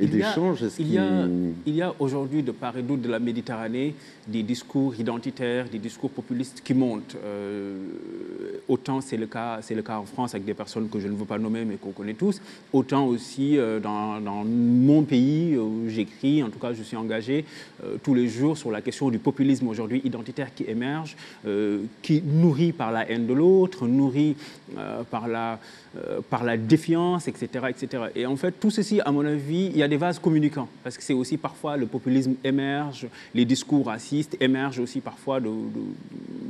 Et 0.01 0.07
d'échanges 0.07 0.65
Il 0.79 0.93
y 0.93 0.99
a, 0.99 1.27
il 1.67 1.75
y 1.75 1.83
a 1.83 1.95
aujourd'hui, 1.99 2.43
de 2.43 2.53
part 2.53 2.77
et 2.77 2.83
d'autre 2.83 3.03
de 3.03 3.09
la 3.09 3.19
Méditerranée, 3.19 3.95
des 4.27 4.43
discours 4.43 4.95
identitaires, 4.99 5.69
des 5.69 5.79
discours 5.79 6.11
populistes 6.11 6.63
qui 6.65 6.75
montent. 6.75 7.17
Euh, 7.25 7.77
autant 8.69 9.01
c'est 9.01 9.17
le, 9.17 9.27
cas, 9.27 9.61
le 9.69 9.83
cas 9.83 9.99
en 9.99 10.05
France 10.05 10.35
avec 10.35 10.45
des 10.45 10.55
personnes 10.55 10.89
que 10.89 11.01
je 11.01 11.09
ne 11.09 11.15
veux 11.15 11.25
pas 11.25 11.39
nommer 11.39 11.65
mais 11.65 11.77
qu'on 11.77 11.91
connaît 11.91 12.15
tous, 12.15 12.41
autant 12.73 13.07
aussi 13.07 13.59
euh, 13.59 13.81
dans, 13.81 14.21
mon 14.45 15.03
pays 15.03 15.57
où 15.57 15.89
j'écris, 15.89 16.43
en 16.43 16.49
tout 16.49 16.59
cas 16.59 16.73
je 16.73 16.83
suis 16.83 16.97
engagé 16.97 17.45
euh, 17.85 17.97
tous 18.03 18.15
les 18.15 18.29
jours 18.29 18.57
sur 18.57 18.71
la 18.71 18.81
question 18.81 19.11
du 19.11 19.19
populisme 19.19 19.69
aujourd'hui 19.69 20.01
identitaire 20.05 20.55
qui 20.55 20.65
émerge, 20.65 21.17
qui 22.03 22.23
nourrit 22.23 22.73
par 22.73 22.93
la 22.93 23.11
haine 23.11 23.27
de 23.27 23.35
l'autre, 23.35 23.87
nourrit 23.87 24.37
par 25.11 25.29
la 25.29 25.59
euh, 25.99 26.21
par 26.31 26.45
la 26.45 26.57
défiance, 26.57 27.27
etc., 27.27 27.67
etc. 27.69 28.05
Et 28.15 28.25
en 28.25 28.37
fait, 28.37 28.53
tout 28.61 28.71
ceci, 28.71 29.01
à 29.01 29.11
mon 29.11 29.27
avis, 29.27 29.73
il 29.73 29.77
y 29.77 29.83
a 29.83 29.89
des 29.91 29.99
vases 29.99 30.19
communicants, 30.19 30.69
parce 30.83 30.97
que 30.97 31.03
c'est 31.03 31.13
aussi 31.13 31.37
parfois 31.37 31.77
le 31.77 31.87
populisme 31.87 32.35
émerge, 32.43 33.07
les 33.35 33.45
discours 33.45 33.87
racistes 33.87 34.37
émergent 34.41 34.81
aussi 34.81 35.01
parfois 35.01 35.41
de, 35.41 35.51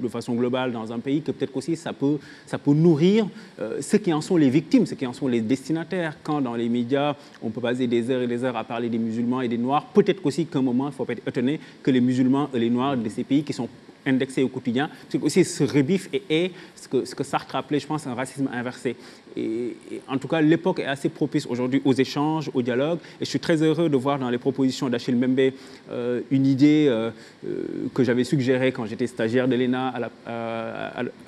façon 0.09 0.35
globale 0.35 0.73
dans 0.73 0.93
un 0.93 0.99
pays, 0.99 1.23
que 1.23 1.33
peut-être 1.33 1.57
aussi 1.57 1.77
ça 1.77 1.93
peut, 1.93 2.19
ça 2.47 2.59
peut 2.59 2.73
nourrir 2.73 3.29
euh, 3.61 3.81
ceux 3.81 3.99
qui 3.99 4.13
en 4.13 4.21
sont 4.21 4.37
les 4.37 4.51
victimes, 4.51 4.87
ceux 4.87 4.97
qui 4.97 5.07
en 5.07 5.13
sont 5.13 5.29
les 5.29 5.41
destinataires. 5.41 6.17
Quand 6.23 6.41
dans 6.41 6.55
les 6.55 6.69
médias, 6.69 7.15
on 7.43 7.51
peut 7.51 7.61
passer 7.61 7.87
des 7.87 8.11
heures 8.11 8.23
et 8.23 8.27
des 8.27 8.45
heures 8.45 8.57
à 8.57 8.65
parler 8.65 8.89
des 8.89 8.99
musulmans 8.99 9.41
et 9.41 9.49
des 9.49 9.59
noirs, 9.59 9.87
peut-être 9.87 10.25
aussi 10.25 10.47
qu'à 10.47 10.59
un 10.59 10.63
moment, 10.63 10.89
il 10.89 10.95
faut 10.95 11.07
être 11.09 11.27
étonné 11.27 11.61
que 11.83 11.91
les 11.91 12.01
musulmans 12.01 12.49
et 12.55 12.59
les 12.59 12.71
noirs 12.71 12.97
de 12.97 13.09
ces 13.09 13.25
pays 13.25 13.43
qui 13.43 13.53
sont 13.53 13.69
indexé 14.07 14.43
au 14.43 14.49
quotidien, 14.49 14.91
c'est 15.09 15.23
aussi 15.23 15.45
ce 15.45 15.65
rebif 15.65 16.09
et 16.13 16.23
est 16.29 16.53
ce 16.75 16.89
que, 16.89 17.05
ce 17.05 17.15
que 17.15 17.25
Sartre 17.25 17.57
appelait, 17.57 17.81
je 17.81 17.87
pense, 17.87 18.07
un 18.07 18.15
racisme 18.15 18.49
inversé. 18.53 18.97
Et, 19.37 19.77
en 20.09 20.19
tout 20.19 20.29
cas, 20.29 20.41
l'époque 20.41 20.81
est 20.81 20.87
assez 20.87 21.09
propice 21.09 21.47
aujourd'hui 21.47 21.81
aux 21.85 21.93
échanges, 21.93 22.51
au 22.55 22.63
dialogue. 22.63 22.99
Et 23.21 23.25
je 23.25 23.31
suis 23.31 23.41
très 23.41 23.63
heureux 23.63 23.89
de 23.89 23.97
voir 23.97 24.19
dans 24.19 24.31
les 24.31 24.39
propositions 24.39 24.89
d'Achille 24.89 25.17
Mbembe 25.17 25.53
euh, 25.91 26.21
une 26.31 26.47
idée 26.47 26.87
euh, 26.89 27.11
euh, 27.47 27.89
que 27.95 28.03
j'avais 28.03 28.25
suggérée 28.25 28.73
quand 28.73 28.87
j'étais 28.87 29.07
stagiaire 29.07 29.49
de 29.49 29.55
l'ENA 29.55 30.11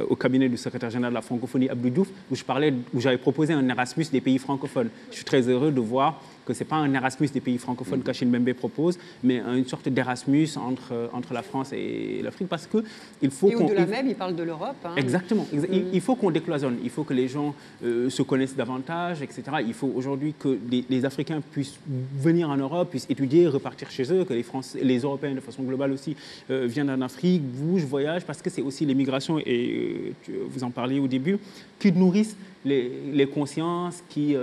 au 0.08 0.16
cabinet 0.16 0.48
du 0.48 0.56
secrétaire 0.56 0.90
général 0.90 1.12
de 1.12 1.14
la 1.14 1.22
francophonie 1.22 1.68
Abdou 1.68 1.90
Diouf, 1.90 2.08
où 2.30 3.00
j'avais 3.00 3.18
proposé 3.18 3.52
un 3.52 3.68
Erasmus 3.68 4.06
des 4.10 4.20
pays 4.20 4.38
francophones. 4.38 4.88
Je 5.10 5.16
suis 5.16 5.24
très 5.24 5.48
heureux 5.48 5.70
de 5.70 5.80
voir 5.80 6.20
que 6.44 6.54
ce 6.54 6.60
n'est 6.60 6.68
pas 6.68 6.76
un 6.76 6.92
Erasmus 6.92 7.28
des 7.28 7.40
pays 7.40 7.58
francophones 7.58 8.00
mm. 8.00 8.02
qu'Achille 8.02 8.28
Mbembe 8.28 8.52
propose, 8.54 8.98
mais 9.22 9.38
une 9.38 9.66
sorte 9.66 9.88
d'Erasmus 9.88 10.48
entre, 10.56 11.10
entre 11.12 11.32
la 11.32 11.42
France 11.42 11.72
et 11.72 12.20
l'Afrique, 12.22 12.48
parce 12.48 12.66
qu'il 12.66 13.30
faut 13.30 13.50
qu'on... 13.50 13.66
au-delà 13.66 13.86
même, 13.86 14.08
il 14.08 14.14
parle 14.14 14.34
de 14.34 14.42
l'Europe. 14.42 14.76
Hein. 14.84 14.94
Exactement. 14.96 15.46
Mm. 15.52 15.64
Il, 15.92 16.00
faut 16.00 16.16
qu'on 16.16 16.30
décloisonne, 16.30 16.78
il 16.82 16.90
faut 16.90 17.04
que 17.04 17.14
les 17.14 17.28
gens 17.28 17.54
euh, 17.84 18.10
se 18.10 18.22
connaissent 18.22 18.56
davantage, 18.56 19.22
etc. 19.22 19.42
Il 19.66 19.74
faut 19.74 19.90
aujourd'hui 19.94 20.34
que 20.38 20.58
les, 20.88 21.02
Africains 21.04 21.40
puissent 21.40 21.78
venir 22.18 22.48
en 22.48 22.56
Europe, 22.56 22.90
puissent 22.90 23.10
étudier, 23.10 23.48
repartir 23.48 23.90
chez 23.90 24.12
eux, 24.12 24.24
que 24.24 24.32
les, 24.32 24.44
Français, 24.44 24.78
les 24.82 25.00
Européens 25.00 25.34
de 25.34 25.40
façon 25.40 25.62
globale 25.64 25.92
aussi 25.92 26.16
euh, 26.50 26.66
viennent 26.66 26.90
en 26.90 27.00
Afrique, 27.00 27.42
bougent, 27.42 27.84
voyagent, 27.84 28.24
parce 28.24 28.40
que 28.40 28.50
c'est 28.50 28.62
aussi 28.62 28.86
les 28.86 28.94
migrations, 28.94 29.38
et 29.40 30.12
euh, 30.28 30.34
vous 30.48 30.62
en 30.62 30.70
parliez 30.70 31.00
au 31.00 31.08
début, 31.08 31.38
qui 31.78 31.92
nourrissent 31.92 32.36
les, 32.64 33.26
consciences, 33.26 34.02
qui, 34.08 34.36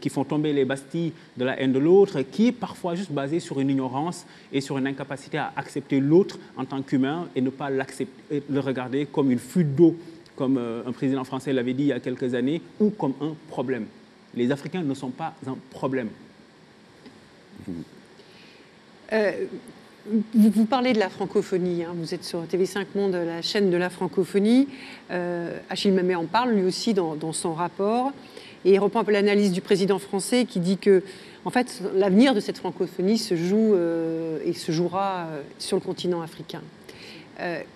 qui 0.00 0.08
font 0.08 0.24
tomber 0.24 0.52
les 0.52 0.64
bastilles 0.64 1.12
de 1.36 1.44
la 1.44 1.60
haine 1.60 1.72
de 1.72 1.78
l'autre, 1.78 2.22
qui 2.22 2.48
est 2.48 2.52
parfois 2.52 2.94
juste 2.94 3.12
basée 3.12 3.40
sur 3.40 3.60
une 3.60 3.70
ignorance 3.70 4.26
et 4.52 4.60
sur 4.60 4.78
une 4.78 4.86
incapacité 4.86 5.38
à 5.38 5.52
accepter 5.56 6.00
l'autre 6.00 6.38
en 6.56 6.64
tant 6.64 6.82
qu'humain 6.82 7.28
et 7.36 7.40
ne 7.40 7.50
pas 7.50 7.70
le 7.70 8.60
regarder 8.60 9.06
comme 9.06 9.30
une 9.30 9.38
fuite 9.38 9.74
d'eau 9.74 9.96
comme 10.36 10.58
euh, 10.58 10.82
un 10.86 10.92
président 10.92 11.24
français 11.24 11.52
l'avait 11.52 11.74
dit 11.74 11.84
il 11.84 11.88
y 11.88 11.92
a 11.92 12.00
quelques 12.00 12.34
années, 12.34 12.62
ou 12.80 12.90
comme 12.90 13.14
un 13.20 13.34
problème. 13.48 13.86
Les 14.34 14.50
Africains 14.50 14.82
ne 14.82 14.94
sont 14.94 15.10
pas 15.10 15.34
un 15.46 15.56
problème. 15.70 16.08
Euh, 19.12 19.32
vous, 20.34 20.64
parlez 20.64 20.92
de 20.92 20.98
la 20.98 21.08
francophonie, 21.08 21.84
hein. 21.84 21.94
vous 21.94 22.14
êtes 22.14 22.24
sur 22.24 22.42
TV5 22.44 22.86
Monde, 22.94 23.14
la 23.14 23.42
chaîne 23.42 23.70
de 23.70 23.76
la 23.76 23.90
francophonie. 23.90 24.68
Euh, 25.10 25.58
Achille 25.70 25.92
Mamet 25.92 26.14
en 26.14 26.24
parle 26.24 26.52
lui 26.52 26.64
aussi 26.64 26.94
dans, 26.94 27.32
son 27.32 27.54
rapport. 27.54 28.12
Et 28.64 28.72
il 28.72 28.78
reprend 28.78 29.00
un 29.00 29.04
peu 29.04 29.12
l'analyse 29.12 29.52
du 29.52 29.60
président 29.60 29.98
français 29.98 30.44
qui 30.44 30.60
dit 30.60 30.78
que, 30.78 31.02
en 31.44 31.50
fait, 31.50 31.82
l'avenir 31.96 32.34
de 32.34 32.40
cette 32.40 32.58
francophonie 32.58 33.18
se 33.18 33.34
joue 33.34 33.74
et 34.44 34.52
se 34.52 34.70
jouera 34.70 35.26
sur 35.58 35.76
le 35.76 35.82
continent 35.82 36.22
africain. 36.22 36.62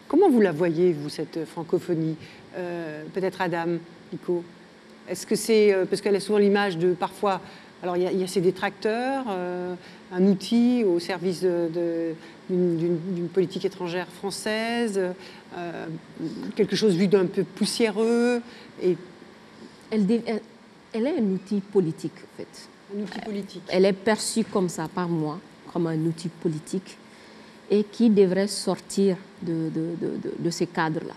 comment 0.06 0.30
vous 0.30 0.40
la 0.40 0.52
voyez, 0.52 0.92
vous, 0.92 1.08
cette 1.08 1.44
francophonie? 1.44 2.16
Euh, 2.58 3.04
peut-être 3.12 3.40
Adam, 3.40 3.78
Nico 4.12 4.42
Est-ce 5.08 5.26
que 5.26 5.34
c'est. 5.34 5.72
Euh, 5.72 5.84
parce 5.84 6.00
qu'elle 6.00 6.16
a 6.16 6.20
souvent 6.20 6.38
l'image 6.38 6.78
de 6.78 6.94
parfois. 6.94 7.40
Alors, 7.82 7.96
il 7.98 8.02
y, 8.02 8.24
a, 8.24 8.26
ces 8.26 8.40
détracteurs, 8.40 9.26
euh, 9.28 9.74
un 10.12 10.22
outil 10.26 10.84
au 10.84 10.98
service 10.98 11.44
d'une 12.48 13.28
politique 13.32 13.64
étrangère 13.64 14.06
française, 14.08 15.00
quelque 16.54 16.76
chose 16.76 16.94
vu 16.94 17.08
d'un 17.08 17.26
peu 17.26 17.44
poussiéreux. 17.44 18.40
Et... 18.82 18.96
Elle, 19.90 20.04
elle, 20.92 21.06
est 21.06 21.18
un 21.18 21.24
outil 21.24 21.60
politique, 21.60 22.12
en 22.16 22.36
fait. 22.36 22.68
Un 22.96 23.02
outil 23.02 23.20
politique. 23.20 23.62
Elle 23.68 23.84
est 23.84 23.92
perçue 23.92 24.44
comme 24.44 24.68
ça 24.68 24.88
par 24.92 25.08
moi, 25.08 25.38
comme 25.72 25.86
un 25.86 25.98
outil 26.06 26.28
politique, 26.28 26.96
et 27.70 27.84
qui 27.84 28.10
devrait 28.10 28.48
sortir 28.48 29.16
de, 29.42 29.70
de 30.38 30.50
ces 30.50 30.66
cadres-là. 30.66 31.14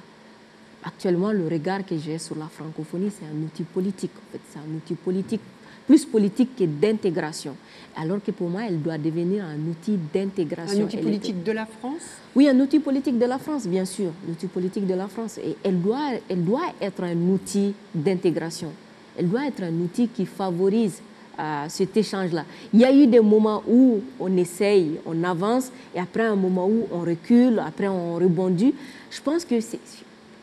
Actuellement, 0.84 1.32
le 1.32 1.48
regard 1.48 1.86
que 1.86 1.98
j'ai 1.98 2.18
sur 2.18 2.36
la 2.36 2.46
francophonie, 2.46 3.12
c'est 3.12 3.26
un 3.26 3.44
outil 3.44 3.64
politique. 3.64 4.12
En 4.16 4.32
fait, 4.32 4.42
c'est 4.50 4.60
un 4.60 4.76
outil 4.76 4.96
politique, 4.96 5.42
plus 5.86 6.06
politique 6.06 6.56
que 6.56 6.64
d'intégration. 6.64 7.56
Alors 7.96 8.20
que 8.24 8.32
pour 8.32 8.50
moi, 8.50 8.62
elle 8.68 8.82
doit 8.82 8.98
devenir 8.98 9.44
un 9.44 9.60
outil 9.70 9.98
d'intégration. 10.14 10.82
Un 10.82 10.86
outil 10.86 10.98
politique 10.98 11.44
de 11.44 11.52
la 11.52 11.66
France? 11.66 12.02
Oui, 12.36 12.48
un 12.48 12.60
outil 12.60 12.80
politique 12.80 13.18
de 13.18 13.26
la 13.26 13.38
France, 13.38 13.68
bien 13.68 13.86
sûr. 13.86 14.12
L'outil 14.28 14.48
politique 14.48 14.88
de 14.88 14.94
la 14.94 15.08
France. 15.08 15.38
Et 15.38 15.56
elle 15.64 15.82
doit, 15.82 16.12
elle 16.30 16.44
doit 16.44 16.74
être 16.80 17.04
un 17.04 17.18
outil 17.30 17.74
d'intégration. 17.94 18.72
Elle 19.18 19.28
doit 19.28 19.48
être 19.48 19.64
un 19.64 19.74
outil 19.74 20.08
qui 20.08 20.26
favorise 20.26 21.02
euh, 21.40 21.66
cet 21.68 21.98
échange-là. 21.98 22.46
Il 22.74 22.80
y 22.80 22.86
a 22.86 22.94
eu 22.94 23.08
des 23.08 23.20
moments 23.20 23.64
où 23.68 24.00
on 24.20 24.38
essaye, 24.38 25.00
on 25.06 25.24
avance, 25.24 25.72
et 25.96 26.00
après 26.00 26.26
un 26.26 26.36
moment 26.36 26.68
où 26.68 26.88
on 26.92 27.00
recule, 27.00 27.60
après 27.66 27.88
on 27.88 28.16
rebondit. 28.16 28.74
Je 29.10 29.22
pense 29.22 29.44
que 29.46 29.56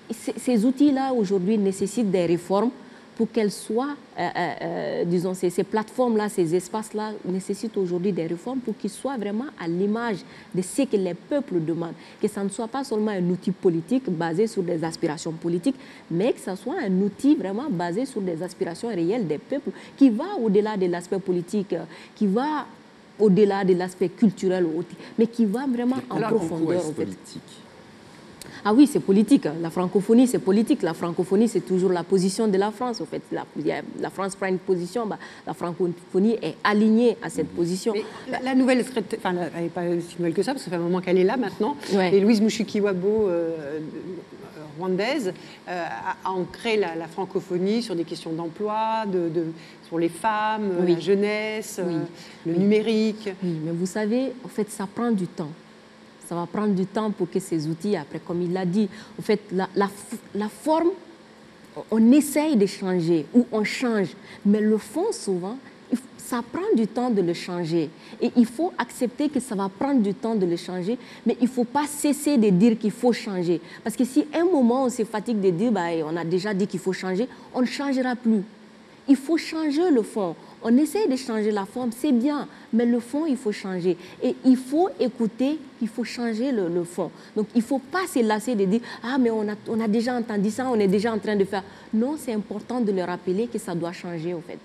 ces 0.09 0.65
outils-là, 0.65 1.13
aujourd'hui, 1.13 1.59
nécessitent 1.59 2.11
des 2.11 2.27
réformes 2.27 2.71
pour 3.17 3.33
qu'elles 3.33 3.51
soient, 3.51 3.97
euh, 4.19 4.29
euh, 4.37 4.53
euh, 4.63 5.05
disons, 5.07 5.33
ces, 5.33 5.51
plateformes-là, 5.65 6.29
ces 6.29 6.55
espaces-là 6.55 7.13
nécessitent 7.25 7.77
aujourd'hui 7.79 8.13
des 8.13 8.27
réformes 8.27 8.59
pour 8.61 8.77
qu'ils 8.77 8.91
soient 8.91 9.17
vraiment 9.17 9.47
à 9.59 9.67
l'image 9.67 10.19
de 10.55 10.61
ce 10.61 10.83
que 10.83 10.97
les 10.97 11.15
peuples 11.15 11.65
demandent. 11.65 11.95
Que 12.21 12.29
ça 12.29 12.45
ne 12.45 12.51
soit 12.51 12.69
pas 12.69 12.85
seulement 12.85 13.13
un 13.13 13.31
outil 13.31 13.53
politique 13.53 14.09
basé 14.11 14.47
sur 14.47 14.63
des 14.63 14.85
aspirations 14.85 15.33
politiques, 15.33 15.77
mais 16.11 16.35
que 16.35 16.41
ça 16.41 16.57
soit 16.57 16.77
un 16.87 16.93
outil 17.01 17.35
vraiment 17.35 17.71
basé 17.71 18.05
sur 18.05 18.21
des 18.21 18.43
aspirations 18.43 18.89
réelles 18.89 19.27
des 19.27 19.39
peuples, 19.39 19.71
qui 19.97 20.11
va 20.11 20.37
au-delà 20.39 20.77
de 20.77 20.87
l'aspect 20.87 21.19
politique, 21.19 21.75
qui 22.15 22.27
va 22.27 22.67
au-delà 23.19 23.65
de 23.65 23.73
l'aspect 23.73 24.11
culturel, 24.11 24.67
mais 25.19 25.27
qui 25.27 25.47
va 25.47 25.67
vraiment 25.67 25.97
en 26.11 26.21
profondeur. 26.21 26.87
En 26.87 26.93
fait. 26.93 27.09
Ah 28.69 28.75
oui, 28.75 28.89
c'est 28.89 28.99
politique. 28.99 29.47
La 29.63 29.71
francophonie, 29.71 30.27
c'est 30.27 30.41
politique. 30.41 30.83
La 30.83 30.93
francophonie, 30.93 31.47
c'est 31.47 31.61
toujours 31.61 31.93
la 31.93 32.03
position 32.03 32.49
de 32.49 32.59
la 32.59 32.73
France. 32.73 33.01
En 33.01 33.07
fait, 33.07 33.23
la, 33.31 34.11
France 34.11 34.35
prend 34.35 34.49
une 34.49 34.59
position, 34.59 35.07
bah, 35.07 35.19
la 35.47 35.55
francophonie 35.55 36.37
est 36.43 36.57
alignée 36.65 37.17
à 37.23 37.31
cette 37.31 37.47
position. 37.51 37.95
la, 38.29 38.57
nouvelle, 38.57 38.85
enfin, 39.19 39.35
elle 39.57 39.63
n'est 39.63 39.69
pas 39.69 39.83
si 40.01 40.17
nouvelle 40.19 40.35
que 40.35 40.43
ça, 40.43 40.51
parce 40.51 40.65
que 40.65 40.71
ça 40.71 40.77
fait 40.77 40.83
un 40.83 40.85
moment 40.85 41.01
qu'elle 41.01 41.19
est 41.19 41.23
là 41.23 41.37
maintenant. 41.37 41.77
Et 42.13 42.19
Louise 42.19 42.41
Mushikiwabo, 42.41 43.29
euh, 43.29 43.79
rwandaise, 44.81 45.33
euh, 45.69 45.85
a 46.25 46.29
ancré 46.29 46.77
la, 46.77 47.07
francophonie 47.07 47.85
sur 47.85 47.95
des 47.95 48.03
questions 48.03 48.33
d'emploi, 48.33 49.05
de, 49.07 49.31
sur 49.87 49.97
les 49.97 50.09
femmes, 50.09 50.85
la 50.85 50.99
jeunesse, 50.99 51.79
euh, 51.79 52.01
le 52.45 52.55
numérique. 52.55 53.29
Oui, 53.45 53.61
mais 53.65 53.71
vous 53.71 53.87
savez, 53.87 54.33
en 54.45 54.49
fait, 54.49 54.69
ça 54.71 54.89
prend 54.93 55.13
du 55.13 55.29
temps. 55.29 55.53
Ça 56.29 56.35
va 56.35 56.47
prendre 56.47 56.75
du 56.75 56.87
temps 56.87 57.11
pour 57.11 57.31
que 57.31 57.39
ces 57.39 57.67
outils, 57.69 57.97
après, 57.97 58.19
comme 58.19 58.43
il 58.43 58.53
l'a 58.53 58.67
dit, 58.67 58.89
en 59.19 59.23
fait, 59.23 59.41
la, 59.53 60.49
forme, 60.49 60.91
on 61.91 62.13
essaye 62.13 62.57
de 62.57 62.67
changer 62.67 63.27
ou 63.35 63.47
on 63.53 63.63
change, 63.63 64.09
mais 64.45 64.61
le 64.61 64.79
fond, 64.79 65.13
souvent, 65.13 65.57
ça 66.17 66.43
prend 66.43 66.75
du 66.75 66.89
temps 66.89 67.11
de 67.11 67.23
le 67.23 67.33
changer. 67.33 67.89
Et 68.21 68.33
il 68.37 68.47
faut 68.47 68.73
accepter 68.77 69.29
que 69.29 69.39
ça 69.39 69.55
va 69.55 69.69
prendre 69.69 70.03
du 70.03 70.15
temps 70.15 70.35
de 70.35 70.45
le 70.45 70.57
changer, 70.57 70.99
mais 71.25 71.37
il 71.41 71.45
ne 71.45 71.53
faut 71.53 71.65
pas 71.65 71.87
cesser 71.87 72.37
de 72.37 72.49
dire 72.51 72.77
qu'il 72.77 72.91
faut 72.91 73.13
changer. 73.13 73.61
Parce 73.85 73.95
que 73.95 74.05
si 74.05 74.27
un 74.35 74.45
moment 74.45 74.85
on 74.85 74.91
se 74.91 75.05
fatigue 75.05 75.41
de 75.41 75.51
dire, 75.51 75.71
bah, 75.71 75.91
on 76.05 76.17
a 76.17 76.25
déjà 76.25 76.53
dit 76.53 76.67
qu'il 76.67 76.81
faut 76.81 76.93
changer, 76.93 77.29
on 77.55 77.61
ne 77.61 77.67
changera 77.67 78.17
plus. 78.17 78.43
il 79.09 79.17
faut 79.17 79.37
changer 79.37 79.91
le 79.93 80.03
fond. 80.03 80.35
On 80.63 80.77
essaie 80.77 81.07
de 81.07 81.17
changer 81.17 81.51
la 81.51 81.65
forme, 81.65 81.91
c'est 81.97 82.13
bien, 82.13 82.49
mais 82.73 82.87
le 82.87 83.01
fond, 83.01 83.27
il 83.27 83.37
faut 83.37 83.53
changer. 83.53 83.97
Et 84.23 84.35
il 84.45 84.57
faut 84.57 84.89
écouter, 84.99 85.59
il 85.81 85.89
faut 85.89 86.05
changer 86.05 86.53
le, 86.53 86.85
fond. 86.85 87.11
Donc, 87.37 87.47
il 87.55 87.59
ne 87.59 87.65
faut 87.65 87.79
pas 87.79 88.07
se 88.07 88.21
lasser 88.21 88.55
de 88.55 88.65
dire 88.65 88.81
Ah, 89.03 89.17
mais 89.19 89.31
on 89.31 89.49
a, 89.49 89.55
on 89.69 89.81
a 89.81 89.89
déjà 89.89 90.15
entendu 90.15 90.51
ça, 90.51 90.69
on 90.69 90.79
est 90.79 90.89
déjà 90.89 91.13
en 91.13 91.19
train 91.19 91.37
de 91.37 91.45
faire. 91.45 91.63
Non, 91.93 92.17
c'est 92.19 92.33
important 92.33 92.81
de 92.81 92.93
le 92.93 93.05
rappeler 93.05 93.47
que 93.47 93.59
ça 93.59 93.75
doit 93.75 93.93
changer, 93.93 94.35
au 94.35 94.41
fait. 94.41 94.59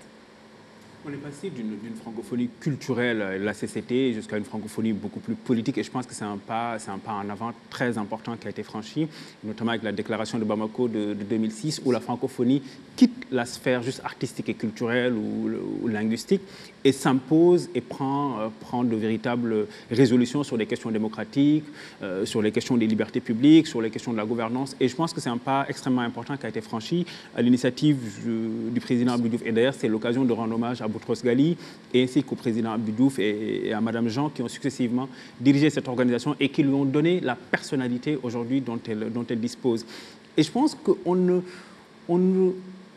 On 1.04 1.12
est 1.12 1.16
passé 1.16 1.50
d'une 1.50 1.96
francophonie 2.00 2.48
culturelle, 2.60 3.42
la 3.42 3.54
CCT, 3.54 4.12
jusqu'à 4.12 4.38
une 4.38 4.44
francophonie 4.44 4.92
beaucoup 4.92 5.18
plus 5.18 5.34
politique. 5.34 5.76
Et 5.78 5.82
je 5.82 5.90
pense 5.90 6.06
que 6.06 6.14
c'est 6.14 6.24
un, 6.24 6.36
pas, 6.36 6.76
un 6.86 6.98
pas 6.98 7.14
en 7.14 7.28
avant 7.28 7.52
très 7.70 7.98
important 7.98 8.36
qui 8.36 8.46
a 8.46 8.50
été 8.50 8.62
franchi, 8.62 9.08
notamment 9.42 9.72
avec 9.72 9.82
la 9.82 9.90
déclaration 9.90 10.38
de 10.38 10.44
Bamako 10.44 10.86
de, 10.86 11.14
2006, 11.14 11.82
où 11.84 11.90
la 11.90 11.98
francophonie 11.98 12.62
quitte 12.94 13.26
la 13.32 13.46
sphère 13.46 13.82
juste 13.82 14.00
artistique 14.04 14.48
et 14.48 14.54
culturelle 14.54 15.14
ou, 15.14 15.88
linguistique 15.88 16.42
et 16.84 16.92
s'impose 16.92 17.68
et 17.74 17.80
prend, 17.80 18.38
euh, 18.38 18.48
prend 18.60 18.84
de 18.84 18.94
véritables 18.94 19.66
résolutions 19.90 20.44
sur 20.44 20.56
les 20.56 20.66
questions 20.66 20.90
démocratiques, 20.90 21.64
euh, 22.02 22.24
sur 22.26 22.42
les 22.42 22.52
questions 22.52 22.76
des 22.76 22.86
libertés 22.86 23.20
publiques, 23.20 23.66
sur 23.66 23.80
les 23.80 23.90
questions 23.90 24.12
de 24.12 24.18
la 24.18 24.24
gouvernance. 24.24 24.76
Et 24.78 24.88
je 24.88 24.94
pense 24.94 25.12
que 25.12 25.20
c'est 25.20 25.30
un 25.30 25.38
pas 25.38 25.66
extrêmement 25.68 26.02
important 26.02 26.36
qui 26.36 26.46
a 26.46 26.48
été 26.48 26.60
franchi 26.60 27.06
à 27.34 27.42
l'initiative 27.42 27.98
du 28.24 28.80
président 28.80 29.14
Abdou 29.14 29.36
Et 29.44 29.52
d'ailleurs, 29.52 29.74
c'est 29.74 29.88
l'occasion 29.88 30.24
de 30.24 30.32
rendre 30.32 30.54
hommage 30.54 30.80
à 30.82 30.88
Boutros 30.92 31.22
Ghali, 31.24 31.56
et 31.92 32.04
ainsi 32.04 32.22
qu'au 32.22 32.36
président 32.36 32.72
Abdou 32.72 33.12
et, 33.18 33.72
à 33.72 33.80
Madame 33.80 34.08
Jean, 34.08 34.28
qui 34.28 34.42
ont 34.42 34.48
successivement 34.48 35.08
dirigé 35.40 35.70
cette 35.70 35.88
organisation 35.88 36.36
et 36.38 36.48
qui 36.48 36.62
lui 36.62 36.72
ont 36.72 36.84
donné 36.84 37.20
la 37.20 37.34
personnalité 37.34 38.18
aujourd'hui 38.22 38.60
dont 38.60 38.78
elle, 38.88 39.12
dont 39.12 39.24
elle 39.28 39.40
dispose. 39.40 39.84
Et 40.36 40.42
je 40.42 40.50
pense 40.50 40.74
qu'on 40.74 41.14
ne, 41.14 41.40
on 42.08 42.18
ne, 42.18 42.50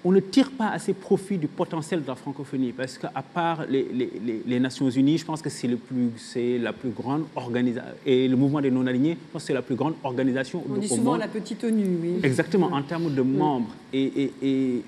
on 0.05 0.11
ne 0.11 0.19
tire 0.19 0.51
pas 0.51 0.69
assez 0.69 0.93
profit 0.93 1.37
du 1.37 1.47
potentiel 1.47 2.03
de 2.03 2.07
la 2.07 2.15
francophonie, 2.15 2.71
parce 2.71 2.97
qu'à 2.97 3.09
part 3.33 3.65
les, 3.67 3.87
les, 4.45 4.59
Nations 4.59 4.89
Unies, 4.89 5.17
je 5.17 5.25
pense 5.25 5.41
que 5.41 5.49
c'est 5.49 5.67
la 6.59 6.73
plus 6.73 6.89
grande 6.91 7.23
organisation, 7.35 7.89
et 8.05 8.27
le 8.27 8.35
mouvement 8.37 8.61
des 8.61 8.71
non-alignés, 8.71 9.17
je 9.19 9.31
pense 9.33 9.41
que 9.43 9.47
c'est 9.47 9.53
la 9.53 9.63
plus 9.63 9.75
grande 9.75 9.95
organisation. 10.03 10.63
On 10.69 10.77
dit 10.77 10.87
souvent 10.87 11.17
la 11.17 11.27
petite 11.27 11.63
ONU, 11.63 11.97
oui. 12.01 12.19
Exactement, 12.23 12.67
en 12.67 12.83
termes 12.83 13.13
de 13.13 13.21
membres. 13.23 13.73
Et, 13.91 14.03
et, 14.03 14.33
et, 14.43 14.81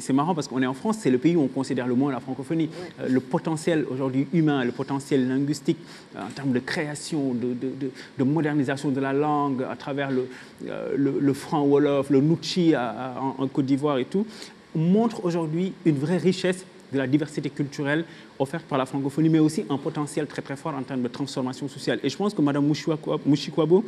c'est 0.00 0.12
marrant 0.12 0.34
parce 0.34 0.48
qu'on 0.48 0.62
est 0.62 0.66
en 0.66 0.74
France, 0.74 0.98
c'est 1.00 1.10
le 1.10 1.18
pays 1.18 1.36
où 1.36 1.42
on 1.42 1.48
considère 1.48 1.86
le 1.86 1.94
moins 1.94 2.12
la 2.12 2.20
francophonie. 2.20 2.70
Euh, 3.00 3.08
le 3.08 3.20
potentiel 3.20 3.84
aujourd'hui 3.90 4.26
humain, 4.32 4.64
le 4.64 4.72
potentiel 4.72 5.28
linguistique 5.28 5.78
euh, 6.14 6.26
en 6.26 6.30
termes 6.30 6.52
de 6.52 6.58
création, 6.58 7.34
de, 7.34 8.24
modernisation 8.24 8.90
de 8.90 9.00
la 9.00 9.12
langue 9.12 9.62
à 9.68 9.76
travers 9.76 10.10
le, 10.10 10.28
euh, 10.68 10.94
le, 10.96 11.32
franc 11.32 11.62
wolof, 11.62 12.10
le 12.10 12.20
nuchi 12.20 12.74
en, 12.76 13.34
en 13.38 13.48
Côte 13.48 13.66
d'Ivoire 13.66 13.98
et 13.98 14.04
tout, 14.04 14.26
montre 14.74 15.24
aujourd'hui 15.24 15.72
une 15.84 15.96
vraie 15.96 16.18
richesse 16.18 16.64
de 16.92 16.98
la 16.98 17.06
diversité 17.06 17.50
culturelle 17.50 18.04
offerte 18.38 18.64
par 18.64 18.78
la 18.78 18.86
francophonie, 18.86 19.28
mais 19.28 19.38
aussi 19.38 19.64
un 19.68 19.78
potentiel 19.78 20.26
très 20.26 20.42
très 20.42 20.56
fort 20.56 20.74
en 20.74 20.82
termes 20.82 21.02
de 21.02 21.08
transformation 21.08 21.68
sociale. 21.68 21.98
Et 22.02 22.08
je 22.08 22.16
pense 22.16 22.34
que 22.34 22.42
Mme 22.42 22.64
Mouchikwabo 23.26 23.84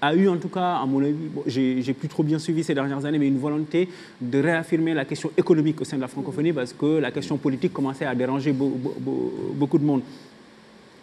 a 0.00 0.14
eu 0.14 0.28
en 0.28 0.36
tout 0.36 0.48
cas, 0.48 0.76
à 0.76 0.86
mon 0.86 1.02
avis, 1.02 1.16
j'ai 1.46 1.92
plus 1.92 2.08
trop 2.08 2.22
bien 2.22 2.38
suivi 2.38 2.62
ces 2.62 2.74
dernières 2.74 3.04
années, 3.04 3.18
mais 3.18 3.28
une 3.28 3.38
volonté 3.38 3.88
de 4.20 4.38
réaffirmer 4.40 4.94
la 4.94 5.04
question 5.04 5.30
économique 5.36 5.80
au 5.80 5.84
sein 5.84 5.96
de 5.96 6.02
la 6.02 6.08
francophonie 6.08 6.52
parce 6.52 6.72
que 6.72 6.98
la 6.98 7.10
question 7.10 7.36
politique 7.36 7.72
commençait 7.72 8.06
à 8.06 8.14
déranger 8.14 8.52
beaucoup 8.52 9.78
de 9.78 9.84
monde 9.84 10.02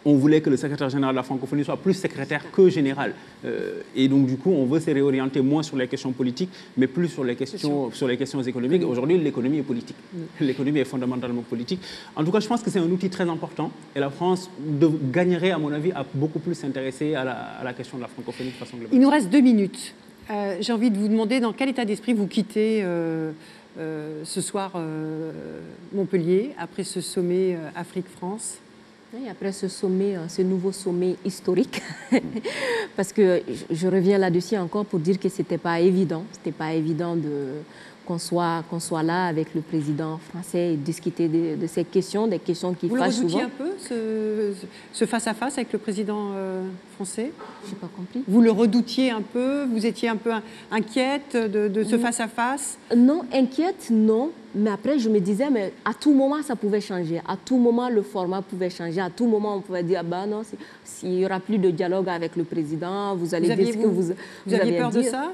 on 0.06 0.14
voulait 0.14 0.40
que 0.40 0.48
le 0.48 0.56
secrétaire 0.56 0.88
général 0.88 1.14
de 1.14 1.16
la 1.16 1.24
francophonie 1.24 1.64
soit 1.64 1.76
plus 1.76 1.94
secrétaire 1.94 2.50
que 2.52 2.70
général. 2.70 3.12
Euh, 3.44 3.82
et 3.94 4.06
donc, 4.06 4.26
du 4.26 4.36
coup, 4.36 4.52
on 4.52 4.64
veut 4.64 4.78
se 4.78 4.90
réorienter 4.90 5.40
moins 5.40 5.64
sur 5.64 5.76
les 5.76 5.88
questions 5.88 6.12
politiques, 6.12 6.50
mais 6.76 6.86
plus 6.86 7.08
sur 7.08 7.24
les 7.24 7.34
questions, 7.34 7.90
sur 7.90 8.06
les 8.06 8.16
questions 8.16 8.40
économiques. 8.40 8.84
Aujourd'hui, 8.84 9.18
l'économie 9.18 9.58
est 9.58 9.62
politique. 9.62 9.96
L'économie 10.40 10.78
est 10.78 10.84
fondamentalement 10.84 11.42
politique. 11.42 11.80
En 12.14 12.22
tout 12.22 12.30
cas, 12.30 12.38
je 12.38 12.46
pense 12.46 12.62
que 12.62 12.70
c'est 12.70 12.78
un 12.78 12.88
outil 12.88 13.10
très 13.10 13.28
important. 13.28 13.72
Et 13.96 14.00
la 14.00 14.10
France 14.10 14.48
gagnerait, 15.12 15.50
à 15.50 15.58
mon 15.58 15.72
avis, 15.72 15.90
à 15.90 16.06
beaucoup 16.14 16.38
plus 16.38 16.54
s'intéresser 16.54 17.16
à, 17.16 17.24
la, 17.64 17.72
question 17.72 17.96
de 17.96 18.02
la 18.02 18.08
francophonie 18.08 18.50
de 18.50 18.54
façon 18.54 18.76
globale. 18.76 18.94
Il 18.94 19.00
nous 19.00 19.10
reste 19.10 19.28
deux 19.28 19.40
minutes. 19.40 19.92
Euh, 20.30 20.56
j'ai 20.60 20.72
envie 20.72 20.92
de 20.92 20.98
vous 20.98 21.08
demander 21.08 21.40
dans 21.40 21.52
quel 21.52 21.68
état 21.68 21.84
d'esprit 21.84 22.12
vous 22.12 22.28
quittez 22.28 22.82
euh, 22.84 23.32
ce 24.22 24.40
soir 24.40 24.72
Montpellier, 25.92 26.52
après 26.58 26.84
ce 26.84 27.00
sommet 27.00 27.58
Afrique-France? 27.74 28.60
Après 29.30 29.52
ce 29.52 29.68
sommet, 29.68 30.16
euh, 30.16 30.28
ce 30.28 30.42
nouveau 30.42 30.72
sommet 30.72 31.16
historique, 31.24 31.82
parce 32.96 33.12
que 33.12 33.42
je 33.70 33.88
reviens 33.88 34.18
là-dessus 34.18 34.56
encore 34.56 34.84
pour 34.84 34.98
dire 34.98 35.18
que 35.18 35.28
ce 35.28 35.38
n'était 35.38 35.58
pas 35.58 35.80
évident, 35.80 36.24
c'était 36.32 36.52
pas 36.52 36.74
évident 36.74 37.16
de, 37.16 37.62
qu'on 38.06 38.18
soit, 38.18 38.62
qu'on 38.70 38.80
soit 38.80 39.02
là 39.02 39.26
avec 39.26 39.54
le 39.54 39.60
président 39.60 40.18
français 40.30 40.72
et 40.72 40.76
discuter 40.76 41.28
de, 41.28 41.66
ces 41.66 41.84
questions, 41.84 42.26
des 42.26 42.38
questions 42.38 42.72
qui 42.72 42.88
Vous 42.88 42.96
fâchent 42.96 43.14
souvent. 43.14 43.38
Vous 43.38 43.44
un 43.44 43.48
peu, 43.48 44.54
ce 44.92 45.04
face-à-face 45.04 45.58
avec 45.58 45.72
le 45.72 45.78
président 45.78 46.30
euh, 46.34 46.62
français? 46.94 47.32
Je 47.64 47.70
n'ai 47.70 47.76
pas 47.76 47.88
compris. 47.94 48.22
Vous 48.26 48.40
le 48.40 48.50
redoutiez 48.50 49.10
un 49.10 49.22
peu? 49.22 49.64
Vous 49.64 49.84
étiez 49.84 50.08
un 50.08 50.16
peu 50.16 50.30
inquiète 50.70 51.36
de, 51.36 51.84
ce 51.84 51.98
face-à-s'il 51.98 52.98
Non, 52.98 53.22
inquiète, 53.32 53.88
non. 53.90 54.30
Mais 54.54 54.70
après, 54.70 54.98
je 54.98 55.10
me 55.10 55.18
disais, 55.18 55.50
mais 55.50 55.72
à 55.84 55.92
tout 55.92 56.14
moment, 56.14 56.42
ça 56.42 56.56
pouvait 56.56 56.80
changer. 56.80 57.20
À 57.28 57.36
tout 57.36 57.58
moment, 57.58 57.90
le 57.90 58.02
format 58.02 58.40
pouvait 58.40 58.70
changer. 58.70 59.00
À 59.00 59.10
tout 59.10 59.26
moment, 59.26 59.56
on 59.56 59.60
pouvait 59.60 59.82
dire, 59.82 59.98
ah 60.00 60.02
ben 60.02 60.26
non, 60.26 60.42
s'il 60.84 61.10
n'y 61.10 61.24
aura 61.26 61.40
plus 61.40 61.58
de 61.58 61.70
dialogue 61.70 62.08
avec 62.08 62.36
le 62.36 62.44
président, 62.44 63.14
vous 63.16 63.34
allez 63.34 63.54
dire 63.54 63.68
ce 63.68 63.72
que 63.72 63.86
vous, 63.86 64.02
vous, 64.02 64.12
vous 64.46 64.54
aviez 64.54 64.78
peur 64.78 64.90
de 64.90 65.02
ça? 65.02 65.32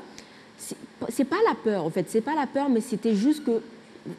C'est 1.08 1.24
pas 1.24 1.38
la 1.48 1.54
peur, 1.54 1.84
en 1.84 1.90
fait. 1.90 2.06
C'est 2.08 2.20
pas 2.20 2.34
la 2.34 2.46
peur, 2.46 2.68
mais 2.68 2.80
c'était 2.80 3.14
juste 3.14 3.44
que 3.44 3.60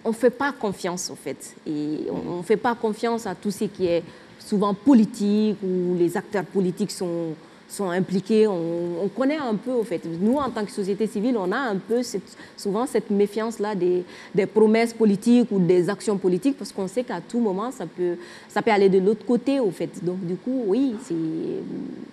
on 0.06 0.14
fait 0.14 0.30
pas 0.30 0.52
confiance, 0.52 1.10
en 1.10 1.16
fait. 1.16 1.56
Et 1.68 2.08
on, 2.10 2.38
ne 2.38 2.44
fait 2.44 2.58
pas 2.58 2.76
confiance 2.76 3.26
à 3.26 3.36
tout 3.36 3.52
ce 3.52 3.66
qui 3.66 3.86
est 3.88 4.04
souvent 4.40 4.74
politique, 4.74 5.58
où 5.64 5.96
les 5.98 6.16
acteurs 6.18 6.46
politiques 6.46 6.92
sont 6.92 7.34
sont 7.74 7.90
impliqués. 7.90 8.48
On, 8.48 9.10
connaît 9.16 9.38
un 9.38 9.56
peu, 9.56 9.72
au 9.72 9.84
fait. 9.84 10.02
Nous, 10.06 10.38
en 10.38 10.50
tant 10.50 10.64
que 10.64 10.72
société 10.72 11.08
civile, 11.08 11.36
on 11.38 11.52
a 11.52 11.58
un 11.58 11.78
peu 11.78 12.02
souvent 12.56 12.86
cette 12.86 13.10
méfiance-là 13.10 13.76
des, 13.76 14.06
promesses 14.46 14.94
politiques 14.94 15.52
ou 15.52 15.60
des 15.60 15.90
actions 15.90 16.18
politiques 16.18 16.58
parce 16.58 16.72
qu'on 16.72 16.88
sait 16.88 17.04
qu'à 17.04 17.20
tout 17.22 17.40
moment, 17.40 17.72
ça 17.72 17.86
peut, 17.86 18.16
ça 18.48 18.62
peut 18.62 18.72
aller 18.72 18.90
de 18.90 19.00
l'autre 19.00 19.26
côté, 19.26 19.60
au 19.60 19.72
fait. 19.72 20.04
Donc, 20.04 20.20
du 20.26 20.36
coup, 20.36 20.64
oui, 20.68 20.96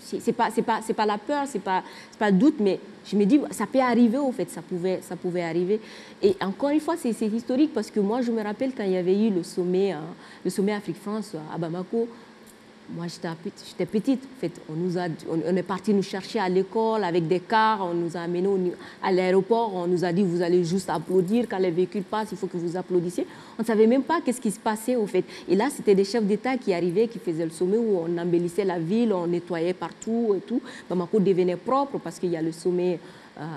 c'est 0.01 0.33
pas, 0.33 0.49
pas, 0.51 0.81
pas 0.95 1.07
la 1.07 1.19
peur, 1.19 1.45
c'est 1.47 1.63
pas, 1.63 1.83
pas 2.19 2.31
le 2.31 2.37
doute, 2.37 2.57
mais 2.59 2.81
je 3.05 3.17
me 3.17 3.25
dis, 3.25 3.41
ça 3.51 3.67
peut 3.67 3.81
arriver, 3.81 4.19
au 4.19 4.33
fait, 4.33 4.51
ça 4.51 4.63
pouvait, 4.63 5.01
ça 5.03 5.17
pouvait 5.17 5.43
arriver. 5.43 5.81
Et 6.23 6.37
encore 6.41 6.71
une 6.71 6.81
fois, 6.81 6.97
c'est 6.97 7.11
historique 7.11 7.73
parce 7.73 7.91
que 7.91 8.01
moi, 8.01 8.21
je 8.23 8.31
me 8.31 8.43
rappelle 8.43 8.73
quand 8.77 8.85
il 8.85 8.93
y 8.93 8.97
avait 8.97 9.19
eu 9.19 9.31
le 9.31 9.43
sommet, 9.43 9.93
hein, 9.93 10.03
le 10.45 10.51
sommet 10.51 10.73
Afrique-France 10.73 11.35
à 11.55 11.59
Bamako, 11.59 12.09
moi, 12.97 13.07
j'étais 13.07 13.87
petite. 13.87 14.29
On, 14.69 14.75
on, 15.31 15.57
est 15.57 15.63
parti 15.63 15.95
nous 15.95 16.03
chercher 16.03 16.41
à 16.41 16.49
l'école 16.49 17.05
avec 17.05 17.29
des 17.29 17.41
cars. 17.41 17.89
On 17.89 17.95
nous 17.95 18.17
a 18.17 18.21
amenés 18.21 18.73
à 19.03 19.13
l'aéroport. 19.13 19.75
On 19.75 19.87
nous 19.87 20.05
a 20.05 20.13
dit 20.13 20.23
vous 20.23 20.43
allez 20.43 20.65
juste 20.65 20.91
applaudir 20.91 21.47
quand 21.49 21.59
les 21.59 21.71
véhicules 21.71 22.03
passent. 22.03 22.29
Il 22.33 22.39
faut 22.39 22.49
que 22.49 22.57
vous 22.57 22.77
applaudissiez. 22.77 23.27
On 23.59 23.63
ne 23.63 23.67
savait 23.67 23.87
même 23.87 24.03
pas 24.03 24.21
qu'est-ce 24.21 24.41
qui 24.41 24.51
se 24.51 24.59
passait 24.59 24.97
au 24.97 25.07
fait. 25.07 25.25
Et 25.49 25.55
là, 25.55 25.69
c'était 25.71 25.95
des 25.95 26.05
chefs 26.05 26.25
d'État 26.25 26.57
qui 26.57 26.75
arrivaient, 26.75 27.07
qui 27.07 27.19
faisaient 27.19 27.45
le 27.45 27.51
sommet 27.51 27.79
où 27.79 27.99
on 27.99 28.19
embellissait 28.19 28.65
la 28.65 28.79
ville, 28.79 29.13
on 29.13 29.27
nettoyait 29.27 29.75
partout 29.75 30.35
et 30.37 30.41
tout. 30.41 30.61
Bamako 30.89 31.21
devenait 31.21 31.57
propre 31.57 31.99
parce 31.99 32.19
qu'il 32.19 32.31
y 32.31 32.37
a 32.37 32.43
le 32.43 32.53
sommet 32.53 32.99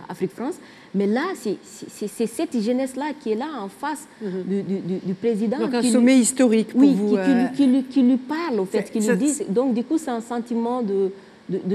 Afrique-France. 0.10 0.56
Mais 0.96 1.08
là, 1.08 1.24
c'est 1.36 2.08
cette 2.08 2.60
jeunesse-là 2.60 3.12
qui 3.20 3.32
est 3.32 3.36
là 3.36 3.48
en 3.60 3.68
face 3.68 4.08
mhm. 4.22 4.64
du, 5.06 5.14
président. 5.14 5.60
Donc 5.60 5.74
un 5.74 5.84
sommet 5.84 6.18
historique 6.18 6.70
pour 6.70 6.82
oui, 6.82 6.94
vous. 6.94 7.16
Euh, 7.16 7.48
qui, 7.48 8.02
lui, 8.02 8.18
parle, 8.18 8.60
au 8.60 8.66
fait, 8.66 8.84
qui 8.92 9.00
lui 9.00 9.18
dit. 9.18 9.44
Donc 9.50 9.74
du 9.74 9.84
coup, 9.84 9.98
c'est 9.98 10.12
un 10.12 10.22
sentiment 10.22 10.82
de, 10.82 11.12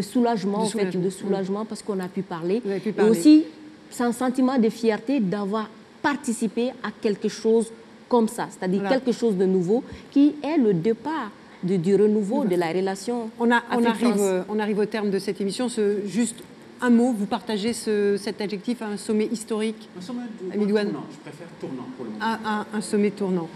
soulagement, 0.00 0.60
en 0.60 0.66
fait, 0.66 0.96
de 0.96 1.10
soulagement 1.10 1.64
parce 1.64 1.82
qu'on 1.82 1.98
a 2.00 2.08
pu 2.08 2.22
parler. 2.22 2.62
Et 2.66 3.02
aussi, 3.02 3.44
c'est 3.90 4.04
un 4.04 4.12
sentiment 4.12 4.58
de 4.58 4.68
fierté 4.68 5.20
d'avoir 5.20 5.68
participé 6.00 6.70
à 6.82 6.90
quelque 7.00 7.28
chose 7.28 7.72
comme 8.08 8.28
ça, 8.28 8.48
c'est-à-dire 8.50 8.88
quelque 8.88 9.12
chose 9.12 9.36
de 9.36 9.44
nouveau 9.44 9.82
qui 10.10 10.34
est 10.42 10.56
le 10.56 10.72
départ 10.72 11.30
du 11.62 11.94
renouveau 11.96 12.44
de 12.44 12.54
la 12.54 12.68
relation. 12.72 13.30
On, 13.38 13.50
a, 13.50 13.62
on, 13.72 13.84
arrive, 13.84 14.44
on 14.48 14.58
arrive 14.58 14.78
au 14.78 14.86
terme 14.86 15.10
de 15.10 15.18
cette 15.18 15.40
émission. 15.40 15.68
Ce, 15.68 16.06
juste 16.06 16.36
un 16.80 16.90
mot, 16.90 17.12
vous 17.12 17.26
partagez 17.26 17.72
cet 17.72 18.40
adjectif, 18.40 18.82
un 18.82 18.96
sommet 18.96 19.26
historique 19.26 19.88
Un 19.98 20.00
sommet 20.00 20.22
tournant, 20.54 21.04
je 21.10 21.18
préfère 21.18 21.48
tournant 21.60 21.88
pour 21.96 22.04
le 22.04 22.12
moment. 22.12 22.64
Un, 22.72 22.80
sommet 22.80 23.10
tournant. 23.10 23.48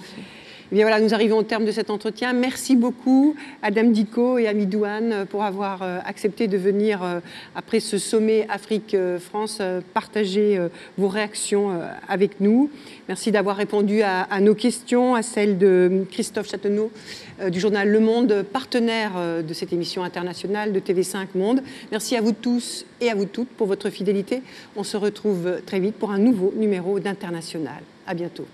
Eh 0.72 0.74
bien 0.74 0.84
voilà, 0.86 1.02
nous 1.02 1.12
arrivons 1.12 1.36
au 1.36 1.42
terme 1.42 1.66
de 1.66 1.70
cet 1.70 1.90
entretien. 1.90 2.32
Merci 2.32 2.76
beaucoup 2.76 3.36
Adam 3.60 3.90
Dico 3.90 4.38
et 4.38 4.48
Amidouane 4.48 5.26
pour 5.28 5.42
avoir 5.44 5.82
euh, 5.82 5.98
accepté 6.02 6.48
de 6.48 6.56
venir 6.56 7.02
euh, 7.02 7.20
après 7.54 7.78
ce 7.78 7.98
sommet 7.98 8.46
Afrique-France 8.48 9.60
partager 9.92 10.56
euh, 10.56 10.68
vos 10.96 11.08
réactions 11.08 11.78
avec 12.08 12.40
nous. 12.40 12.70
Merci 13.06 13.32
d'avoir 13.32 13.56
répondu 13.56 14.00
à, 14.00 14.22
à, 14.22 14.40
nos 14.40 14.54
questions, 14.54 15.14
à 15.14 15.20
celles 15.20 15.58
de 15.58 16.06
Christophe 16.10 16.48
Châteneau 16.48 16.90
du 17.50 17.60
journal 17.60 17.86
Le 17.86 18.00
Monde, 18.00 18.42
partenaire 18.50 19.12
de 19.46 19.52
cette 19.52 19.74
émission 19.74 20.02
internationale 20.02 20.72
de 20.72 20.80
TV5 20.80 21.26
Monde. 21.34 21.62
Merci 21.90 22.16
à 22.16 22.22
vous 22.22 22.32
tous 22.32 22.86
et 23.02 23.10
à 23.10 23.14
vous 23.14 23.26
toutes 23.26 23.48
pour 23.48 23.66
votre 23.66 23.90
fidélité. 23.90 24.40
On 24.76 24.84
se 24.84 24.96
retrouve 24.96 25.60
très 25.66 25.80
vite 25.80 25.96
pour 25.96 26.12
un 26.12 26.18
nouveau 26.18 26.54
numéro 26.56 26.98
d'International. 26.98 27.82
À 28.06 28.14
bientôt. 28.14 28.46